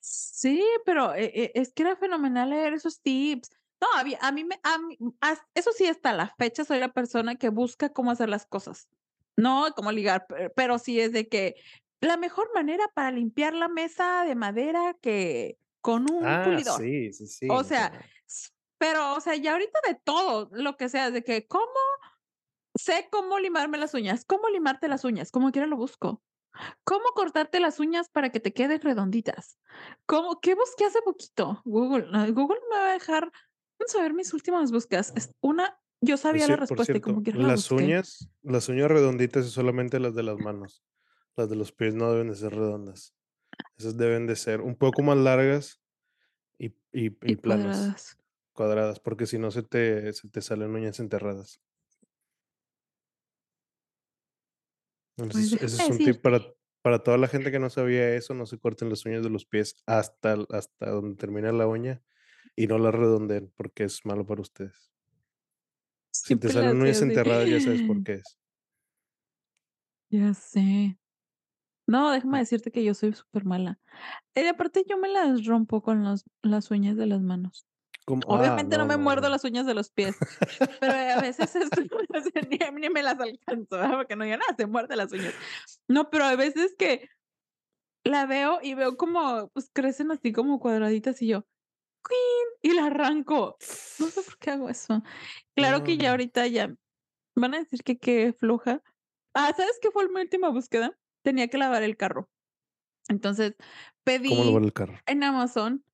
Sí, 0.00 0.64
pero, 0.86 1.14
e 1.14 1.24
e 1.34 1.52
es 1.54 1.72
que 1.72 1.82
era 1.82 1.96
fenomenal 1.96 2.50
leer 2.50 2.72
esos 2.72 3.00
tips. 3.00 3.50
No, 3.80 3.88
a 3.98 4.32
mí 4.32 4.44
me 4.44 4.58
a 4.62 4.78
mí 4.78 4.96
has 5.20 5.40
eso 5.54 5.70
sí, 5.72 5.86
hasta 5.86 6.12
la 6.12 6.34
fecha 6.38 6.64
soy 6.64 6.78
la 6.78 6.92
persona 6.92 7.36
que 7.36 7.48
busca 7.48 7.92
cómo 7.92 8.10
hacer 8.10 8.28
las 8.28 8.46
cosas, 8.46 8.88
no 9.36 9.66
cómo 9.76 9.92
ligar, 9.92 10.26
pe 10.26 10.50
pero 10.50 10.78
sí 10.78 11.00
es 11.00 11.12
de 11.12 11.28
que 11.28 11.56
la 12.00 12.16
mejor 12.16 12.50
manera 12.54 12.84
para 12.94 13.10
limpiar 13.10 13.54
la 13.54 13.68
mesa 13.68 14.24
de 14.24 14.34
madera 14.34 14.96
que 15.00 15.58
con 15.80 16.10
un 16.10 16.24
ah, 16.26 16.42
pulidor. 16.44 16.80
sí, 16.80 17.12
sí, 17.12 17.26
sí, 17.26 17.48
O 17.50 17.62
sea, 17.62 17.92
pero, 18.78 19.14
o 19.14 19.20
sea, 19.20 19.36
ya 19.36 19.52
ahorita 19.52 19.78
de 19.86 19.94
todo, 19.94 20.48
lo 20.52 20.76
que 20.76 20.88
sea, 20.88 21.10
de 21.10 21.22
que, 21.22 21.46
¿cómo 21.46 21.66
sé 22.74 23.08
cómo 23.10 23.38
limarme 23.38 23.78
las 23.78 23.94
uñas? 23.94 24.24
¿Cómo 24.24 24.48
limarte 24.48 24.88
las 24.88 25.04
uñas? 25.04 25.30
Como 25.30 25.50
quiera 25.52 25.66
lo 25.66 25.76
busco. 25.76 26.22
¿Cómo 26.84 27.04
cortarte 27.14 27.60
las 27.60 27.78
uñas 27.78 28.08
para 28.08 28.30
que 28.30 28.40
te 28.40 28.52
queden 28.52 28.80
redonditas? 28.80 29.58
¿Cómo? 30.06 30.40
¿Qué 30.40 30.54
busqué 30.54 30.86
hace 30.86 31.02
poquito? 31.02 31.62
Google, 31.64 32.32
Google 32.32 32.58
me 32.70 32.76
va 32.76 32.90
a 32.90 32.92
dejar 32.94 33.30
vamos 33.78 33.94
a 33.94 34.02
ver 34.02 34.14
mis 34.14 34.32
últimas 34.34 34.70
búsquedas. 34.70 35.12
Es 35.16 35.30
una 35.40 35.78
yo 36.00 36.14
por 36.14 36.18
sabía 36.18 36.46
la 36.46 36.56
respuesta 36.56 36.96
y 36.96 37.00
como 37.00 37.22
quiera 37.22 37.38
la 37.38 37.48
las 37.48 37.70
uñas 37.70 38.28
las 38.42 38.68
uñas 38.68 38.88
redonditas 38.88 39.46
es 39.46 39.52
solamente 39.52 39.98
las 39.98 40.14
de 40.14 40.22
las 40.22 40.38
manos, 40.38 40.84
las 41.36 41.48
de 41.48 41.56
los 41.56 41.72
pies 41.72 41.94
no 41.94 42.10
deben 42.12 42.28
de 42.28 42.36
ser 42.36 42.54
redondas, 42.54 43.14
esas 43.76 43.96
deben 43.96 44.26
de 44.26 44.36
ser 44.36 44.60
un 44.60 44.76
poco 44.76 45.02
más 45.02 45.16
largas 45.16 45.80
y 46.58 46.66
y 46.92 47.06
y 47.06 47.14
Y 47.24 47.36
planas, 47.36 47.78
cuadradas. 47.78 48.17
Cuadradas, 48.58 49.00
porque 49.00 49.26
si 49.26 49.38
no 49.38 49.52
se 49.52 49.64
te 49.64 50.12
se 50.14 50.30
te 50.30 50.42
salen 50.42 50.74
uñas 50.76 51.00
enterradas. 51.00 51.62
Ese 55.16 55.30
Pues 55.30 55.52
es 55.52 55.52
ese 55.62 55.76
es 55.76 55.90
un 55.90 56.00
tip 56.00 56.22
para 56.22 56.40
para 56.82 57.02
toda 57.02 57.18
la 57.18 57.26
gente 57.28 57.50
que 57.50 57.58
no 57.58 57.70
sabía 57.70 58.14
eso, 58.14 58.34
no 58.34 58.46
se 58.46 58.58
corten 58.58 58.88
las 58.88 59.04
uñas 59.04 59.22
de 59.24 59.30
los 59.30 59.44
pies 59.46 59.82
hasta 59.86 60.36
hasta 60.50 60.90
donde 60.90 61.16
termina 61.16 61.52
la 61.52 61.66
uña 61.66 62.02
y 62.56 62.66
no 62.68 62.78
las 62.78 62.94
redondeen, 62.94 63.52
porque 63.56 63.84
es 63.84 64.04
malo 64.06 64.26
para 64.26 64.42
ustedes. 64.42 64.92
Si 66.22 66.36
te 66.36 66.48
salen 66.50 66.80
uñas 66.80 67.02
enterradas, 67.02 67.50
ya 67.50 67.58
sabes 67.60 67.82
por 67.82 68.02
qué 68.04 68.12
es. 68.14 68.38
Ya 70.10 70.32
sé. 70.34 70.98
No, 71.88 72.12
déjame 72.12 72.38
Mm. 72.38 72.40
decirte 72.40 72.72
que 72.72 72.84
yo 72.84 72.94
soy 72.94 73.14
supermala. 73.14 73.80
Eh, 74.36 74.48
aparte, 74.50 74.84
yo 74.88 74.98
me 74.98 75.08
las 75.10 75.46
rompo 75.46 75.82
con 75.82 76.04
los 76.04 76.26
las 76.42 76.72
uñas 76.72 76.96
de 76.98 77.06
las 77.08 77.22
manos. 77.22 77.67
Ah, 78.28 78.62
Obviamente, 78.62 78.78
no 78.78 78.84
no, 78.84 78.86
me 78.86 78.96
no, 78.96 78.98
muerdo 78.98 79.28
las 79.30 79.44
uñas 79.44 79.66
de 79.66 79.74
los 79.74 79.90
pies, 79.90 80.20
pero, 80.80 80.94
a 80.94 81.18
veces, 81.20 81.50
ni 82.50 82.58
ni 82.80 82.90
me 82.90 83.02
las 83.02 83.18
alcanzo, 83.20 83.76
¿verdad? 83.78 83.96
Porque 83.98 84.16
no 84.16 84.24
digan: 84.24 84.40
"Ah, 84.48 84.54
se 84.58 84.66
muerde 84.66 84.96
las 84.96 85.12
uñas". 85.12 85.34
No, 85.88 86.10
pero 86.10 86.24
hay 86.26 86.36
veces 86.36 86.74
que 86.78 87.08
la 88.04 88.26
veo 88.26 88.60
y 88.62 88.74
veo 88.74 88.96
como, 88.96 89.48
pues, 89.50 89.70
crecen 89.72 90.10
así 90.12 90.32
como 90.32 90.60
cuadraditas 90.60 91.20
y 91.22 91.28
yo, 91.28 91.46
¡cuin! 92.02 92.18
y 92.62 92.74
la 92.74 92.86
arranco. 92.86 93.62
No 93.98 94.10
sé 94.10 94.22
por 94.22 94.38
qué 94.38 94.50
hago 94.52 94.68
eso. 94.70 95.02
Claro 95.56 95.82
que 95.84 95.98
ya 95.98 96.10
No. 96.10 96.12
ahorita 96.12 96.46
ya 96.48 96.74
van 97.36 97.54
a 97.54 97.58
decir 97.60 97.82
que 97.84 97.98
qué 97.98 98.34
floja. 98.38 98.82
Ah, 99.34 99.52
¿sabes 99.56 99.78
qué 99.82 99.90
fue 99.92 100.08
mi 100.10 100.20
última 100.22 100.50
búsqueda? 100.50 100.98
Tenía 101.24 101.48
que 101.48 101.58
lavar 101.58 101.82
el 101.84 101.96
carro. 101.98 102.30
Entonces, 103.08 103.56
¿Cómo 104.24 104.44
lavar 104.44 104.62
pedí 104.62 104.62
el 104.62 104.72
carro? 104.72 105.02
en 105.06 105.22
Amazon, 105.24 105.84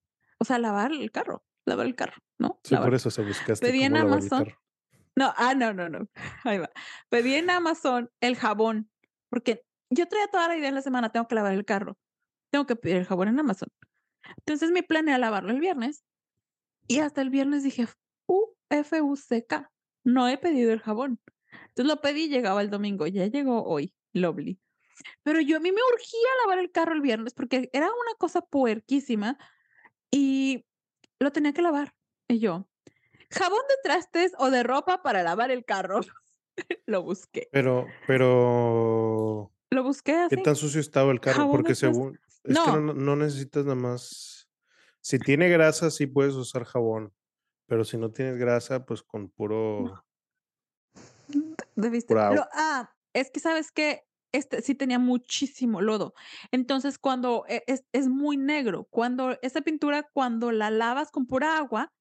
o 0.41 0.45
sea, 0.45 0.59
lavar 0.59 0.93
el 0.93 1.11
carro, 1.13 1.44
lavar 1.67 1.87
el 1.87 1.95
carro, 1.95 2.23
¿no? 2.39 2.61
Sí, 2.65 2.77
por 2.77 2.95
eso, 2.95 3.09
o 3.09 3.13
sea, 3.13 3.25
buscaste 3.25 3.67
Pedí 3.67 3.83
en 3.83 3.97
Amazon 3.97 4.47
no, 5.17 5.33
ah, 5.37 5.55
no, 5.55 5.73
no, 5.73 5.89
no, 5.89 6.09
ahí 6.45 6.59
va. 6.59 6.71
Pedí 7.09 7.35
en 7.35 7.51
Amazon 7.51 8.11
el 8.21 8.37
jabón, 8.37 8.91
porque 9.31 9.65
yo 9.91 10.07
traía 10.07 10.27
toda 10.29 10.49
la 10.49 10.57
idea 10.57 10.69
en 10.69 10.75
la 10.75 10.83
semana, 10.83 11.11
tengo 11.11 11.29
que 11.29 11.35
lavar 11.35 11.53
el 11.53 11.65
carro, 11.65 11.99
tengo 12.51 12.67
que 12.67 12.77
pedir 12.77 12.97
el 12.97 13.05
jabón 13.05 13.29
en 13.29 13.39
Amazon. 13.39 13.69
Entonces, 14.39 14.71
mi 14.71 14.83
plan 14.83 15.09
era 15.09 15.19
lavarlo 15.19 15.51
el 15.51 15.61
viernes 15.61 16.05
y 16.89 16.99
hasta 16.99 17.21
el 17.21 17.31
viernes 17.31 17.63
dije: 17.63 17.87
"F-U-C-K, 18.71 19.73
no 20.05 20.29
he 20.29 20.39
pedido 20.39 20.73
el 20.73 20.81
jabón". 20.81 21.21
Entonces, 21.69 21.87
lo 21.87 22.01
pedí, 22.01 22.29
llegaba 22.29 22.61
el 22.63 22.71
domingo, 22.71 23.07
ya 23.07 23.27
llegó 23.27 23.65
hoy, 23.65 23.95
lovely. 24.13 24.59
Pero 25.23 25.41
yo 25.41 25.59
a 25.59 25.61
mí 25.61 25.71
me 25.71 25.81
urgía 25.93 26.29
lavar 26.43 26.59
el 26.59 26.71
carro 26.73 26.95
el 26.95 27.01
viernes, 27.01 27.35
porque 27.35 27.71
era 27.73 27.87
una 27.87 28.15
cosa 28.19 28.41
puerquísima 28.41 29.39
y 30.11 30.65
lo 31.21 31.33
tenía 31.33 31.53
que 31.53 31.63
lavar. 31.63 31.95
Y 32.29 32.39
yo: 32.41 32.69
"¿Jabón 33.31 33.63
de 33.69 33.77
trastes 33.85 34.33
o 34.39 34.51
de 34.51 34.63
ropa 34.65 35.03
para 35.03 35.23
lavar 35.25 35.51
el 35.53 35.65
carro?". 35.67 36.01
Lo 36.87 37.03
busqué. 37.05 37.51
Pero 37.53 38.01
pero 38.07 39.53
Lo 39.73 39.83
busqué 39.83 40.13
¿qué 40.29 40.37
así. 40.37 40.39
tan 40.39 40.57
sucio 40.57 40.81
estaba 40.81 41.13
el 41.13 41.21
carro? 41.21 41.49
Jabón 41.49 41.67
Porque 41.67 41.75
según 41.75 42.21
es 42.45 42.61
que 42.61 42.73
no 42.73 42.81
No. 42.81 42.83
no 42.83 42.95
no 42.95 43.17
necesitas 43.17 43.65
nada 43.65 43.77
más 43.77 44.49
si 45.03 45.21
tiene 45.21 45.49
grasa, 45.51 45.91
sí 45.91 46.07
puedes 46.09 46.35
usar 46.35 46.65
jabón, 46.65 47.15
pero 47.67 47.85
si 47.85 47.99
no 47.99 48.13
tienes 48.13 48.39
grasa, 48.39 48.87
pues 48.87 49.03
con 49.03 49.31
No. 49.77 49.91
puro 49.91 50.05
Debiste 51.77 52.17
lo 52.29 52.45
ah, 52.53 52.95
es 53.13 53.31
que, 53.31 53.41
¿sabes 53.41 53.73
qué? 53.73 54.05
Este, 54.35 54.63
sí 54.63 54.75
tenía 54.75 54.99
muchísimo 54.99 55.81
lodo. 55.81 56.13
Entonces, 56.51 56.99
cuando 56.99 57.45
e 57.49 57.63
es 57.93 58.09
muy 58.09 58.37
negro, 58.37 58.89
cuando 58.91 59.39
esa 59.43 59.61
pintura, 59.61 60.09
cuando 60.13 60.51
la 60.51 60.71
lavas 60.71 61.13
con 61.13 61.27
pura 61.27 61.57
agua, 61.57 61.93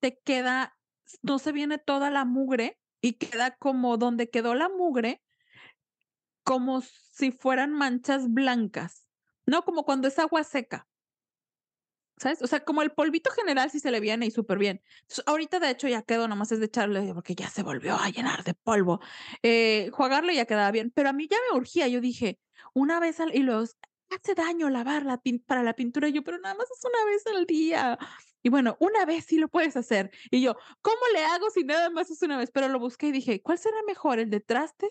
te 0.00 0.18
queda 0.24 0.76
no 1.22 1.38
se 1.40 1.52
viene 1.52 1.78
toda 1.78 2.10
la 2.10 2.24
mugre 2.24 2.78
y 3.00 3.14
queda 3.14 3.56
como 3.56 3.96
donde 3.96 4.30
quedó 4.30 4.54
la 4.54 4.68
mugre 4.68 5.20
como 6.44 6.82
si 6.82 7.32
fueran 7.32 7.72
manchas 7.72 8.32
blancas, 8.32 9.08
¿no? 9.46 9.62
Como 9.64 9.84
cuando 9.84 10.06
es 10.08 10.18
agua 10.20 10.44
seca. 10.44 10.86
¿Sabes? 12.22 12.40
O 12.42 12.46
sea, 12.46 12.60
como 12.64 12.82
el 12.82 12.92
polvito 12.92 13.30
general 13.32 13.70
sí 13.70 13.80
se 13.80 13.90
le 13.90 13.98
viene 14.00 14.26
y 14.26 14.30
superbién. 14.30 14.80
Entonces, 15.02 15.24
ahorita, 15.26 15.58
de 15.60 15.70
hecho, 15.70 15.88
ya 15.88 16.02
quedó, 16.02 16.28
nomás 16.28 16.52
es 16.52 16.60
de 16.60 16.66
echarle 16.66 17.12
porque 17.14 17.34
ya 17.34 17.48
se 17.50 17.64
volvió 17.64 17.96
a 17.96 18.08
llenar 18.10 18.44
de 18.44 18.54
polvo. 18.54 19.00
Eh, 19.42 19.90
jugarle 19.92 20.34
ya 20.36 20.44
quedaba 20.46 20.70
bien, 20.70 20.92
pero 20.94 21.08
a 21.08 21.12
mí 21.12 21.26
ya 21.28 21.36
me 21.50 21.58
urgía. 21.58 21.88
Yo 21.88 22.00
dije: 22.00 22.38
"Una 22.74 23.00
vez 23.00 23.18
al" 23.20 23.34
y 23.34 23.40
los 23.42 23.76
"hace 24.10 24.34
daño 24.36 24.70
lavar 24.70 25.04
la 25.04 25.18
pin 25.18 25.42
para 25.44 25.64
la 25.64 25.74
pintura", 25.74 26.08
y 26.08 26.12
yo: 26.12 26.22
"Pero 26.22 26.38
nada 26.38 26.54
más 26.54 26.68
es 26.70 26.84
una 26.84 27.04
vez 27.10 27.26
al 27.26 27.44
día". 27.46 27.98
Y 28.44 28.48
bueno, 28.50 28.76
una 28.80 29.04
vez 29.04 29.24
sí 29.26 29.38
lo 29.38 29.48
puedes 29.48 29.76
hacer. 29.76 30.10
Y 30.30 30.42
yo: 30.42 30.56
"¿Cómo 30.82 31.00
le 31.14 31.24
hago 31.24 31.50
si 31.50 31.64
nada 31.64 31.90
más 31.90 32.10
es 32.10 32.22
una 32.22 32.38
vez?". 32.38 32.50
Pero 32.52 32.68
lo 32.68 32.78
busqué 32.78 33.08
y 33.08 33.12
dije: 33.12 33.42
"¿Cuál 33.42 33.58
será 33.58 33.76
mejor, 33.86 34.18
el 34.20 34.30
de 34.30 34.40
trastes 34.40 34.90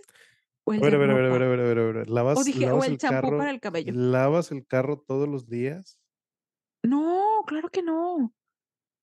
o 0.66 0.74
el 0.74 0.82
A 0.82 0.86
ver, 0.86 0.94
de 0.94 0.96
a 0.96 0.98
ver, 0.98 1.10
a 1.12 1.14
ver, 1.14 1.26
a 1.26 1.30
ver, 1.32 1.42
ropa?". 1.42 1.44
a 1.44 1.48
ver, 1.48 1.60
a 1.60 1.64
ver, 1.64 1.80
a 1.80 1.84
ver, 2.00 2.10
O 2.34 2.44
¿lavas 2.44 2.44
dije: 2.44 2.70
"O 2.72 2.84
lavas 2.84 2.88
el 2.90 2.98
el 2.98 2.98
champú 2.98 3.34
para 3.36 3.52
el 3.52 3.62
cabello". 3.62 3.96
lavas 4.12 4.52
el 4.52 4.66
carro 4.68 5.00
todos 5.00 5.28
los 5.30 5.48
días? 5.48 6.01
No, 6.84 7.44
claro 7.48 7.70
que 7.70 7.84
no. 7.84 8.34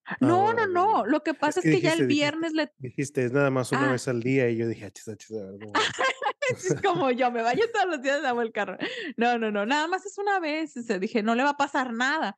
Ah, 0.07 0.17
No, 0.21 0.41
bueno, 0.41 0.67
no, 0.67 0.67
no. 0.69 1.07
bueno. 1.07 1.07
Lo 1.07 1.23
que 1.23 1.35
Es 1.45 1.55
pasa 1.55 1.61
es 1.61 1.69
que 1.69 1.83
ya 1.83 1.93
el 1.93 2.05
dijiste 2.05 2.05
viernes 2.05 2.53
le 2.55 2.73
dijiste: 2.79 3.25
"Es 3.25 3.33
nada 3.33 3.51
más 3.51 3.73
una 3.73 3.89
Ah. 3.89 3.93
vez 3.93 4.09
al 4.09 4.23
día", 4.23 4.51
y 4.51 4.57
yo 4.59 4.69
dije: 4.69 4.87
"Achis, 4.87 5.09
achis, 5.09 5.33
a 5.37 5.45
ver, 5.53 5.61
¿cómo?". 5.61 5.95
Sí, 6.59 6.81
como 6.83 7.11
yo, 7.11 7.31
me 7.31 7.43
baño 7.43 7.63
todos 7.73 7.87
los 7.87 8.03
días, 8.03 8.23
lavo 8.23 8.43
el 8.43 8.53
carro. 8.53 8.77
No, 9.17 9.39
no, 9.39 9.51
no, 9.51 9.67
nada 9.67 9.87
más 9.89 10.07
es 10.07 10.19
una 10.19 10.41
vez, 10.41 10.77
o 10.77 10.83
sea, 10.83 10.99
dije: 10.99 11.23
"No 11.23 11.35
le 11.35 11.45
va 11.45 11.51
a 11.51 11.57
pasar 11.57 11.93
nada". 11.93 12.37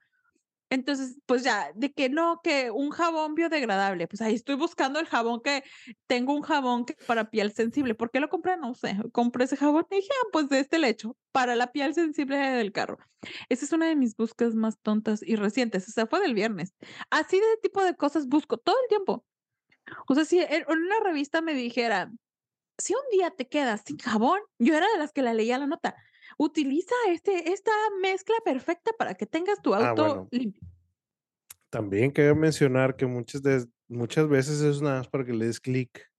Entonces, 0.71 1.19
pues 1.27 1.43
ya, 1.43 1.73
de 1.75 1.93
que 1.93 2.09
no, 2.09 2.41
que 2.45 2.71
un 2.71 2.91
jabón 2.91 3.35
biodegradable, 3.35 4.07
pues 4.07 4.21
ahí 4.23 4.35
estoy 4.37 4.55
buscando 4.55 5.01
el 5.01 5.07
jabón 5.07 5.41
que 5.43 5.65
tengo 6.07 6.33
un 6.33 6.43
jabón 6.43 6.85
que 6.87 6.95
para 7.09 7.29
piel 7.31 7.53
sensible, 7.53 7.97
¿por 7.97 8.11
qué 8.13 8.21
lo 8.21 8.29
compré? 8.29 8.57
No 8.57 8.75
sé, 8.75 8.97
compré 9.13 9.45
ese 9.45 9.57
jabón 9.57 9.87
y 9.91 9.97
dije: 9.97 10.09
"Ah, 10.23 10.29
pues 10.33 10.49
de 10.49 10.61
este 10.61 10.79
le 10.79 10.89
echo 10.89 11.17
para 11.33 11.57
la 11.57 11.73
piel 11.73 11.93
sensible 11.95 12.37
del 12.39 12.71
carro". 12.73 12.99
Esa 13.49 13.65
es 13.65 13.73
una 13.73 13.87
de 13.89 13.97
mis 13.97 14.15
búsquedas 14.17 14.55
más 14.55 14.79
tontas 14.81 15.23
y 15.27 15.35
recientes, 15.37 15.89
o 15.89 15.93
sea, 15.93 16.07
fue 16.07 16.21
del 16.21 16.35
viernes. 16.35 16.73
Así 17.11 17.37
de 17.41 17.47
tipo 17.63 17.83
de 17.85 17.97
cosas 17.97 18.29
busco 18.29 18.57
todo 18.59 18.77
el 18.83 18.89
tiempo. 18.89 19.25
O 20.09 20.15
sea, 20.15 20.25
si 20.25 20.41
en 20.41 20.65
una 20.69 21.01
revista 21.01 21.43
me 21.43 21.55
dijera: 21.55 22.11
"Si 22.79 22.95
un 22.95 23.03
día 23.13 23.31
te 23.33 23.49
quedas 23.49 23.83
sin 23.87 23.99
jabón", 23.99 24.41
yo 24.59 24.77
era 24.77 24.87
de 24.93 24.99
las 24.99 25.13
que 25.13 25.23
la 25.23 25.35
leía 25.35 25.59
la 25.59 25.67
nota. 25.69 25.97
"Utiliza 26.41 26.95
este 27.09 27.53
esta 27.53 27.73
mezcla 28.01 28.35
perfecta 28.45 28.93
para 28.99 29.15
que 29.15 29.27
tengas 29.27 29.61
tu 29.63 29.75
Ah, 29.77 29.93
auto 29.93 29.95
bueno. 29.95 30.31
limpio". 30.31 30.63
También 31.71 32.11
cabe 32.11 32.35
mencionar 32.35 32.97
que 32.97 33.07
muchas 33.07 33.43
des 33.43 33.69
muchas 33.89 34.29
veces 34.29 34.61
es 34.61 34.83
nada 34.83 34.99
más 34.99 35.09
para 35.09 35.25
que 35.25 35.33
le 35.33 35.47
des 35.47 35.61
clic. 35.61 36.11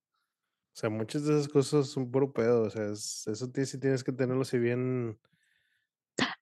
O 0.74 0.80
sea, 0.80 0.90
muchas 0.90 1.24
de 1.26 1.34
esas 1.34 1.48
cosas 1.48 1.88
son 1.88 2.10
puro 2.10 2.32
pedo, 2.32 2.64
o 2.64 2.70
sea, 2.70 2.86
es 2.92 3.26
eso 3.28 3.50
sí 3.66 3.78
tienes 3.78 4.04
que 4.04 4.12
tenerlo 4.12 4.42
así 4.42 4.58
bien 4.58 5.18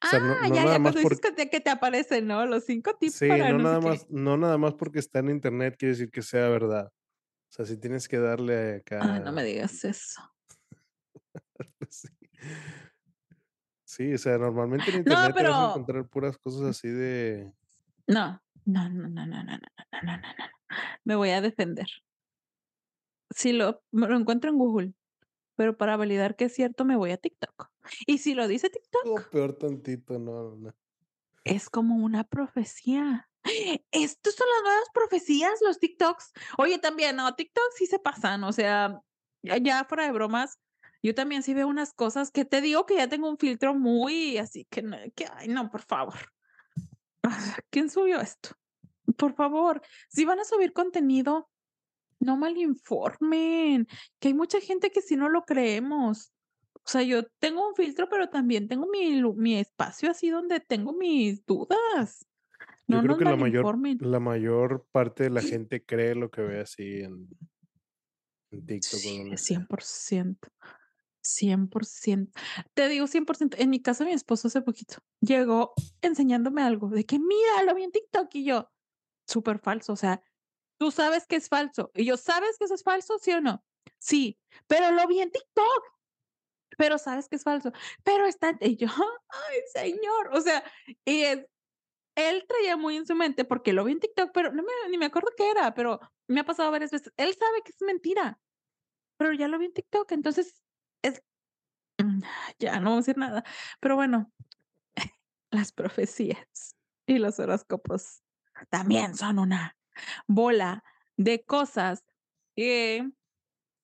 o 0.02 0.06
sea, 0.06 0.20
no 0.20 0.38
Ah, 0.42 0.48
no 0.48 0.54
ya, 0.54 0.64
ya, 0.66 0.80
cuando 0.80 1.00
dices 1.00 1.20
que 1.20 1.32
te 1.32 1.48
que 1.50 1.60
te 1.60 1.70
aparecen, 1.70 2.26
¿no? 2.26 2.44
Los 2.46 2.64
5 2.64 2.94
tips 2.98 3.22
Sí, 3.22 3.26
para 3.26 3.52
no 3.52 3.58
no 3.58 3.58
nada 3.58 3.80
qué. 3.80 3.80
más 3.80 4.06
no 4.10 4.36
nada 4.36 4.58
más 4.58 4.74
porque 4.74 4.98
está 4.98 5.20
en 5.20 5.30
Internet 5.30 5.76
quiere 5.78 5.92
decir 5.94 6.10
que 6.10 6.22
sea 6.22 6.48
verdad. 6.48 6.88
O 7.50 7.52
sea, 7.54 7.66
sí 7.66 7.78
tienes 7.78 8.08
que 8.08 8.18
darle 8.18 8.76
Ay, 8.98 9.20
no 9.20 9.32
acá 9.32 9.32
me 9.32 9.42
digas 9.44 9.84
eso. 9.84 10.20
Sí. 11.90 12.08
Sí, 13.90 14.14
o 14.14 14.18
sea, 14.18 14.38
normalmente 14.38 14.90
en 14.90 14.98
No, 14.98 15.00
Internet 15.00 15.36
te 15.36 15.44
vas 15.44 15.58
a 15.58 15.64
pero 15.64 15.70
encontrar 15.70 16.08
puras 16.08 16.38
cosas 16.38 16.62
así 16.62 16.88
de 16.88 17.52
No, 18.06 18.40
no, 18.66 18.88
no, 18.90 19.08
no, 19.08 19.26
no, 19.26 19.42
no, 19.42 19.42
no, 19.44 19.58
no, 19.58 19.58
no, 20.02 20.16
no, 20.16 20.16
no. 20.16 20.44
Me 21.04 21.16
voy 21.16 21.30
a 21.30 21.40
defender. 21.40 21.88
Si 23.30 23.52
lo 23.52 23.82
me 23.90 24.06
lo 24.08 24.16
encuentro 24.16 24.50
en 24.50 24.58
Google, 24.58 24.94
pero 25.56 25.76
para 25.76 25.96
validar 25.96 26.36
que 26.36 26.46
es 26.46 26.54
cierto, 26.54 26.84
me 26.84 26.96
voy 26.96 27.12
a 27.12 27.16
TikTok. 27.18 27.70
Y 28.06 28.18
si 28.18 28.34
lo 28.34 28.46
dice 28.48 28.70
No, 29.02 29.14
TikTok 29.14 29.30
peor 29.30 29.52
tantito, 29.58 30.18
no, 30.18 30.56
no. 30.56 30.72
es 31.44 31.70
como 31.70 31.96
una 32.04 32.24
profecía. 32.24 33.28
Estos 33.90 34.34
son 34.34 34.46
las 34.54 34.62
nuevas 34.64 34.88
profecías, 34.92 35.60
los 35.62 35.78
TikToks. 35.78 36.32
Oye, 36.58 36.78
también, 36.78 37.16
no, 37.16 37.34
TikTok 37.34 37.64
sí 37.76 37.86
se 37.86 37.98
pasan, 37.98 38.44
o 38.44 38.52
sea, 38.52 39.00
ya 39.42 39.84
fuera 39.84 40.04
de 40.04 40.12
bromas, 40.12 40.58
yo 41.02 41.14
también 41.14 41.42
sí 41.42 41.54
veo 41.54 41.68
unas 41.68 41.92
cosas 41.92 42.30
que 42.30 42.44
te 42.44 42.60
digo 42.60 42.86
que 42.86 42.96
ya 42.96 43.08
tengo 43.08 43.28
un 43.28 43.38
filtro 43.38 43.74
muy 43.74 44.38
así 44.38 44.66
que 44.66 44.82
no 44.82 44.96
que, 45.14 45.26
ay, 45.34 45.48
no, 45.48 45.70
por 45.70 45.82
favor. 45.82 46.14
¿Quién 47.70 47.90
subió 47.90 48.20
esto? 48.20 48.50
Por 49.16 49.34
favor, 49.34 49.82
si 50.08 50.24
van 50.24 50.40
a 50.40 50.44
subir 50.44 50.72
contenido, 50.72 51.50
no 52.18 52.36
malinformen, 52.36 53.86
que 54.18 54.28
hay 54.28 54.34
mucha 54.34 54.60
gente 54.60 54.90
que 54.90 55.00
sí 55.00 55.16
no 55.16 55.28
lo 55.28 55.42
creemos. 55.42 56.32
O 56.74 56.88
sea, 56.88 57.02
yo 57.02 57.24
tengo 57.38 57.68
un 57.68 57.74
filtro, 57.74 58.08
pero 58.08 58.28
también 58.28 58.68
tengo 58.68 58.86
mi 58.86 59.22
mi 59.34 59.58
espacio 59.58 60.10
así 60.10 60.30
donde 60.30 60.60
tengo 60.60 60.92
mis 60.92 61.44
dudas. 61.44 62.26
Yo 62.86 63.00
creo 63.02 63.18
que 63.18 63.24
la 63.24 63.36
mayor 63.36 63.78
la 64.00 64.20
mayor 64.20 64.86
parte 64.90 65.24
de 65.24 65.30
la 65.30 65.42
gente 65.42 65.84
cree 65.84 66.14
lo 66.14 66.30
que 66.30 66.42
ve 66.42 66.60
así 66.60 67.00
en 67.00 67.28
en 68.50 68.66
TikTok 68.66 69.00
Sí, 69.00 69.18
donde 69.18 69.36
cien 69.36 69.66
sea. 69.80 70.36
Por 71.70 71.84
ciento, 71.86 72.32
100%. 72.32 72.32
Te 72.74 72.88
digo 72.88 73.06
100%. 73.06 73.56
En 73.60 73.70
mi 73.70 73.80
caso, 73.82 74.04
mi 74.04 74.12
esposo 74.12 74.48
hace 74.48 74.62
poquito 74.62 74.96
llegó 75.20 75.72
enseñándome 76.02 76.62
algo 76.62 76.88
de 76.90 77.04
que: 77.06 77.18
"Mira, 77.18 77.62
lo 77.66 77.74
vi 77.74 77.84
en 77.84 77.92
TikTok", 77.92 78.34
y 78.34 78.44
yo: 78.44 78.70
"Superfalso", 79.28 79.94
o 79.94 79.96
sea, 79.96 80.22
tú 80.78 80.90
sabes 80.92 81.26
que 81.26 81.36
es 81.36 81.48
falso. 81.48 81.90
Y 81.94 82.04
yo: 82.06 82.16
"¿Sabes 82.18 82.58
que 82.58 82.64
eso 82.66 82.74
es 82.74 82.84
falso, 82.84 83.18
sí 83.20 83.32
o 83.32 83.40
no?". 83.42 83.64
"Sí, 84.00 84.38
pero 84.68 84.92
lo 84.92 85.06
vi 85.08 85.20
en 85.20 85.30
TikTok". 85.32 85.84
pero 86.78 86.98
sabes 86.98 87.28
que 87.28 87.36
es 87.36 87.44
falso, 87.44 87.72
pero 88.04 88.26
está 88.26 88.56
y 88.60 88.76
yo, 88.76 88.86
ay, 89.28 89.58
señor, 89.72 90.30
o 90.32 90.40
sea, 90.40 90.64
y 91.04 91.22
es 91.22 91.46
él 92.16 92.44
traía 92.48 92.76
muy 92.76 92.96
en 92.96 93.06
su 93.06 93.14
mente, 93.16 93.44
porque 93.44 93.72
lo 93.72 93.84
vi 93.84 93.92
en 93.92 94.00
TikTok, 94.00 94.32
pero 94.34 94.52
no 94.52 94.62
me 94.62 94.70
ni 94.90 94.98
me 94.98 95.06
acuerdo 95.06 95.30
qué 95.36 95.50
era, 95.50 95.74
pero 95.74 96.00
me 96.28 96.40
ha 96.40 96.44
pasado 96.44 96.70
varias 96.70 96.90
veces. 96.92 97.12
Él 97.16 97.34
sabe 97.34 97.62
que 97.64 97.72
es 97.72 97.82
mentira, 97.82 98.40
pero 99.18 99.32
ya 99.34 99.48
lo 99.48 99.58
vi 99.58 99.66
en 99.66 99.74
TikTok, 99.74 100.12
entonces 100.12 100.59
es 101.02 101.22
mm, 101.98 102.22
ya 102.58 102.80
no 102.80 102.90
voy 102.90 102.94
a 102.94 103.00
decir 103.00 103.18
nada, 103.18 103.44
pero 103.80 103.96
bueno, 103.96 104.32
las 105.50 105.72
profecías 105.72 106.76
y 107.06 107.18
los 107.18 107.38
horóscopos 107.38 108.22
también 108.68 109.16
son 109.16 109.38
una 109.38 109.76
bola 110.26 110.84
de 111.16 111.44
cosas 111.44 112.04
que 112.54 113.08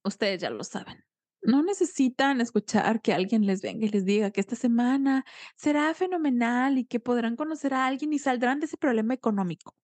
ustedes 0.04 0.40
ya 0.40 0.50
lo 0.50 0.64
saben. 0.64 1.04
No 1.42 1.62
necesitan 1.62 2.40
escuchar 2.40 3.00
que 3.00 3.12
alguien 3.12 3.46
les 3.46 3.62
venga 3.62 3.86
y 3.86 3.88
les 3.88 4.04
diga 4.04 4.30
que 4.30 4.40
esta 4.40 4.56
semana 4.56 5.24
será 5.54 5.94
fenomenal 5.94 6.78
y 6.78 6.84
que 6.84 6.98
podrán 6.98 7.36
conocer 7.36 7.72
a 7.74 7.86
alguien 7.86 8.12
y 8.12 8.18
saldrán 8.18 8.58
de 8.58 8.66
ese 8.66 8.76
problema 8.76 9.14
económico. 9.14 9.76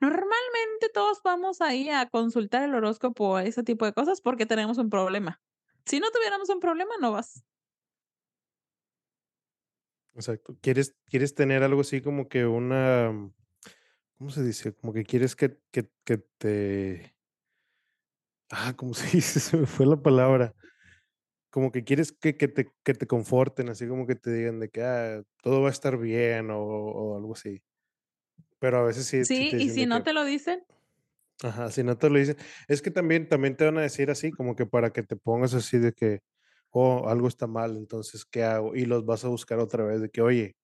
Normalmente 0.00 0.88
todos 0.94 1.20
vamos 1.22 1.60
ahí 1.60 1.90
a 1.90 2.06
consultar 2.06 2.62
el 2.62 2.74
horóscopo 2.74 3.38
ese 3.38 3.62
tipo 3.62 3.84
de 3.84 3.92
cosas 3.92 4.20
porque 4.20 4.46
tenemos 4.46 4.78
un 4.78 4.90
problema. 4.90 5.40
Si 5.86 6.00
no 6.00 6.10
tuviéramos 6.10 6.48
un 6.48 6.60
problema, 6.60 6.94
no 7.00 7.12
vas. 7.12 7.44
Exacto. 10.14 10.56
¿Quieres 10.60 10.96
quieres 11.06 11.34
tener 11.34 11.62
algo 11.62 11.82
así 11.82 12.00
como 12.00 12.28
que 12.28 12.46
una, 12.46 13.12
mm, 13.12 13.34
cómo 14.18 14.30
se 14.30 14.42
dice? 14.42 14.74
Como 14.74 14.92
que 14.92 15.04
quieres 15.04 15.36
que 15.36 15.58
que 15.70 15.88
que 16.04 16.18
te 16.18 17.14
ah, 18.50 18.74
¿cómo 18.76 18.94
se 18.94 19.16
dice? 19.16 19.40
Se 19.40 19.56
me 19.56 19.66
fue 19.66 19.86
la 19.86 19.96
palabra. 19.96 20.54
Como 21.50 21.70
que 21.70 21.84
quieres 21.84 22.12
que 22.12 22.36
que 22.36 22.48
te 22.48 22.72
que 22.82 22.94
te 22.94 23.06
conforten, 23.06 23.68
así 23.68 23.86
como 23.86 24.06
que 24.06 24.14
te 24.14 24.32
digan 24.32 24.58
de 24.58 24.68
que, 24.68 24.82
ah, 24.82 25.22
todo 25.42 25.62
va 25.62 25.68
a 25.68 25.72
estar 25.72 25.98
bien 25.98 26.50
o 26.50 26.60
o 26.60 27.16
algo 27.16 27.34
así. 27.34 27.62
Pero 28.58 28.78
a 28.78 28.82
veces 28.84 29.06
sí 29.06 29.24
sí 29.24 29.50
y 29.54 29.68
si 29.70 29.86
no 29.86 29.98
que 29.98 30.04
te 30.04 30.12
lo 30.12 30.24
dicen, 30.24 30.64
ajá, 31.42 31.70
si 31.70 31.82
no 31.84 31.98
te 31.98 32.10
lo 32.10 32.18
dicen 32.18 32.36
es 32.68 32.82
que 32.82 32.90
también 32.90 33.28
también 33.28 33.56
te 33.56 33.64
van 33.64 33.78
a 33.78 33.82
decir 33.82 34.10
así, 34.10 34.30
como 34.30 34.56
que 34.56 34.66
para 34.66 34.90
que 34.92 35.02
te 35.02 35.16
pongas 35.16 35.54
así 35.54 35.78
de 35.78 35.92
que, 35.92 36.20
oh, 36.70 37.08
algo 37.08 37.28
está 37.28 37.46
mal, 37.46 37.76
entonces, 37.76 38.24
¿qué 38.24 38.44
hago? 38.44 38.74
Y 38.76 38.86
los 38.86 39.04
vas 39.06 39.24
a 39.24 39.28
buscar 39.28 39.58
otra 39.58 39.84
vez 39.84 40.00
de 40.00 40.10
que, 40.10 40.22
oye, 40.22 40.56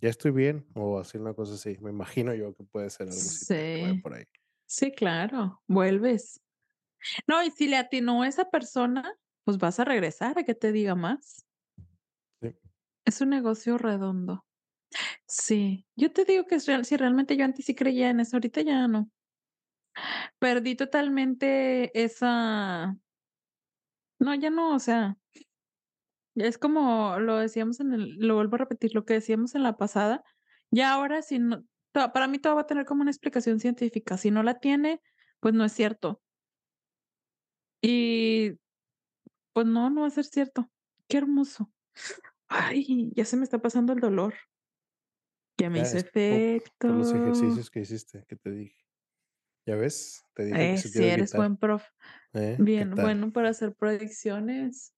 ¿ya 0.00 0.08
estoy 0.10 0.32
bien? 0.32 0.66
O 0.74 0.98
así, 1.00 1.18
una 1.18 1.34
cosa 1.34 1.54
así. 1.54 1.76
Me 1.80 1.90
imagino 1.90 2.34
yo 2.34 2.54
que 2.54 2.64
puede 2.64 2.90
ser 2.90 3.08
algo 3.08 3.30
así 3.30 3.46
sí, 3.46 4.00
por 4.02 4.14
ahí. 4.14 4.24
sí, 4.66 4.92
claro, 4.92 5.62
vuelves. 5.66 6.40
No, 7.26 7.42
y 7.42 7.50
si 7.50 7.68
le 7.68 7.76
atinó 7.76 8.24
esa 8.24 8.50
persona, 8.50 9.14
pues 9.44 9.58
vas 9.58 9.80
a 9.80 9.84
regresar 9.84 10.38
a 10.38 10.44
que 10.44 10.54
te 10.54 10.72
diga 10.72 10.94
más. 10.94 11.46
Sí. 12.42 12.54
Es 13.04 13.20
un 13.20 13.30
negocio 13.30 13.78
redondo. 13.78 14.44
Sí, 15.26 15.86
yo 15.96 16.12
te 16.12 16.24
digo 16.24 16.46
que 16.46 16.56
es 16.56 16.66
real, 16.66 16.84
si 16.84 16.96
realmente 16.96 17.36
yo 17.36 17.44
antes 17.44 17.64
sí 17.66 17.74
creía 17.74 18.10
en 18.10 18.20
eso, 18.20 18.36
ahorita 18.36 18.62
ya 18.62 18.88
no. 18.88 19.10
Perdí 20.38 20.74
totalmente 20.74 21.90
esa 22.02 22.96
no, 24.20 24.34
ya 24.34 24.50
no, 24.50 24.74
o 24.74 24.78
sea, 24.78 25.16
es 26.34 26.58
como 26.58 27.18
lo 27.18 27.36
decíamos 27.38 27.80
en 27.80 27.92
el 27.94 28.16
lo 28.18 28.34
vuelvo 28.36 28.56
a 28.56 28.58
repetir, 28.58 28.94
lo 28.94 29.04
que 29.04 29.14
decíamos 29.14 29.54
en 29.54 29.62
la 29.62 29.76
pasada, 29.76 30.22
ya 30.70 30.92
ahora 30.92 31.22
si 31.22 31.38
no 31.38 31.64
to 31.92 32.12
para 32.12 32.28
mí 32.28 32.38
todo 32.38 32.54
va 32.54 32.62
a 32.62 32.66
tener 32.66 32.84
como 32.84 33.02
una 33.02 33.10
explicación 33.10 33.60
científica, 33.60 34.16
si 34.18 34.30
no 34.30 34.42
la 34.42 34.58
tiene, 34.60 35.00
pues 35.40 35.54
no 35.54 35.64
es 35.64 35.72
cierto. 35.72 36.20
Y, 37.82 38.58
pues 39.54 39.66
no, 39.66 39.90
no 39.90 40.02
va 40.02 40.06
a 40.08 40.10
ser 40.10 40.24
cierto. 40.24 40.70
Qué 41.08 41.18
hermoso. 41.18 41.72
Ay, 42.48 43.10
ya 43.14 43.24
se 43.24 43.36
me 43.36 43.44
está 43.44 43.58
pasando 43.60 43.92
el 43.92 44.00
dolor. 44.00 44.34
Ya 45.58 45.70
me 45.70 45.78
Ya 45.78 45.84
hizo 45.84 45.98
po 45.98 46.10
por 46.12 46.96
los 46.96 47.08
efecto. 47.08 47.16
ejercicios 47.16 47.70
que 47.70 47.80
hiciste, 47.80 48.24
que 48.28 48.36
te 48.36 48.50
dije. 48.50 48.79
¿Ya 49.70 49.76
ves? 49.76 50.24
Te 50.34 50.46
dije 50.46 50.74
Eh, 50.74 51.04
a 51.04 51.12
eres 51.14 51.32
buen 51.32 51.56
prof. 51.56 51.84
¿eh? 52.32 52.54
¿Qué 52.56 52.62
Bien, 52.64 52.90
bueno 52.90 53.30
para 53.30 53.50
hacer 53.50 53.72
predicciones. 53.72 54.96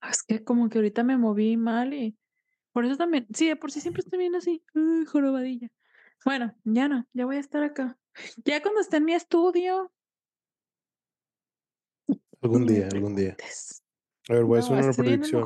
Ah, 0.00 0.10
Es 0.10 0.24
que 0.24 0.42
como 0.42 0.68
que 0.68 0.78
ahorita 0.78 1.04
me 1.04 1.16
moví 1.16 1.56
mal 1.56 1.94
y 1.94 2.18
por 2.72 2.86
eso 2.86 2.96
también, 2.96 3.28
sí, 3.32 3.46
de 3.46 3.54
por 3.54 3.70
sí 3.70 3.80
siempre 3.80 4.00
estoy 4.00 4.18
bien 4.18 4.34
así, 4.34 4.64
ay, 4.74 5.04
jorobadilla. 5.04 5.70
Bueno, 6.24 6.56
ya 6.64 6.88
no, 6.88 7.06
ya 7.12 7.24
voy 7.24 7.36
a 7.36 7.40
estar 7.40 7.62
acá. 7.62 7.96
Ya 8.44 8.60
cuando 8.60 8.80
esté 8.80 8.96
en 8.96 9.04
mi 9.04 9.14
estudio, 9.14 9.92
Algún 12.42 12.66
día, 12.66 12.88
algún 12.88 13.14
día. 13.14 13.36
A 14.28 14.32
ver, 14.32 14.42
voy 14.42 14.56
a 14.56 14.60
hacer 14.60 14.76
una 14.76 14.92
predicción. 14.92 15.44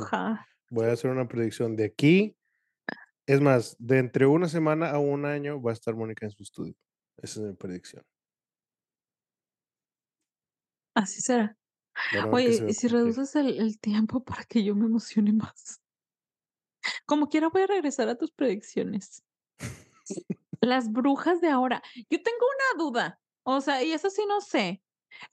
Voy 0.70 0.86
a 0.86 0.92
hacer 0.92 1.10
una 1.10 1.28
predicción. 1.28 1.76
De 1.76 1.84
aquí, 1.84 2.37
es 3.28 3.42
más, 3.42 3.76
de 3.78 3.98
entre 3.98 4.24
una 4.24 4.48
semana 4.48 4.90
a 4.90 4.98
un 4.98 5.26
año 5.26 5.60
va 5.60 5.70
a 5.70 5.74
estar 5.74 5.94
Mónica 5.94 6.24
en 6.24 6.32
su 6.32 6.42
estudio. 6.42 6.74
Esa 7.18 7.40
es 7.40 7.46
mi 7.46 7.52
predicción. 7.52 8.02
Así 10.94 11.20
será. 11.20 11.54
Se 12.10 12.20
Oye, 12.20 12.64
¿y 12.66 12.72
si 12.72 12.88
reduces 12.88 13.36
el 13.36 13.60
el 13.60 13.78
tiempo 13.80 14.24
para 14.24 14.44
que 14.44 14.64
yo 14.64 14.74
me 14.74 14.86
emocione 14.86 15.34
más? 15.34 15.82
Como 17.04 17.28
quiera 17.28 17.50
voy 17.50 17.62
a 17.62 17.66
regresar 17.66 18.08
a 18.08 18.16
tus 18.16 18.30
predicciones. 18.30 19.22
Las 20.62 20.90
brujas 20.90 21.42
de 21.42 21.50
ahora. 21.50 21.82
Yo 22.08 22.22
tengo 22.22 22.46
una 22.72 22.82
duda, 22.82 23.20
o 23.42 23.60
sea, 23.60 23.82
y 23.82 23.92
eso 23.92 24.08
sí 24.08 24.22
no 24.26 24.40
sé. 24.40 24.82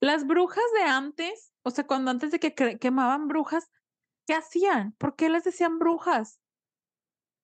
Las 0.02 0.28
brujas 0.28 0.66
de 0.78 0.84
antes, 0.84 1.54
o 1.64 1.72
sea, 1.72 1.88
cuando 1.88 2.12
antes 2.12 2.32
de 2.32 2.40
que 2.42 2.54
quemaban 2.78 3.30
brujas, 3.30 3.72
¿qué 4.28 4.34
hacían? 4.34 4.92
¿Por 4.98 5.16
qué 5.16 5.30
les 5.30 5.46
decían 5.46 5.80
brujas? 5.80 6.42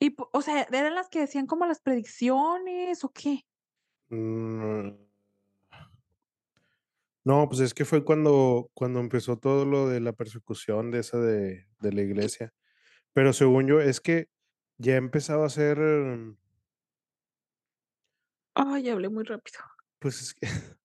Y 0.01 0.15
o 0.33 0.41
sea, 0.41 0.63
¿eran 0.71 0.95
las 0.95 1.09
que 1.09 1.19
decían 1.19 1.45
como 1.45 1.65
las 1.67 1.79
predicciones 1.79 3.03
o 3.03 3.11
qué? 3.13 3.45
Mm, 4.11 4.91
no, 7.23 7.47
pues 7.47 7.59
es 7.61 7.73
que 7.73 7.85
fue 7.85 8.03
cuando 8.03 8.71
cuando 8.73 8.99
empezó 8.99 9.37
todo 9.37 9.65
lo 9.65 9.87
de 9.89 9.99
la 9.99 10.13
persecución 10.13 10.91
de 10.91 10.99
esa 10.99 11.19
de 11.19 11.67
de 11.79 11.93
la 11.93 12.01
iglesia. 12.01 12.53
Pero 13.13 13.33
según 13.33 13.67
yo, 13.67 13.81
es 13.81 14.01
que 14.01 14.29
ya 14.79 14.97
empezaba 14.97 15.45
a 15.47 15.49
ser, 15.49 15.79
mm, 15.79 16.37
Ay, 18.55 18.89
hablé 18.89 19.09
muy 19.09 19.23
rápido. 19.25 19.59
pues, 19.99 20.21
es 20.21 20.33
que 20.33 20.47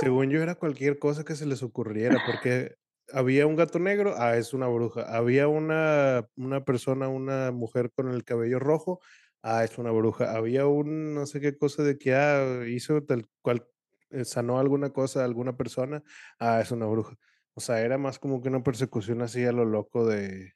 Según 0.00 0.30
yo 0.30 0.42
era 0.42 0.54
cualquier 0.56 0.98
cosa 0.98 1.24
que 1.24 1.34
se 1.36 1.46
les 1.46 1.62
ocurriera, 1.62 2.20
porque 2.26 2.76
había 3.12 3.46
un 3.46 3.56
gato 3.56 3.78
negro, 3.78 4.14
ah, 4.18 4.36
es 4.36 4.52
una 4.54 4.68
bruja. 4.68 5.02
Había 5.16 5.48
una 5.48 6.28
una 6.36 6.64
persona, 6.64 7.08
una 7.08 7.52
mujer 7.52 7.92
con 7.92 8.10
el 8.10 8.24
cabello 8.24 8.58
rojo, 8.58 9.00
ah, 9.42 9.64
es 9.64 9.78
una 9.78 9.90
bruja. 9.90 10.36
Había 10.36 10.66
un 10.66 11.14
no 11.14 11.26
sé 11.26 11.40
qué 11.40 11.56
cosa 11.56 11.82
de 11.82 11.98
que, 11.98 12.14
ah, 12.14 12.64
hizo 12.66 13.02
tal 13.04 13.26
cual, 13.42 13.66
eh, 14.10 14.24
sanó 14.24 14.58
alguna 14.58 14.90
cosa 14.90 15.22
a 15.22 15.24
alguna 15.24 15.56
persona, 15.56 16.02
ah, 16.38 16.60
es 16.60 16.70
una 16.70 16.86
bruja. 16.86 17.16
O 17.54 17.60
sea, 17.60 17.80
era 17.80 17.98
más 17.98 18.18
como 18.18 18.42
que 18.42 18.48
una 18.48 18.62
persecución 18.62 19.22
así 19.22 19.44
a 19.44 19.52
lo 19.52 19.64
loco 19.64 20.06
de 20.06 20.52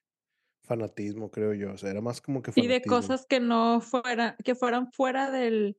fanatismo, 0.63 1.31
creo 1.31 1.55
yo. 1.55 1.73
O 1.73 1.79
sea, 1.79 1.91
era 1.91 2.01
más 2.01 2.21
como 2.21 2.43
que 2.43 2.53
Y 2.57 2.67
de 2.67 2.83
cosas 2.83 3.27
que 3.27 3.41
no 3.41 3.81
fuera 3.81 4.37
que 4.45 4.55
fueran 4.55 4.93
fuera 4.93 5.31
del 5.31 5.79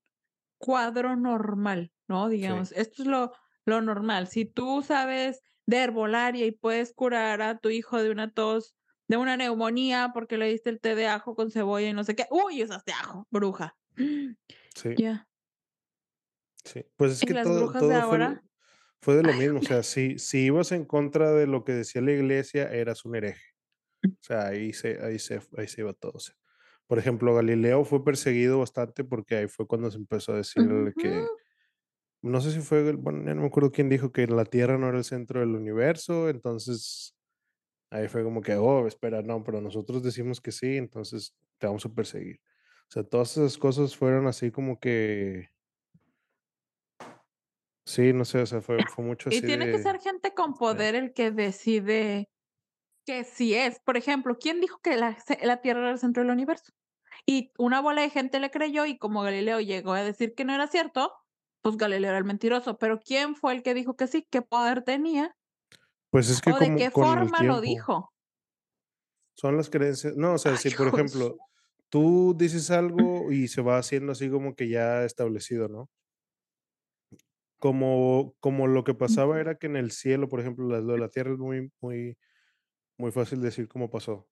cuadro 0.58 1.16
normal, 1.16 1.92
¿no? 2.08 2.30
Sí, 2.30 2.36
Digamos, 2.38 2.72
esto 2.72 3.04
es 3.04 3.08
lo 3.08 3.32
lo 3.66 3.82
normal. 3.82 4.28
Si 4.28 4.46
tú 4.46 4.82
sabes 4.82 5.44
de 5.68 5.78
herbolaria 5.84 6.46
y 6.46 6.52
puedes 6.52 6.94
curar 6.94 7.42
a 7.42 7.58
tu 7.60 7.70
hijo 7.70 8.02
de 8.04 8.12
una 8.12 8.32
tos, 8.34 8.76
de 9.08 9.18
una 9.18 9.38
neumonía 9.38 10.12
porque 10.14 10.38
le 10.38 10.48
diste 10.48 10.70
el 10.70 10.80
té 10.82 10.96
de 10.96 11.08
ajo 11.08 11.36
con 11.36 11.52
cebolla 11.52 11.90
y 11.90 11.94
no 11.94 12.04
sé 12.04 12.16
qué, 12.16 12.28
uy, 12.32 12.64
usaste 12.64 12.94
ajo, 12.94 13.28
bruja. 13.32 13.76
sí. 14.76 14.98
Ya. 14.98 15.28
Sí, 16.64 16.86
pues 16.96 17.12
es 17.12 17.24
Y 17.24 17.26
que 17.26 17.34
las 17.34 17.50
todo 17.50 17.54
brujas 17.54 17.88
de 17.88 17.94
todo 17.94 18.02
fue 18.04 18.18
ahora, 18.18 18.44
fue 19.02 19.16
de 19.16 19.24
lo 19.24 19.34
mismo, 19.34 19.60
o 19.60 19.64
sea, 19.64 19.84
si 19.84 20.20
si 20.20 20.46
ibas 20.46 20.72
en 20.72 20.86
contra 20.86 21.32
de 21.34 21.48
lo 21.48 21.64
que 21.66 21.74
decía 21.74 22.02
la 22.02 22.12
iglesia, 22.14 22.72
eras 22.72 23.06
un 23.06 23.16
hereje. 23.16 23.42
O 24.24 24.26
sea, 24.28 24.48
ahí 24.48 24.74
se 24.74 25.02
ahí 25.04 25.20
se 25.20 25.42
ahí 25.58 25.68
se 25.68 25.82
iba 25.82 25.94
todo, 25.94 26.14
o 26.16 26.20
sea, 26.20 26.36
por 26.88 27.00
ejemplo, 27.00 27.36
Galileo 27.36 27.86
fue 27.86 28.04
perseguido 28.06 28.60
bastante 28.60 29.04
porque 29.06 29.36
ahí 29.38 29.48
fue 29.50 29.68
cuando 29.68 29.92
se 29.92 29.98
empezó 30.00 30.34
a 30.34 30.38
decirle 30.38 30.96
ujú. 30.96 30.98
que 30.98 31.32
no 32.22 32.42
sé 32.42 32.52
si 32.52 32.60
fue 32.62 32.94
bueno, 32.94 33.24
ya 33.26 33.34
no 33.36 33.42
me 33.42 33.48
acuerdo 33.48 33.72
quién 33.72 33.90
dijo 33.90 34.12
que 34.12 34.28
la 34.28 34.46
Tierra 34.46 34.78
no 34.78 34.90
era 34.90 34.98
el 34.98 35.04
centro 35.06 35.40
del 35.42 35.56
universo, 35.56 36.30
entonces 36.30 37.16
ahí 37.92 38.08
fue 38.10 38.24
como 38.24 38.42
que: 38.42 38.56
"Oh, 38.56 38.88
espera, 38.88 39.22
no, 39.24 39.44
pero 39.44 39.62
nosotros 39.62 40.04
decimos 40.04 40.42
que 40.42 40.52
sí, 40.54 40.78
entonces 40.78 41.36
te 41.60 41.68
vamos 41.68 41.86
a 41.86 41.94
perseguir". 41.94 42.42
O 42.90 42.94
sea, 42.94 43.04
todas 43.04 43.38
esas 43.38 43.58
cosas 43.58 43.96
fueron 43.98 44.28
así 44.28 44.52
como 44.52 44.80
que 44.80 45.50
sí, 47.86 48.14
no 48.14 48.26
sé, 48.26 48.40
o 48.42 48.46
sea, 48.46 48.62
fue 48.62 48.86
fue 48.86 49.04
mucho 49.06 49.30
Y 49.30 49.42
así 49.42 49.44
tiene 49.44 49.70
que 49.70 49.80
ser 49.80 50.00
gente 50.00 50.34
con 50.34 50.54
poder 50.54 50.96
el 50.96 51.14
que 51.14 51.32
decide 51.32 52.30
que 53.06 53.24
sí 53.26 53.56
es. 53.56 53.80
Por 53.86 53.98
ejemplo, 53.98 54.38
¿quién 54.40 54.62
dijo 54.62 54.80
que 54.84 54.98
la 54.98 55.18
la 55.44 55.62
Tierra 55.62 55.82
era 55.82 55.92
el 55.92 56.00
centro 56.00 56.24
del 56.24 56.32
universo? 56.34 56.74
Y 57.26 57.54
una 57.60 57.82
bola 57.82 58.04
de 58.04 58.12
gente 58.12 58.40
le 58.42 58.52
creyó, 58.52 58.86
y 58.86 58.98
como 59.00 59.24
Galileo 59.24 59.62
llegó 59.62 59.94
a 59.94 60.04
decir 60.04 60.36
que 60.36 60.46
no 60.46 60.56
era 60.56 60.68
cierto, 60.68 61.14
pues 61.62 61.78
Galileo 61.78 62.10
era 62.10 62.18
el 62.18 62.26
mentiroso. 62.26 62.78
Pero 62.78 63.00
¿quién 63.00 63.36
fue 63.36 63.54
el 63.54 63.64
que 63.64 63.74
dijo 63.74 63.96
que 63.96 64.08
sí? 64.08 64.28
¿Qué 64.30 64.42
poder 64.42 64.84
tenía? 64.84 65.36
Pues, 66.10 66.30
es 66.30 66.42
que 66.42 66.54
¿O 66.54 66.60
de 66.60 66.76
qué 66.76 66.92
con 66.92 67.18
el 67.18 67.30
forma 67.30 67.44
lo 67.44 67.62
dijo? 67.62 68.12
Son 69.36 69.58
las 69.58 69.70
creencias 69.70 70.16
no, 70.16 70.34
o 70.36 70.38
sea, 70.38 70.56
Ay, 70.56 70.58
si, 70.58 70.70
por 70.72 70.88
ejemplo, 70.88 71.38
tú 71.90 72.36
dices 72.38 72.72
algo 72.72 73.32
y 73.32 73.48
se 73.48 73.62
va 73.62 73.78
haciendo 73.78 74.12
así 74.14 74.30
como 74.30 74.56
que 74.56 74.70
ya 74.70 75.04
establecido, 75.06 75.68
¿no? 75.70 75.90
Como 77.60 78.36
como 78.40 78.68
lo 78.68 78.84
que 78.84 78.94
pasaba 78.96 79.40
era 79.40 79.56
que 79.56 79.68
en 79.68 79.76
el 79.76 79.92
cielo, 79.92 80.28
por 80.30 80.40
ejemplo, 80.40 80.66
lo 80.68 80.94
de 80.94 80.98
la 80.98 81.10
tierra 81.12 81.32
es 81.34 81.38
muy 81.40 81.72
muy 81.82 82.18
muy 82.98 83.12
fácil 83.12 83.42
decir 83.42 83.68
cómo 83.70 83.90
pasó. 83.92 84.30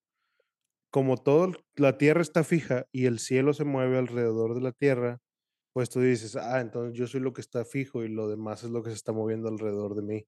Como 0.92 1.18
todo 1.18 1.54
la 1.76 1.98
tierra 1.98 2.22
está 2.22 2.44
fija 2.44 2.88
y 2.92 3.06
el 3.08 3.20
cielo 3.20 3.54
se 3.54 3.66
mueve 3.66 3.98
alrededor 4.00 4.56
de 4.56 4.62
la 4.62 4.72
tierra, 4.74 5.20
pues, 5.74 5.90
tú 5.90 6.02
dices: 6.02 6.36
"Ah, 6.36 6.62
entonces 6.62 6.98
yo 6.98 7.08
soy 7.08 7.22
lo 7.22 7.34
que 7.34 7.42
está 7.42 7.66
fijo 7.66 8.04
y 8.04 8.10
lo 8.10 8.28
demás 8.30 8.64
es 8.64 8.72
lo 8.72 8.84
que 8.84 8.90
se 8.92 8.96
está 8.98 9.14
moviendo 9.14 9.50
alrededor 9.50 9.96
de 9.96 10.04
mí". 10.04 10.28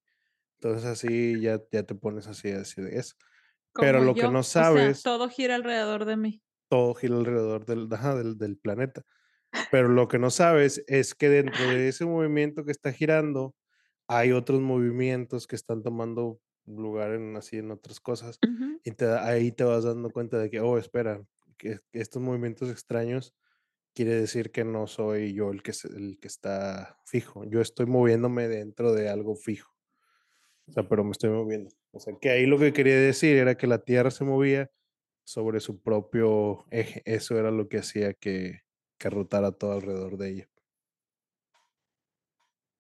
Entonces, 0.62 0.86
así 0.86 1.42
ya 1.42 1.62
ya 1.72 1.84
te 1.86 1.96
pones 1.96 2.28
así 2.28 2.50
a 2.52 2.60
decir 2.60 2.88
eso. 2.88 3.16
Pero 3.80 4.02
lo 4.02 4.18
que 4.18 4.28
no 4.30 4.44
o 4.54 4.64
sea, 4.64 4.94
sabes 4.94 5.04
todo 5.04 5.30
gira 5.30 5.56
alrededor 5.56 6.06
de 6.06 6.18
mí. 6.18 6.42
todo 6.70 6.94
gira 6.96 7.16
alrededor 7.18 7.66
del 7.66 7.88
ajá, 7.94 8.16
del 8.16 8.38
del 8.38 8.58
planeta. 8.58 9.04
Pero 9.72 9.90
lo 9.90 10.08
que 10.10 10.20
no 10.20 10.32
sabes 10.32 10.84
es 10.88 11.16
que 11.16 11.30
dentro 11.30 11.70
de 11.70 11.90
ese 11.90 12.06
movimiento 12.06 12.66
que 12.66 12.72
está 12.72 12.94
girando, 12.94 13.56
hay 14.08 14.32
otros 14.34 14.62
movimientos 14.62 15.48
que 15.48 15.56
están 15.58 15.84
tomando 15.84 16.42
lugar 16.66 17.14
en 17.14 17.38
así 17.38 17.58
en 17.60 17.72
otras 17.72 18.00
cosas, 18.02 18.42
y 18.86 18.92
te 18.94 19.08
ahí 19.08 19.52
te 19.54 19.64
vas 19.66 19.84
dando 19.86 20.12
cuenta 20.12 20.40
de 20.40 20.50
que: 20.52 20.62
"Oh, 20.62 20.78
espera, 20.80 21.24
que 21.58 21.80
estos 21.94 22.22
movimientos 22.24 22.70
extraños 22.72 23.36
quiere 23.94 24.16
decir 24.16 24.52
que 24.52 24.64
no 24.66 24.88
soy 24.88 25.34
yo 25.34 25.52
el 25.52 25.64
que 25.64 25.74
el 25.96 26.20
que 26.20 26.28
está 26.28 27.00
fijo. 27.06 27.44
Yo 27.46 27.62
estoy 27.62 27.86
moviéndome 27.86 28.48
dentro 28.48 28.94
de 28.94 29.10
algo 29.10 29.36
fijo". 29.36 29.72
O 30.68 30.74
sea, 30.74 30.88
pero 30.88 31.04
me 31.04 31.12
estoy 31.12 31.30
moviendo. 31.32 31.72
O 31.92 32.00
sea, 32.00 32.14
que 32.22 32.30
ahí 32.30 32.46
lo 32.46 32.60
que 32.60 32.74
quería 32.74 32.96
decir 33.00 33.38
era 33.38 33.56
que 33.56 33.68
la 33.68 33.80
tierra 33.84 34.12
se 34.12 34.24
movía 34.26 34.72
sobre 35.26 35.60
su 35.60 35.82
propio 35.82 36.66
eje. 36.72 37.04
Eso 37.06 37.38
era 37.40 37.52
lo 37.52 37.70
que 37.70 37.80
hacía 37.80 38.14
que 38.14 38.62
que 39.00 39.10
rotara 39.10 39.52
todo 39.52 39.74
alrededor 39.74 40.18
de 40.18 40.30
ella. 40.30 40.50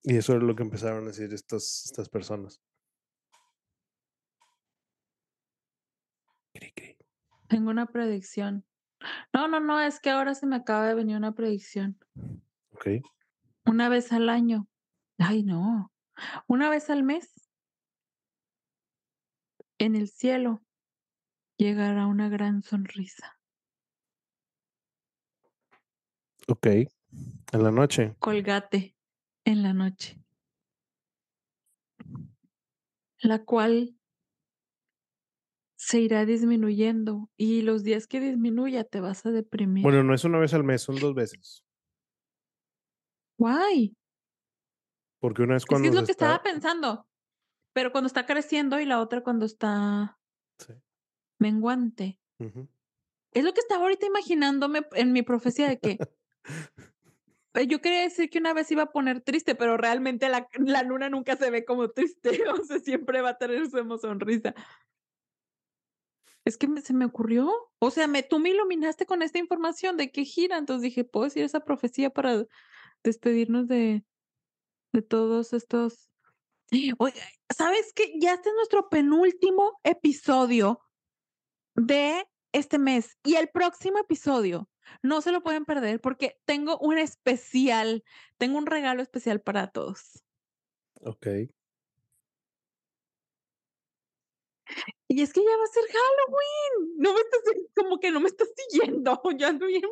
Y 0.03 0.15
eso 0.17 0.35
es 0.35 0.43
lo 0.43 0.55
que 0.55 0.61
empezaron 0.63 1.05
a 1.05 1.07
decir 1.07 1.33
estas 1.33 1.83
estas 1.85 2.07
personas. 2.09 2.61
Tengo 7.47 7.69
una 7.69 7.85
predicción. 7.87 8.65
No, 9.33 9.47
no, 9.47 9.59
no, 9.59 9.79
es 9.79 9.99
que 9.99 10.09
ahora 10.09 10.35
se 10.35 10.45
me 10.45 10.55
acaba 10.55 10.87
de 10.87 10.95
venir 10.95 11.17
una 11.17 11.33
predicción. 11.33 11.97
Okey. 12.71 13.01
Una 13.65 13.89
vez 13.89 14.11
al 14.11 14.29
año. 14.29 14.67
Ay, 15.17 15.43
no. 15.43 15.91
Una 16.47 16.69
vez 16.69 16.89
al 16.89 17.03
mes 17.03 17.49
en 19.77 19.95
el 19.95 20.09
cielo 20.09 20.63
llegará 21.57 22.07
una 22.07 22.29
gran 22.29 22.61
sonrisa. 22.61 23.39
Okey. 26.47 26.87
¿En 27.51 27.63
la 27.63 27.71
noche? 27.71 28.15
Colgate 28.19 28.95
en 29.45 29.63
la 29.63 29.73
noche. 29.73 30.19
La 33.19 33.43
cual 33.43 33.95
se 35.81 35.99
irá 35.99 36.25
disminuyendo, 36.27 37.31
y 37.37 37.63
los 37.63 37.83
días 37.83 38.05
que 38.05 38.19
disminuya 38.19 38.83
te 38.83 38.99
vas 38.99 39.25
a 39.25 39.31
deprimir. 39.31 39.83
Bueno, 39.83 40.03
no 40.03 40.13
es 40.13 40.23
una 40.23 40.37
vez 40.37 40.53
al 40.53 40.63
mes, 40.63 40.83
son 40.83 40.95
2 40.99 41.15
veces. 41.15 41.63
Why? 43.39 43.95
Porque 45.19 45.41
una 45.43 45.55
es 45.57 45.63
Es 45.63 45.65
que 45.67 45.75
es 45.75 45.79
cuando 45.79 45.89
se 45.89 45.95
lo 45.95 46.05
que 46.05 46.11
está 46.11 46.25
estaba 46.25 46.43
pensando, 46.43 47.07
pero 47.73 47.91
cuando 47.91 48.07
está 48.07 48.25
creciendo 48.25 48.79
y 48.79 48.85
la 48.85 48.99
otra 49.01 49.23
cuando 49.23 49.45
está 49.45 50.17
Sí. 50.59 50.73
menguante. 51.39 52.17
Es 53.33 53.43
lo 53.45 53.53
que 53.53 53.61
estaba 53.61 53.83
ahorita 53.83 54.05
imaginándome 54.05 54.81
en 54.93 55.13
mi 55.13 55.21
profecía 55.21 55.69
de 55.69 55.79
que 55.79 55.97
eh, 57.53 57.67
yo 57.67 57.81
quería 57.81 58.01
decir 58.01 58.29
que 58.29 58.39
una 58.39 58.53
vez 58.53 58.71
iba 58.71 58.83
a 58.83 58.91
poner 58.91 59.21
triste, 59.21 59.55
pero 59.55 59.77
realmente 59.77 60.29
la 60.29 60.47
la 60.59 60.83
luna 60.83 61.09
nunca 61.09 61.35
se 61.35 61.49
ve 61.49 61.65
como 61.65 61.89
triste, 61.89 62.29
o 62.61 62.63
sea, 62.63 62.79
siempre 62.79 63.21
va 63.21 63.31
a 63.31 63.37
tener 63.37 63.69
su 63.69 63.99
sonrisa. 63.99 64.53
Es 66.47 66.57
que 66.57 66.67
me 66.67 66.81
se 66.81 66.93
me 66.93 67.05
ocurrió, 67.05 67.51
o 67.79 67.91
sea, 67.91 68.07
me 68.07 68.23
tú 68.23 68.39
me 68.39 68.49
iluminaste 68.49 69.05
con 69.05 69.21
esta 69.21 69.37
información 69.37 69.95
de 69.97 70.11
que 70.11 70.25
gira, 70.25 70.57
entonces 70.57 70.81
dije: 70.83 71.03
"Puedo 71.03 71.25
decir 71.25 71.43
esa 71.43 71.59
profecía 71.61 72.09
para 72.09 72.45
despedirnos 73.03 73.67
de 73.67 74.05
de 74.93 75.01
todos 75.03 75.53
estos". 75.53 76.09
Oiga, 76.99 77.21
¿sabes 77.55 77.93
qué? 77.95 78.13
Ya 78.21 78.33
este 78.35 78.49
es 78.49 78.55
nuestro 78.55 78.89
penúltimo 78.89 79.79
episodio 79.83 80.81
de 81.75 82.25
este 82.53 82.79
mes, 82.79 83.17
y 83.25 83.35
el 83.35 83.49
próximo 83.49 83.99
episodio 83.99 84.69
no 85.03 85.21
se 85.21 85.31
lo 85.33 85.43
pueden 85.43 85.65
perder, 85.65 86.01
porque 86.01 86.37
tengo 86.45 86.77
un 86.79 86.97
especial, 86.99 88.03
tengo 88.37 88.57
un 88.59 88.67
regalo 88.67 89.01
especial 89.03 89.41
para 89.41 89.67
todos. 89.71 90.23
Okey. 90.99 91.51
Y 95.11 95.21
es 95.21 95.33
que 95.33 95.41
ya 95.41 95.57
va 95.57 95.63
a 95.63 95.67
ser 95.67 95.83
Halloween, 95.91 96.93
no 96.97 97.13
me 97.13 97.19
estás 97.19 97.41
como 97.75 97.99
que 97.99 98.11
no 98.11 98.19
me 98.21 98.27
estás 98.29 98.47
siguiendo, 98.55 99.21
yo 99.37 99.47
ando 99.47 99.67
bien 99.67 99.83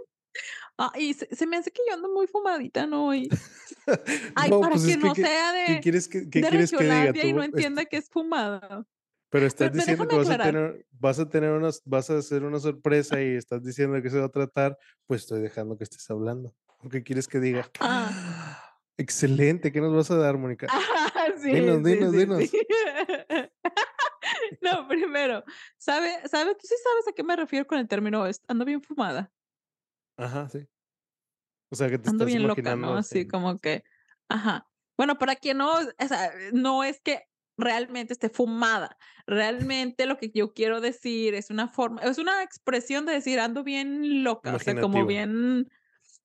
ah, 0.77 0.91
y 0.97 1.13
se 1.13 1.27
se 1.35 1.45
me 1.45 1.57
hace 1.57 1.71
que 1.71 1.81
yo 1.87 1.93
ando 1.93 2.09
muy 2.09 2.27
fumadita, 2.27 2.87
¿no? 2.87 3.13
Y 3.13 3.29
ay, 4.35 4.49
No, 4.49 4.61
para 4.61 4.75
pues, 4.75 4.85
que 4.85 4.97
que, 4.97 4.97
no 4.97 5.13
¿qué 5.13 5.21
sea 5.23 5.53
qué 5.65 5.73
de 5.73 5.79
quieres 5.81 6.07
que 6.07 6.29
qué 6.29 6.41
de 6.41 6.47
quieres 6.47 6.71
que 6.71 6.83
diga? 6.83 7.11
Regiolalia 7.11 7.25
y 7.25 7.33
no 7.33 7.39
Tú, 7.39 7.45
entienda 7.45 7.85
que 7.85 7.97
es 7.97 8.09
fumada. 8.09 8.85
Pero 9.29 9.45
estás 9.45 9.69
Pero 9.69 9.79
diciendo 9.79 10.07
que 10.07 10.15
vas 10.15 10.29
a 10.29 10.37
tener 10.37 10.85
vas 10.91 11.19
a 11.19 11.29
tener 11.29 11.51
unas 11.51 11.81
vas 11.85 12.09
a 12.09 12.17
hacer 12.17 12.43
una 12.43 12.59
sorpresa 12.59 13.21
y 13.21 13.35
estás 13.35 13.61
diciendo 13.63 13.95
de 13.95 14.01
qué 14.01 14.09
se 14.09 14.19
va 14.19 14.25
a 14.25 14.29
tratar, 14.29 14.77
pues, 15.05 15.21
estoy 15.21 15.41
dejando 15.41 15.77
que 15.77 15.83
estés 15.83 16.09
hablando. 16.09 16.55
¿O 16.79 16.87
qué 16.89 17.03
quieres 17.03 17.27
que 17.27 17.39
diga? 17.39 17.69
Ah. 17.81 18.65
Excelente, 18.97 19.71
¿qué 19.71 19.79
nos 19.79 19.95
vas 19.95 20.11
a 20.11 20.17
dar, 20.17 20.37
Mónica? 20.37 20.67
Sí, 21.41 21.51
Dinos, 21.53 21.77
sí, 21.77 21.83
dinos, 21.83 22.11
sí. 22.11 22.17
dinos. 22.17 22.49
No, 24.61 24.87
primero, 24.87 25.43
¿sabe 25.77 26.27
sabe 26.27 26.55
tú 26.55 26.61
sí 26.67 26.75
sabes 26.83 27.07
a 27.07 27.13
qué 27.13 27.23
me 27.23 27.35
refiero 27.35 27.65
con 27.65 27.79
el 27.79 27.87
término 27.87 28.25
ando 28.47 28.65
bien 28.65 28.81
fumada? 28.81 29.31
Ajá, 30.17 30.49
sí. 30.49 30.67
O 31.71 31.75
sea, 31.75 31.89
que 31.89 31.97
te 31.97 32.09
Ando 32.09 32.25
estás 32.25 32.35
bien 32.35 32.47
loca, 32.47 32.75
¿no? 32.75 32.95
Así 32.95 33.19
así. 33.19 33.27
como 33.27 33.59
que 33.59 33.83
ajá. 34.27 34.65
Bueno, 34.97 35.17
para 35.17 35.35
quien 35.35 35.57
no, 35.57 35.71
o 35.75 36.07
sea, 36.07 36.31
no 36.51 36.83
es 36.83 36.99
que 36.99 37.23
realmente 37.57 38.13
esté 38.13 38.29
fumada. 38.29 38.97
Realmente 39.27 40.05
lo 40.05 40.17
que 40.17 40.31
yo 40.33 40.53
quiero 40.53 40.81
decir 40.81 41.35
es 41.35 41.49
una 41.49 41.67
forma 41.67 42.01
es 42.01 42.17
una 42.17 42.43
expresión 42.43 43.05
de 43.05 43.13
decir 43.13 43.39
ando 43.39 43.63
bien 43.63 44.23
loca, 44.23 44.55
o 44.55 44.59
sea, 44.59 44.79
como 44.79 45.05
bien 45.05 45.69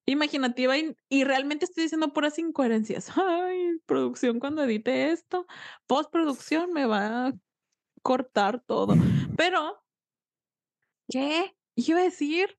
imaginativa 0.07 0.77
y 0.77 0.97
y 1.09 1.25
realmente 1.25 1.67
estoy 1.67 1.85
diciendo 1.85 2.13
puras 2.13 2.39
incoherencias. 2.39 3.11
Ay, 3.17 3.79
producción 3.87 4.41
cuando 4.41 4.65
edite 4.65 5.11
esto, 5.11 5.47
postproducción 5.87 6.73
me 6.73 6.87
va 6.87 7.29
a 7.29 7.33
cortar 8.05 8.61
todo. 8.61 8.95
Pero 9.37 9.83
¿qué? 11.09 11.57
Iba 11.75 12.01
a 12.01 12.05
decir 12.05 12.57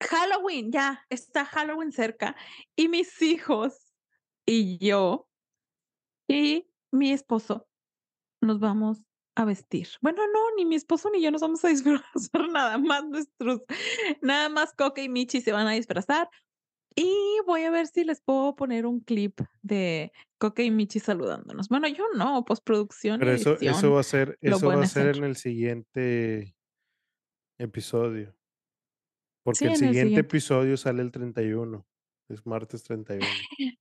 Halloween, 0.00 0.72
ya, 0.72 1.06
está 1.08 1.44
Halloween 1.44 1.92
cerca, 1.92 2.34
y 2.76 2.88
mis 2.88 3.22
hijos 3.22 3.94
y 4.46 4.78
yo 4.78 5.28
y 6.28 6.66
mi 6.90 7.12
esposo 7.12 7.68
nos 8.40 8.58
vamos 8.58 9.04
a 9.36 9.44
vestir. 9.44 9.88
Bueno, 10.00 10.22
no, 10.32 10.56
ni 10.56 10.64
mi 10.64 10.76
esposo 10.76 11.10
ni 11.10 11.22
yo 11.22 11.30
nos 11.30 11.42
vamos 11.42 11.64
a 11.64 11.68
disfrazar, 11.68 12.48
nada 12.50 12.78
más 12.78 13.04
nuestros 13.04 13.62
nada 14.20 14.48
más 14.48 14.72
Coca 14.74 15.02
y 15.02 15.08
Michi 15.08 15.40
se 15.40 15.52
van 15.52 15.66
a 15.66 15.72
disfrazar, 15.72 16.28
y 16.96 17.38
voy 17.46 17.62
a 17.62 17.70
ver 17.70 17.86
si 17.86 18.04
les 18.04 18.20
puedo 18.20 18.54
poner 18.54 18.86
un 18.86 19.00
clip 19.00 19.40
de 19.62 20.12
Coca 20.44 20.62
y 20.62 20.70
Michi 20.70 21.00
saludándonos. 21.00 21.70
Bueno, 21.70 21.88
yo 21.88 22.04
no, 22.14 22.44
postproducción 22.44 23.18
Pero 23.18 23.32
eso 23.32 23.56
eso 23.58 23.92
va 23.92 24.00
a 24.00 24.02
ser 24.02 24.36
eso 24.42 24.66
va 24.66 24.74
a 24.74 24.86
ser 24.86 25.08
hacer. 25.08 25.16
en 25.16 25.24
el 25.24 25.36
siguiente 25.36 26.54
episodio. 27.58 28.36
Porque 29.42 29.60
Sí, 29.60 29.64
el 29.64 29.70
en 29.70 29.84
el 29.84 29.94
siguiente 29.94 30.20
episodio 30.20 30.76
sale 30.76 31.00
el 31.00 31.10
31, 31.12 31.86
es 32.28 32.44
martes 32.44 32.82
31. 32.82 33.26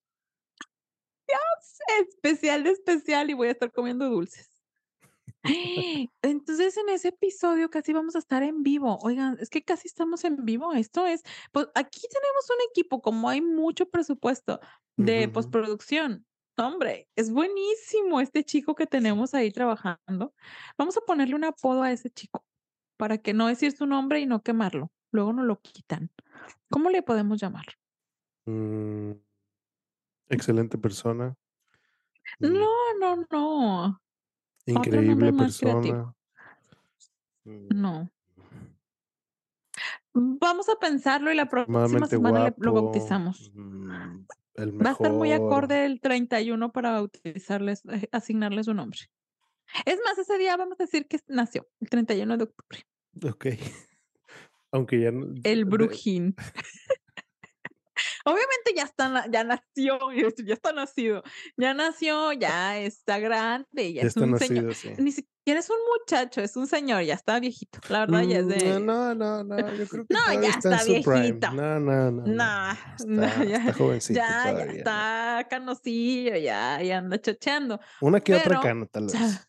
Ya 1.27 1.39
sé, 1.61 2.07
especial 2.07 2.63
de 2.63 2.71
especial 2.71 3.29
y 3.29 3.33
voy 3.33 3.49
a 3.49 3.51
estar 3.51 3.69
comiendo 3.73 4.09
dulces. 4.09 4.63
Entonces, 6.21 6.77
en 6.77 6.87
ese 6.87 7.09
episodio 7.09 7.69
casi 7.69 7.91
vamos 7.91 8.15
a 8.15 8.19
estar 8.19 8.41
en 8.41 8.63
vivo. 8.63 8.99
Oigan, 9.01 9.37
es 9.41 9.49
que 9.49 9.63
casi 9.63 9.89
estamos 9.89 10.23
en 10.23 10.45
vivo. 10.45 10.71
Esto 10.71 11.07
es, 11.07 11.23
pues, 11.51 11.67
aquí 11.75 12.01
tenemos 12.09 12.49
un 12.49 12.69
equipo, 12.71 13.01
como 13.01 13.27
hay 13.27 13.41
mucho 13.41 13.89
presupuesto 13.89 14.61
de 14.95 15.27
postproducción. 15.27 16.25
Hombre, 16.57 17.07
es 17.15 17.31
buenísimo 17.31 18.21
este 18.21 18.43
chico 18.43 18.75
que 18.75 18.85
tenemos 18.85 19.33
ahí 19.33 19.51
trabajando. 19.51 20.33
Vamos 20.77 20.95
a 20.97 21.01
ponerle 21.01 21.35
un 21.35 21.45
apodo 21.45 21.81
a 21.81 21.91
ese 21.91 22.09
chico, 22.11 22.45
para 22.97 23.17
que 23.17 23.33
no 23.33 23.47
decir 23.47 23.71
su 23.71 23.85
nombre 23.87 24.19
y 24.19 24.25
no 24.25 24.43
quemarlo. 24.43 24.91
Luego 25.11 25.33
nos 25.33 25.45
lo 25.45 25.59
quitan. 25.61 26.11
¿Cómo 26.69 26.89
le 26.89 27.01
podemos 27.01 27.41
llamar? 27.41 27.65
Mm. 28.45 29.11
Excelente 30.29 30.77
persona. 30.77 31.35
No, 32.39 32.49
Mm. 32.49 32.99
no, 32.99 33.25
no. 33.31 34.01
Increíble 34.65 35.33
persona. 35.33 36.13
Mm, 37.45 37.67
No. 37.69 38.09
Vamos 40.15 40.69
a 40.69 40.75
pensarlo 40.75 41.31
y 41.31 41.35
la 41.35 41.47
próxima 41.49 42.05
semana 42.05 42.53
lo 42.57 42.73
bautizamos. 42.73 43.51
mm, 43.55 44.25
el 44.55 44.79
Va 44.79 44.89
a 44.89 44.93
estar 44.93 45.11
muy 45.11 45.31
acorde 45.31 45.85
el 45.85 45.99
31 45.99 46.71
para 46.71 46.91
bautizarles, 46.91 47.83
eh, 47.85 48.07
asignarle 48.11 48.63
su 48.63 48.73
nombre. 48.73 48.99
Es 49.85 49.99
más, 50.05 50.17
ese 50.17 50.37
día 50.37 50.55
vamos 50.57 50.79
a 50.79 50.83
decir 50.83 51.07
que 51.07 51.19
nació, 51.27 51.67
el 51.79 51.89
31 51.89 52.37
de 52.37 52.43
octubre. 52.43 52.85
Ok. 53.23 53.45
Aunque 54.71 54.99
ya 54.99 55.11
no. 55.11 55.27
El 55.43 55.65
Brujín. 55.65 56.35
Obviamente 58.25 58.73
ya 58.75 58.83
está, 58.83 59.25
ya 59.29 59.43
nació, 59.43 59.99
ya 60.45 60.53
está 60.53 60.71
nacido, 60.73 61.23
ya 61.57 61.73
nació, 61.73 62.31
ya 62.33 62.79
está 62.79 63.19
grande, 63.19 63.93
ya, 63.93 64.01
Ya 64.03 64.07
es 64.07 64.15
un 64.17 64.37
señor. 64.39 64.63
nacido, 64.65 64.73
sí. 64.73 65.01
Ni 65.01 65.11
siquiera 65.11 65.59
es 65.59 65.69
un 65.69 65.75
muchacho, 65.99 66.39
es 66.41 66.55
un 66.55 66.67
señor, 66.67 67.01
ya 67.03 67.15
está 67.15 67.39
viejito. 67.39 67.79
La 67.89 67.99
verdad, 68.01 68.21
ya 68.23 68.39
es 68.39 68.45
Mm, 68.45 68.49
de. 68.49 68.79
No, 68.79 69.13
no, 69.13 69.43
no, 69.43 69.57
yo 69.75 69.87
creo 69.87 70.05
que 70.07 70.13
No, 70.13 70.41
ya 70.41 70.49
está 70.49 70.75
está 70.77 70.83
viejito. 70.85 71.51
No, 71.51 71.79
no, 71.79 72.11
no. 72.11 72.23
no, 72.25 72.71
Está, 72.97 73.05
no, 73.05 73.43
ya, 73.43 73.57
está 73.57 73.73
jovencito 73.73 74.19
ya, 74.19 74.27
ya 74.27 74.51
todavía. 74.51 74.65
¿no? 74.65 74.71
está 74.77 75.47
canosillo, 75.49 76.35
ya, 76.37 76.81
ya 76.81 76.97
anda 76.99 77.19
chocheando. 77.21 77.79
Una 78.01 78.21
que 78.21 78.33
otra 78.35 78.43
pero- 78.49 78.61
cana, 78.61 78.85
tal 78.85 79.05
vez. 79.07 79.47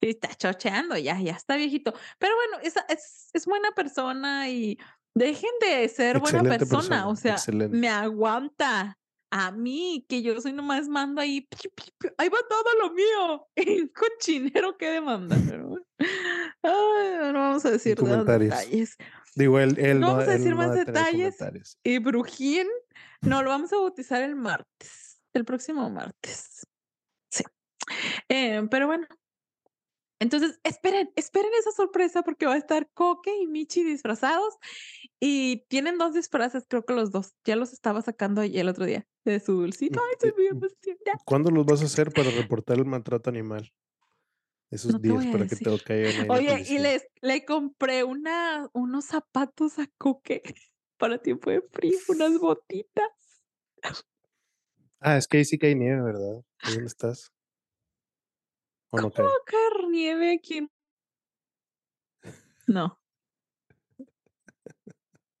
Y 0.00 0.10
está 0.10 0.32
chocheando, 0.32 0.96
ya, 0.96 1.20
ya 1.20 1.32
está 1.32 1.56
viejito. 1.56 1.92
Pero 2.20 2.32
bueno, 2.36 2.58
esa 2.64 2.82
es, 2.88 3.30
es 3.32 3.46
buena 3.46 3.72
persona 3.72 4.48
y 4.48 4.78
dejen 5.18 5.50
de 5.60 5.88
ser 5.88 6.18
buena 6.18 6.42
persona. 6.42 6.58
persona, 6.58 7.08
O 7.08 7.16
sea, 7.16 7.32
excelente. 7.32 7.76
me 7.76 7.88
aguanta 7.88 8.98
a 9.30 9.50
mí, 9.50 10.06
que 10.08 10.22
yo 10.22 10.40
soy 10.40 10.52
nomás 10.52 10.88
mando 10.88 11.20
ahí, 11.20 11.46
ahí 12.16 12.28
va 12.28 12.38
todo 12.48 12.64
lo 12.80 12.94
mío. 12.94 13.46
El 13.54 13.92
cochinero 13.92 14.76
que 14.78 14.90
demanda. 14.90 15.36
Pero 15.46 15.68
bueno. 15.68 15.84
Ay, 16.62 17.32
no 17.32 17.38
vamos 17.38 17.64
a 17.64 17.70
decir 17.70 18.00
más 18.00 18.10
comentarios. 18.10 18.56
detalles. 18.56 18.96
Digo, 19.34 19.60
él 19.60 19.76
No 19.76 19.94
no, 20.00 20.06
vamos 20.08 20.28
a 20.28 20.32
decir 20.32 20.50
no 20.50 20.56
más 20.56 20.74
detalles. 20.74 21.36
Y 21.84 21.98
Brujín, 21.98 22.66
no, 23.20 23.42
lo 23.42 23.50
vamos 23.50 23.72
a 23.72 23.76
bautizar 23.76 24.22
el 24.22 24.34
martes, 24.34 25.20
el 25.34 25.44
próximo 25.44 25.88
martes. 25.90 26.66
Sí. 27.30 27.44
Eh, 28.28 28.66
pero 28.70 28.86
bueno. 28.86 29.06
Entonces, 30.20 30.58
esperen, 30.64 31.10
esperen 31.14 31.50
esa 31.58 31.70
sorpresa 31.70 32.22
porque 32.22 32.46
va 32.46 32.54
a 32.54 32.58
estar 32.58 32.88
Coque 32.92 33.36
y 33.40 33.46
Michi 33.46 33.84
disfrazados 33.84 34.54
y 35.20 35.64
tienen 35.68 35.96
dos 35.96 36.14
disfraces, 36.14 36.64
creo 36.68 36.84
que 36.84 36.94
los 36.94 37.12
dos. 37.12 37.34
Ya 37.44 37.56
los 37.56 37.72
estaba 37.72 38.02
sacando 38.02 38.40
ahí 38.40 38.58
el 38.58 38.68
otro 38.68 38.84
día 38.84 39.06
de 39.24 39.40
su 39.40 39.52
dulcito. 39.52 40.00
Ay, 40.00 40.16
se 40.18 40.32
me. 40.32 40.60
¿Cuándo 41.24 41.50
los 41.50 41.66
vas 41.66 41.82
a 41.82 41.84
hacer 41.84 42.10
para 42.10 42.30
reportar 42.30 42.78
el 42.78 42.84
maltrato 42.84 43.30
animal? 43.30 43.70
Esos 44.70 44.92
No 44.92 44.98
días 44.98 45.26
para 45.26 45.46
que 45.46 45.56
te 45.56 45.78
caigan 45.84 46.30
Oye, 46.30 46.64
y 46.68 46.78
les, 46.78 47.06
le 47.22 47.44
compré 47.44 48.04
una, 48.04 48.68
unos 48.74 49.06
zapatos 49.06 49.78
a 49.78 49.86
Coque 49.96 50.42
para 50.98 51.18
tiempo 51.18 51.50
de 51.50 51.62
frío, 51.62 51.98
unas 52.08 52.38
botitas. 52.40 53.10
Ah, 55.00 55.16
es 55.16 55.28
que 55.28 55.38
ahí 55.38 55.44
sí 55.44 55.58
cae 55.58 55.74
nieve, 55.74 56.02
¿verdad? 56.02 56.42
¿Ahí 56.62 56.74
dónde 56.74 56.88
estás? 56.88 57.32
¿O 58.90 59.00
no 59.00 59.10
cae? 59.10 59.24
¿Cómo 59.24 59.36
caer 59.44 59.88
nieve 59.88 60.34
aquí? 60.34 60.68
No. 62.66 63.00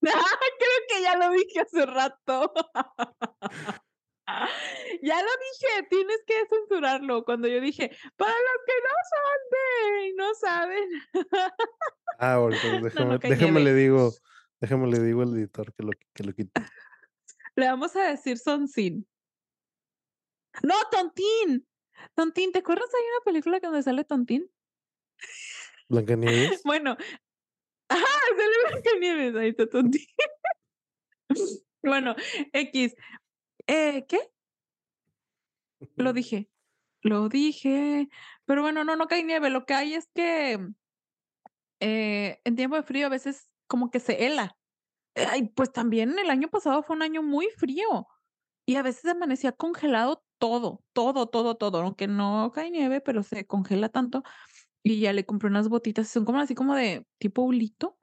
Creo 0.00 0.80
que 0.88 1.02
ya 1.02 1.16
lo 1.16 1.30
dije 1.30 1.60
hace 1.60 1.86
rato. 1.86 2.52
ya 5.02 5.22
lo 5.22 5.28
dije, 5.28 5.86
tienes 5.90 6.22
que 6.26 6.34
censurarlo. 6.48 7.24
Cuando 7.24 7.48
yo 7.48 7.60
dije, 7.60 7.90
para 8.16 8.32
los 8.32 8.64
que 8.66 8.72
no 8.82 8.90
son 9.10 9.38
de, 9.50 10.14
no 10.14 10.34
saben. 10.34 10.88
Ah, 12.18 12.38
bueno, 12.38 12.56
entonces 12.56 12.82
déjame, 12.94 13.18
déjame 13.18 13.60
le 13.60 13.74
digo, 13.74 14.12
déjame 14.60 14.88
le 14.88 15.00
digo 15.00 15.22
al 15.22 15.36
editor 15.36 15.72
que 15.74 15.82
lo, 15.84 15.92
que 16.14 16.24
lo 16.24 16.32
quite. 16.32 16.60
Le 17.56 17.66
vamos 17.66 17.94
a 17.96 18.08
decir 18.08 18.38
Soncín. 18.38 19.06
No, 20.62 20.74
Tontín. 20.90 21.67
Tontín, 22.14 22.52
¿te 22.52 22.60
acuerdas? 22.60 22.88
Hay 22.94 23.02
una 23.16 23.24
película 23.24 23.60
donde 23.60 23.82
sale 23.82 24.04
Tontín. 24.04 24.50
¿Blancanieves? 25.88 26.62
Bueno, 26.64 26.96
ajá, 27.88 28.06
sale 28.36 28.54
Blancanieves, 28.70 29.36
ahí 29.36 29.48
está 29.50 29.68
Tontín. 29.68 30.06
bueno, 31.82 32.14
X. 32.52 32.94
Eh, 33.66 34.04
¿Qué? 34.08 34.18
Lo 35.96 36.12
dije. 36.12 36.48
Lo 37.02 37.28
dije. 37.28 38.08
Pero 38.44 38.62
bueno, 38.62 38.84
no, 38.84 38.96
no 38.96 39.06
cae 39.06 39.24
nieve. 39.24 39.50
Lo 39.50 39.64
que 39.64 39.74
hay 39.74 39.94
es 39.94 40.08
que 40.14 40.58
eh, 41.80 42.40
en 42.44 42.56
tiempo 42.56 42.76
de 42.76 42.82
frío 42.82 43.06
a 43.06 43.10
veces 43.10 43.48
como 43.66 43.90
que 43.90 44.00
se 44.00 44.24
hela. 44.26 44.56
Ay, 45.14 45.48
pues 45.54 45.72
también 45.72 46.18
el 46.18 46.30
año 46.30 46.48
pasado 46.48 46.82
fue 46.82 46.96
un 46.96 47.02
año 47.02 47.22
muy 47.22 47.48
frío. 47.50 48.06
Y 48.66 48.76
a 48.76 48.82
veces 48.82 49.04
amanecía 49.06 49.52
congelado 49.52 50.24
todo, 50.38 50.84
todo, 50.92 51.28
todo, 51.28 51.56
todo. 51.56 51.80
Aunque 51.82 52.06
no 52.08 52.52
cae 52.54 52.70
nieve, 52.70 53.00
pero 53.00 53.22
se 53.22 53.46
congela 53.46 53.88
tanto. 53.88 54.22
Y 54.82 55.00
ya 55.00 55.12
le 55.12 55.26
compré 55.26 55.48
unas 55.48 55.68
botitas. 55.68 56.08
Son 56.08 56.24
como 56.24 56.40
así 56.40 56.54
como 56.54 56.74
de 56.74 57.06
tipo 57.18 57.42
hulito. 57.42 57.98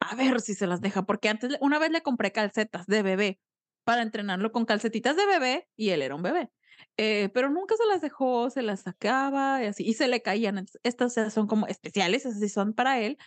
A 0.00 0.14
ver 0.16 0.40
si 0.40 0.54
se 0.54 0.66
las 0.66 0.80
deja. 0.80 1.04
Porque 1.04 1.28
antes, 1.28 1.56
una 1.60 1.78
vez 1.78 1.90
le 1.90 2.02
compré 2.02 2.32
calcetas 2.32 2.86
de 2.86 3.02
bebé 3.02 3.40
para 3.84 4.02
entrenarlo 4.02 4.52
con 4.52 4.66
calcetitas 4.66 5.16
de 5.16 5.26
bebé 5.26 5.68
y 5.76 5.90
él 5.90 6.02
era 6.02 6.14
un 6.14 6.22
bebé. 6.22 6.50
Eh, 6.96 7.30
pero 7.32 7.50
nunca 7.50 7.76
se 7.76 7.86
las 7.86 8.00
dejó, 8.00 8.50
se 8.50 8.62
las 8.62 8.82
sacaba 8.82 9.62
y 9.62 9.66
así, 9.66 9.84
y 9.84 9.94
se 9.94 10.08
le 10.08 10.22
caían. 10.22 10.66
Estas 10.82 11.14
son 11.32 11.46
como 11.46 11.66
especiales, 11.66 12.26
así 12.26 12.48
son 12.48 12.74
para 12.74 13.00
él. 13.00 13.18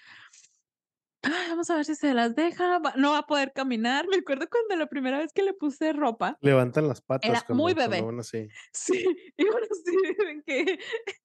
Ay, 1.23 1.49
vamos 1.49 1.69
a 1.69 1.75
ver 1.75 1.85
si 1.85 1.95
se 1.95 2.13
las 2.13 2.35
deja. 2.35 2.79
No 2.97 3.11
va 3.11 3.19
a 3.19 3.25
poder 3.25 3.53
caminar. 3.53 4.07
Me 4.09 4.17
acuerdo 4.17 4.47
cuando 4.49 4.75
la 4.75 4.87
primera 4.87 5.19
vez 5.19 5.31
que 5.33 5.43
le 5.43 5.53
puse 5.53 5.93
ropa, 5.93 6.37
Levantan 6.41 6.87
las 6.87 7.01
patas 7.01 7.29
Era 7.29 7.45
muy 7.55 7.73
bebé. 7.73 8.01
van 8.01 8.19
así. 8.19 8.47
sí, 8.73 9.03
y 9.37 9.45
bueno, 9.45 9.67
sí, 9.71 9.97
dicen 10.07 10.43
que 10.45 10.79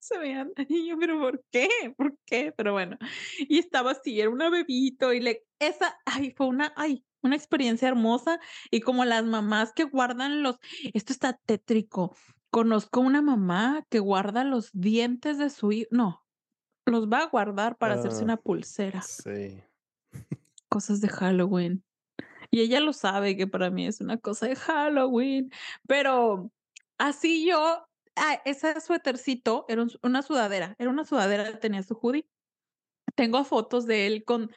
se 0.00 0.18
veían. 0.18 0.52
Y 0.68 0.88
yo, 0.88 0.98
pero 0.98 1.20
¿por 1.20 1.44
qué? 1.50 1.68
¿Por 1.96 2.18
qué? 2.26 2.52
Pero 2.56 2.72
bueno, 2.72 2.98
y 3.38 3.58
estaba 3.58 3.92
así, 3.92 4.20
era 4.20 4.30
una 4.30 4.50
bebito 4.50 5.12
y 5.12 5.20
le, 5.20 5.44
esa, 5.60 5.96
ay, 6.04 6.32
fue 6.36 6.46
una, 6.46 6.72
ay, 6.76 7.04
una 7.22 7.36
experiencia 7.36 7.88
hermosa 7.88 8.40
y 8.70 8.80
como 8.80 9.04
las 9.04 9.24
mamás 9.24 9.72
que 9.72 9.84
guardan 9.84 10.42
los, 10.42 10.56
esto 10.92 11.12
está 11.12 11.38
tétrico. 11.46 12.16
Conozco 12.50 13.00
una 13.00 13.22
mamá 13.22 13.84
que 13.90 13.98
guarda 13.98 14.44
los 14.44 14.70
dientes 14.72 15.38
de 15.38 15.50
su 15.50 15.72
hijo, 15.72 15.88
no, 15.90 16.25
los 16.86 17.08
va 17.10 17.18
a 17.22 17.26
guardar 17.26 17.76
para 17.76 17.94
hacerse 17.94 18.20
Ah. 18.20 18.24
una 18.24 18.36
pulsera, 18.36 19.02
Sí. 19.02 19.60
cosas 20.68 21.00
de 21.00 21.08
Halloween. 21.08 21.84
Y 22.50 22.60
ella 22.60 22.80
lo 22.80 22.92
sabe 22.92 23.36
que 23.36 23.46
para 23.46 23.70
mí 23.70 23.86
es 23.86 24.00
una 24.00 24.18
cosa 24.18 24.46
de 24.46 24.56
Halloween, 24.56 25.50
pero 25.86 26.50
así 26.98 27.46
yo, 27.46 27.86
ah, 28.16 28.40
ese 28.44 28.80
suétercito 28.80 29.64
era 29.68 29.82
un- 29.82 29.90
una 30.02 30.22
sudadera, 30.22 30.74
era 30.78 30.90
una 30.90 31.04
sudadera, 31.04 31.58
tenía 31.58 31.82
su 31.82 31.94
hoodie. 31.94 32.28
Tengo 33.14 33.44
fotos 33.44 33.86
de 33.86 34.06
él 34.06 34.24
con, 34.24 34.50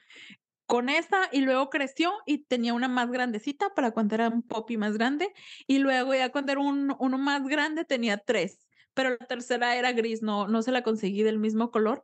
con 0.68 0.90
esa 0.90 1.30
y 1.32 1.42
luego 1.42 1.70
creció 1.70 2.14
y 2.26 2.40
tenía 2.46 2.74
una 2.74 2.88
más 2.88 3.10
grandecita 3.12 3.74
para 3.74 3.92
cuando 3.92 4.16
era 4.16 4.30
un 4.30 4.44
poppy 4.44 4.78
más 4.78 4.94
grande 4.94 5.34
y 5.66 5.80
luego 5.80 6.14
ya 6.14 6.32
cuando 6.32 6.52
era 6.52 6.62
un, 6.62 6.96
uno 7.00 7.18
más 7.18 7.48
grande 7.48 7.86
tenía 7.86 8.18
tres, 8.18 8.68
pero 8.94 9.12
la 9.12 9.18
tercera 9.18 9.76
era 9.76 9.92
gris, 9.94 10.22
no, 10.22 10.48
no 10.48 10.62
se 10.62 10.72
la 10.72 10.84
conseguí 10.84 11.24
del 11.24 11.40
mismo 11.40 11.72
color 11.72 12.04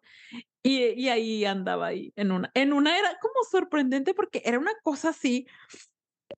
y, 0.64 0.84
y 0.99 1.10
ahí 1.10 1.45
andaba 1.45 1.88
ahí 1.88 2.14
en 2.16 2.32
una. 2.32 2.52
En 2.53 2.74
una 2.74 2.98
era 2.98 3.18
como 3.22 3.36
sorprendente 3.49 4.14
porque 4.14 4.41
era 4.45 4.60
una 4.60 4.74
cosa 4.84 5.10
así 5.10 5.48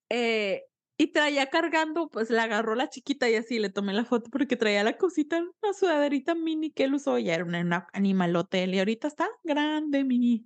eh, 0.10 0.67
y 0.98 1.08
traía 1.08 1.48
cargando, 1.48 2.10
pues 2.10 2.30
la 2.32 2.44
agarró 2.44 2.74
la 2.74 2.90
chiquita 2.90 3.30
y 3.30 3.36
así 3.36 3.60
le 3.60 3.70
tomé 3.70 3.94
la 3.94 4.04
foto 4.04 4.30
porque 4.32 4.56
traía 4.56 4.84
la 4.84 4.98
cosita, 4.98 5.40
una 5.62 5.74
sudaderita 5.74 6.34
mini 6.34 6.72
que 6.72 6.86
él 6.86 6.96
usó, 6.96 7.20
ya 7.20 7.36
era 7.36 7.46
una 7.46 7.88
animalote 7.94 8.66
y 8.66 8.80
ahorita 8.80 9.08
está 9.08 9.30
grande 9.44 10.04
mi, 10.04 10.46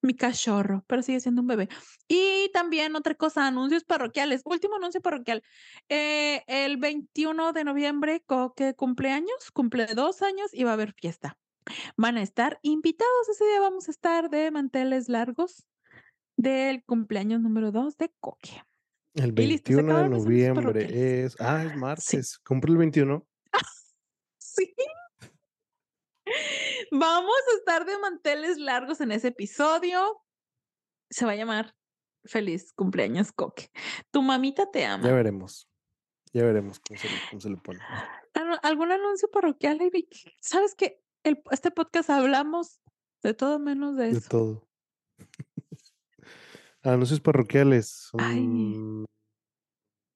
mi 0.00 0.14
cachorro, 0.14 0.84
pero 0.86 1.02
sigue 1.02 1.20
siendo 1.20 1.42
un 1.42 1.48
bebé. 1.48 1.68
Y 2.06 2.50
también 2.52 2.94
otra 2.94 3.14
cosa, 3.16 3.46
anuncios 3.46 3.84
parroquiales, 3.84 4.42
último 4.44 4.76
anuncio 4.76 5.00
parroquial, 5.00 5.42
eh, 5.88 6.44
el 6.46 6.76
21 6.76 7.52
de 7.52 7.64
noviembre, 7.64 8.22
que 8.56 8.74
cumpleaños, 8.74 9.50
cumple 9.52 9.86
dos 9.94 10.22
años 10.22 10.54
y 10.54 10.64
va 10.64 10.70
a 10.70 10.74
haber 10.74 10.92
fiesta. 10.94 11.38
Van 11.96 12.16
a 12.16 12.22
estar 12.22 12.58
invitados, 12.62 13.28
ese 13.28 13.44
día 13.46 13.60
vamos 13.60 13.88
a 13.88 13.90
estar 13.90 14.30
de 14.30 14.50
manteles 14.50 15.08
largos 15.08 15.66
del 16.36 16.84
cumpleaños 16.84 17.40
número 17.40 17.72
2 17.72 17.96
de 17.96 18.10
Coque. 18.20 18.62
El 19.18 19.38
Y 19.40 19.46
listo, 19.46 19.68
se 19.72 19.76
21 19.76 20.02
de 20.02 20.08
noviembre 20.08 21.24
es. 21.24 21.36
Ah, 21.40 21.64
es 21.64 21.76
martes. 21.76 22.38
Cumple 22.38 22.72
el 22.72 22.78
21. 22.78 23.26
Sí. 24.40 24.74
Vamos 26.90 27.34
a 27.52 27.58
estar 27.58 27.84
de 27.84 27.98
manteles 27.98 28.58
largos 28.58 29.00
en 29.00 29.12
ese 29.12 29.28
episodio. 29.28 30.22
Se 31.10 31.24
va 31.24 31.32
a 31.32 31.36
llamar 31.36 31.74
Feliz 32.24 32.72
cumpleaños, 32.72 33.32
Coque. 33.32 33.70
Tu 34.10 34.20
mamita 34.22 34.70
te 34.70 34.80
Ya 34.80 34.94
ama. 34.94 35.10
veremos. 35.12 35.68
Ya 36.32 36.44
veremos 36.44 36.80
cómo 36.80 37.00
se, 37.00 37.08
le- 37.08 37.20
cómo 37.30 37.40
se 37.40 37.50
le 37.50 37.56
pone. 37.56 37.80
¿Al 38.34 38.60
algún 38.62 38.92
anuncio 38.92 39.30
parroquial, 39.30 39.80
Eric? 39.80 40.08
¿Sabes 40.40 40.74
qué? 40.74 41.00
El 41.24 41.42
este 41.50 41.70
podcast 41.70 42.10
hablamos 42.10 42.80
de 43.22 43.34
todo 43.34 43.58
menos 43.58 43.96
de 43.96 44.10
De 44.12 44.18
eso. 44.18 44.28
todo. 44.28 44.68
Anuncios 46.82 47.20
parroquiales, 47.20 48.10
Ay. 48.18 48.46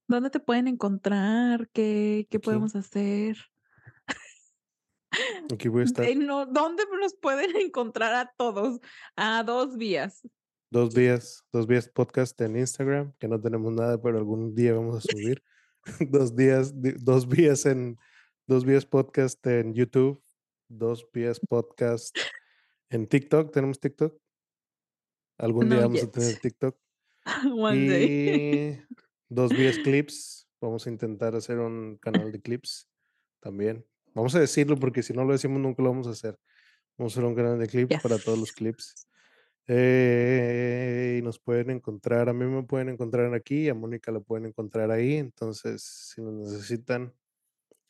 ¿Dónde 0.08 0.30
te 0.30 0.40
pueden 0.40 0.68
encontrar? 0.68 1.68
¿Qué 1.72 2.26
qué 2.30 2.38
podemos 2.38 2.76
hacer? 2.76 3.36
Aquí 5.52 5.68
voy 5.68 5.82
a 5.82 5.84
estar. 5.84 6.16
no, 6.16 6.46
¿dónde 6.46 6.84
nos 7.00 7.14
pueden 7.14 7.56
encontrar 7.56 8.14
a 8.14 8.32
todos? 8.36 8.80
A 9.16 9.42
2 9.42 9.76
vías. 9.76 10.22
2 10.70 10.94
vías 10.94 11.44
2 11.52 11.66
vías 11.66 11.88
podcast 11.88 12.40
en 12.40 12.56
Instagram, 12.56 13.12
que 13.18 13.28
no 13.28 13.40
tenemos 13.40 13.72
nada, 13.74 14.00
pero 14.00 14.18
algún 14.18 14.54
día 14.54 14.74
vamos 14.74 14.96
a 14.96 15.00
subir. 15.00 15.42
2 16.10 16.36
días 16.36 16.80
d 16.80 16.94
2 17.00 17.28
vías 17.28 17.66
en 17.66 17.98
2 18.46 18.64
vías 18.64 18.86
podcast 18.86 19.44
en 19.46 19.74
YouTube, 19.74 20.22
2 20.68 21.08
vías 21.12 21.40
podcast 21.40 22.16
en 22.90 23.06
TikTok, 23.06 23.52
¿tenemos 23.52 23.80
TikTok? 23.80 24.16
Algún 25.38 25.68
día 25.68 25.76
No 25.80 25.82
vamos 25.82 26.02
a 26.02 26.06
yet. 26.06 26.12
tener 26.12 26.38
TikTok. 26.38 26.76
One 27.56 27.88
day. 27.88 28.06
Y 28.06 28.96
2 29.28 29.50
vías 29.52 29.78
clips, 29.78 30.48
vamos 30.60 30.86
a 30.86 30.90
intentar 30.90 31.34
hacer 31.34 31.58
un 31.58 31.96
canal 31.98 32.32
de 32.32 32.40
clips 32.40 32.88
también. 33.40 33.86
Vamos 34.14 34.34
a 34.34 34.40
decirlo, 34.40 34.76
porque 34.76 35.02
si 35.02 35.12
no 35.12 35.24
lo 35.24 35.32
decimos, 35.32 35.60
nunca 35.60 35.82
lo 35.82 35.90
vamos 35.90 36.06
a 36.06 36.10
hacer. 36.10 36.38
Vamos 36.98 37.16
a 37.16 37.20
hacer 37.20 37.28
un 37.28 37.34
canal 37.34 37.58
de 37.58 37.66
clips 37.66 38.02
para 38.02 38.18
todos 38.18 38.38
los 38.38 38.52
clips. 38.52 39.08
Eh, 39.68 41.16
y 41.18 41.22
nos 41.22 41.38
pueden 41.38 41.70
encontrar, 41.70 42.28
a 42.28 42.32
mí 42.32 42.44
me 42.44 42.64
pueden 42.64 42.88
encontrar 42.88 43.32
aquí, 43.32 43.68
a 43.68 43.74
Mónica 43.74 44.10
la 44.10 44.20
pueden 44.20 44.46
encontrar 44.46 44.90
ahí, 44.90 45.14
entonces, 45.14 45.82
si 46.14 46.20
nos 46.20 46.34
necesitan, 46.34 47.14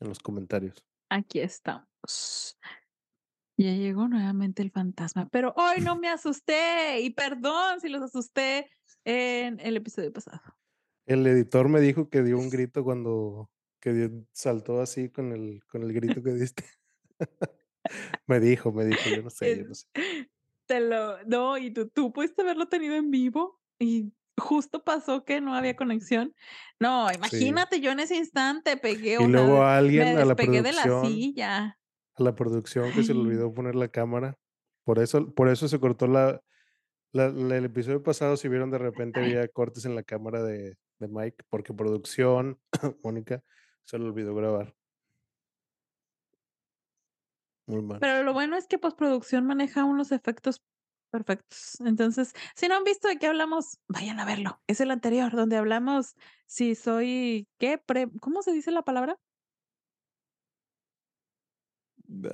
en 0.01 0.09
los 0.09 0.19
comentarios. 0.19 0.85
Aquí 1.09 1.41
estamos. 1.41 2.59
Ya 3.63 3.75
llegó 3.75 4.09
nuevamente 4.09 4.61
el 4.63 4.73
fantasma, 4.73 5.29
pero 5.29 5.55
hoy 5.57 5.81
no 5.83 5.95
me 5.95 6.09
asusté, 6.09 7.01
y 7.01 7.11
perdón 7.11 7.81
si 7.81 7.89
los 7.89 8.03
asusté 8.03 8.69
en 9.05 9.61
el 9.61 9.77
episodio 9.77 10.13
pasado. 10.13 10.41
El 11.07 11.25
editor 11.29 11.69
me 11.69 11.81
dijo 11.81 12.09
que 12.09 12.23
dio 12.23 12.39
un 12.39 12.51
grito 12.51 12.83
cuando 12.83 13.51
que 13.81 13.93
dio 13.93 14.11
saltó 14.33 14.81
así 14.81 15.11
con 15.11 15.33
el 15.33 15.65
con 15.67 15.83
el 15.83 15.93
grito 15.93 16.23
que 16.23 16.33
diste. 16.33 16.65
Me 18.27 18.39
dijo 18.39 18.73
me 18.73 18.85
dijo, 18.85 19.11
yo 19.11 19.23
no 19.23 19.31
sé 19.31 19.59
yo 19.59 19.65
no 19.69 19.75
sé. 19.75 19.87
te 20.67 20.81
lo 20.81 21.23
no, 21.25 21.59
y 21.59 21.71
tú 21.73 21.89
tú 21.89 22.13
pudiste 22.13 22.43
haberlo 22.43 22.67
tenido 22.69 22.95
en 22.95 23.11
vivo, 23.11 23.61
y 23.79 24.13
justo 24.39 24.83
pasó 24.85 25.25
que 25.25 25.41
no 25.41 25.55
había 25.55 25.77
conexión. 25.77 26.35
No, 26.81 27.09
Sí. 27.11 27.17
imagínate, 27.17 27.81
yo 27.81 27.91
en 27.91 28.01
ese 28.01 28.17
instante 28.17 28.77
pegué, 28.77 29.15
Y 29.15 29.17
sea, 29.17 29.27
luego 29.29 29.55
de 29.55 29.61
me 29.61 29.67
alguien 29.67 30.17
a 30.17 30.25
la 30.25 30.35
despegué 30.35 30.63
de 30.63 30.73
la 30.73 30.83
producción 30.83 31.13
silla. 31.13 31.79
A 32.17 32.23
la 32.23 32.35
producción 32.35 32.93
que 32.93 33.03
se 33.03 33.15
le 33.15 33.21
olvidó 33.21 33.53
poner 33.55 33.75
la 33.75 33.89
cámara. 33.89 34.39
Por 34.85 34.99
eso 34.99 35.33
por 35.35 35.49
eso 35.49 35.69
se 35.69 35.81
cortó 35.81 36.07
la 36.07 36.43
la 37.13 37.29
la 37.29 37.57
el 37.57 37.65
episodio 37.65 38.03
pasado, 38.03 38.37
si 38.37 38.49
vieron, 38.49 38.71
de 38.71 38.79
repente 38.79 39.21
había 39.21 39.47
cortes 39.49 39.85
en 39.85 39.95
la 39.95 40.03
cámara 40.03 40.43
de 40.43 40.77
de 41.03 41.09
Mike, 41.09 41.45
porque 41.51 41.75
producción, 41.75 42.59
Mónica, 43.03 43.43
se 43.83 43.99
le 43.99 44.05
olvidó 44.07 44.35
grabar. 44.35 44.75
Muy 47.67 47.83
mal. 47.83 47.99
Pero 48.01 48.23
lo 48.23 48.33
bueno 48.33 48.57
es 48.57 48.67
que 48.67 48.79
postproducción 48.79 49.47
maneja 49.47 49.85
unos 49.85 50.13
efectos 50.13 50.63
perfectos. 51.11 51.81
Entonces, 51.81 52.33
si 52.55 52.69
no 52.69 52.77
han 52.77 52.85
visto 52.85 53.09
de 53.09 53.19
qué 53.19 53.27
hablamos, 53.27 53.79
vayan 53.89 54.19
a 54.21 54.25
verlo. 54.25 54.61
Es 54.67 54.81
el 54.81 54.91
anterior, 54.91 55.33
donde 55.33 55.57
hablamos 55.57 56.15
si 56.47 56.75
soy, 56.75 57.49
¿qué? 57.59 57.79
Pre 57.79 58.09
¿cómo 58.21 58.43
se 58.43 58.53
dice 58.53 58.71
la 58.71 58.83
palabra? 58.83 59.19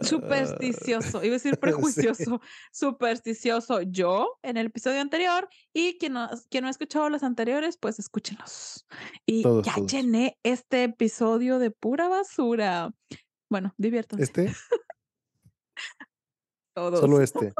Supersticioso, 0.03 1.23
iba 1.25 1.33
a 1.35 1.39
decir 1.39 1.55
sí. 1.55 1.61
prejuicioso, 1.61 2.41
supersticioso 2.73 3.83
yo 3.83 4.39
en 4.43 4.57
el 4.57 4.67
episodio 4.67 5.01
anterior, 5.01 5.49
y 5.73 5.99
quien 5.99 6.15
no 6.15 6.29
quien 6.51 6.63
no 6.63 6.69
ha 6.69 6.71
escuchado 6.71 7.09
los 7.11 7.23
anteriores, 7.23 7.77
pues 7.77 7.99
escúchenlos. 7.99 8.87
Y 9.27 9.43
Todos, 9.43 9.65
ya 9.67 9.75
todos. 9.75 9.93
llené 9.93 10.39
este 10.43 10.85
episodio 10.85 11.59
de 11.59 11.71
pura 11.71 12.09
basura. 12.09 12.93
Bueno, 13.51 13.75
diviértanse. 13.79 14.25
¿Este? 14.25 14.53
Todos. 16.75 17.01
Solo 17.01 17.21
este. 17.21 17.53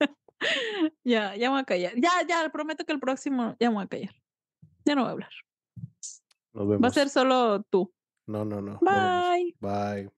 Ya, 1.02 1.34
ya 1.34 1.50
voy 1.50 1.60
a 1.60 1.64
callar. 1.64 1.92
Ya, 1.96 2.10
ya, 2.28 2.48
prometo 2.50 2.84
que 2.84 2.92
el 2.92 3.00
próximo 3.00 3.56
ya 3.58 3.70
me 3.70 3.76
voy 3.76 3.84
a 3.84 3.88
callar. 3.88 4.14
Ya 4.84 4.94
no 4.94 5.00
voy 5.02 5.08
a 5.08 5.12
hablar. 5.12 5.30
Nos 6.52 6.82
Va 6.82 6.88
a 6.88 6.90
ser 6.90 7.04
vemos. 7.04 7.12
solo 7.12 7.62
tú. 7.70 7.92
No, 8.26 8.44
no, 8.44 8.60
no. 8.60 8.78
Bye. 8.80 9.56
Bye. 9.60 10.10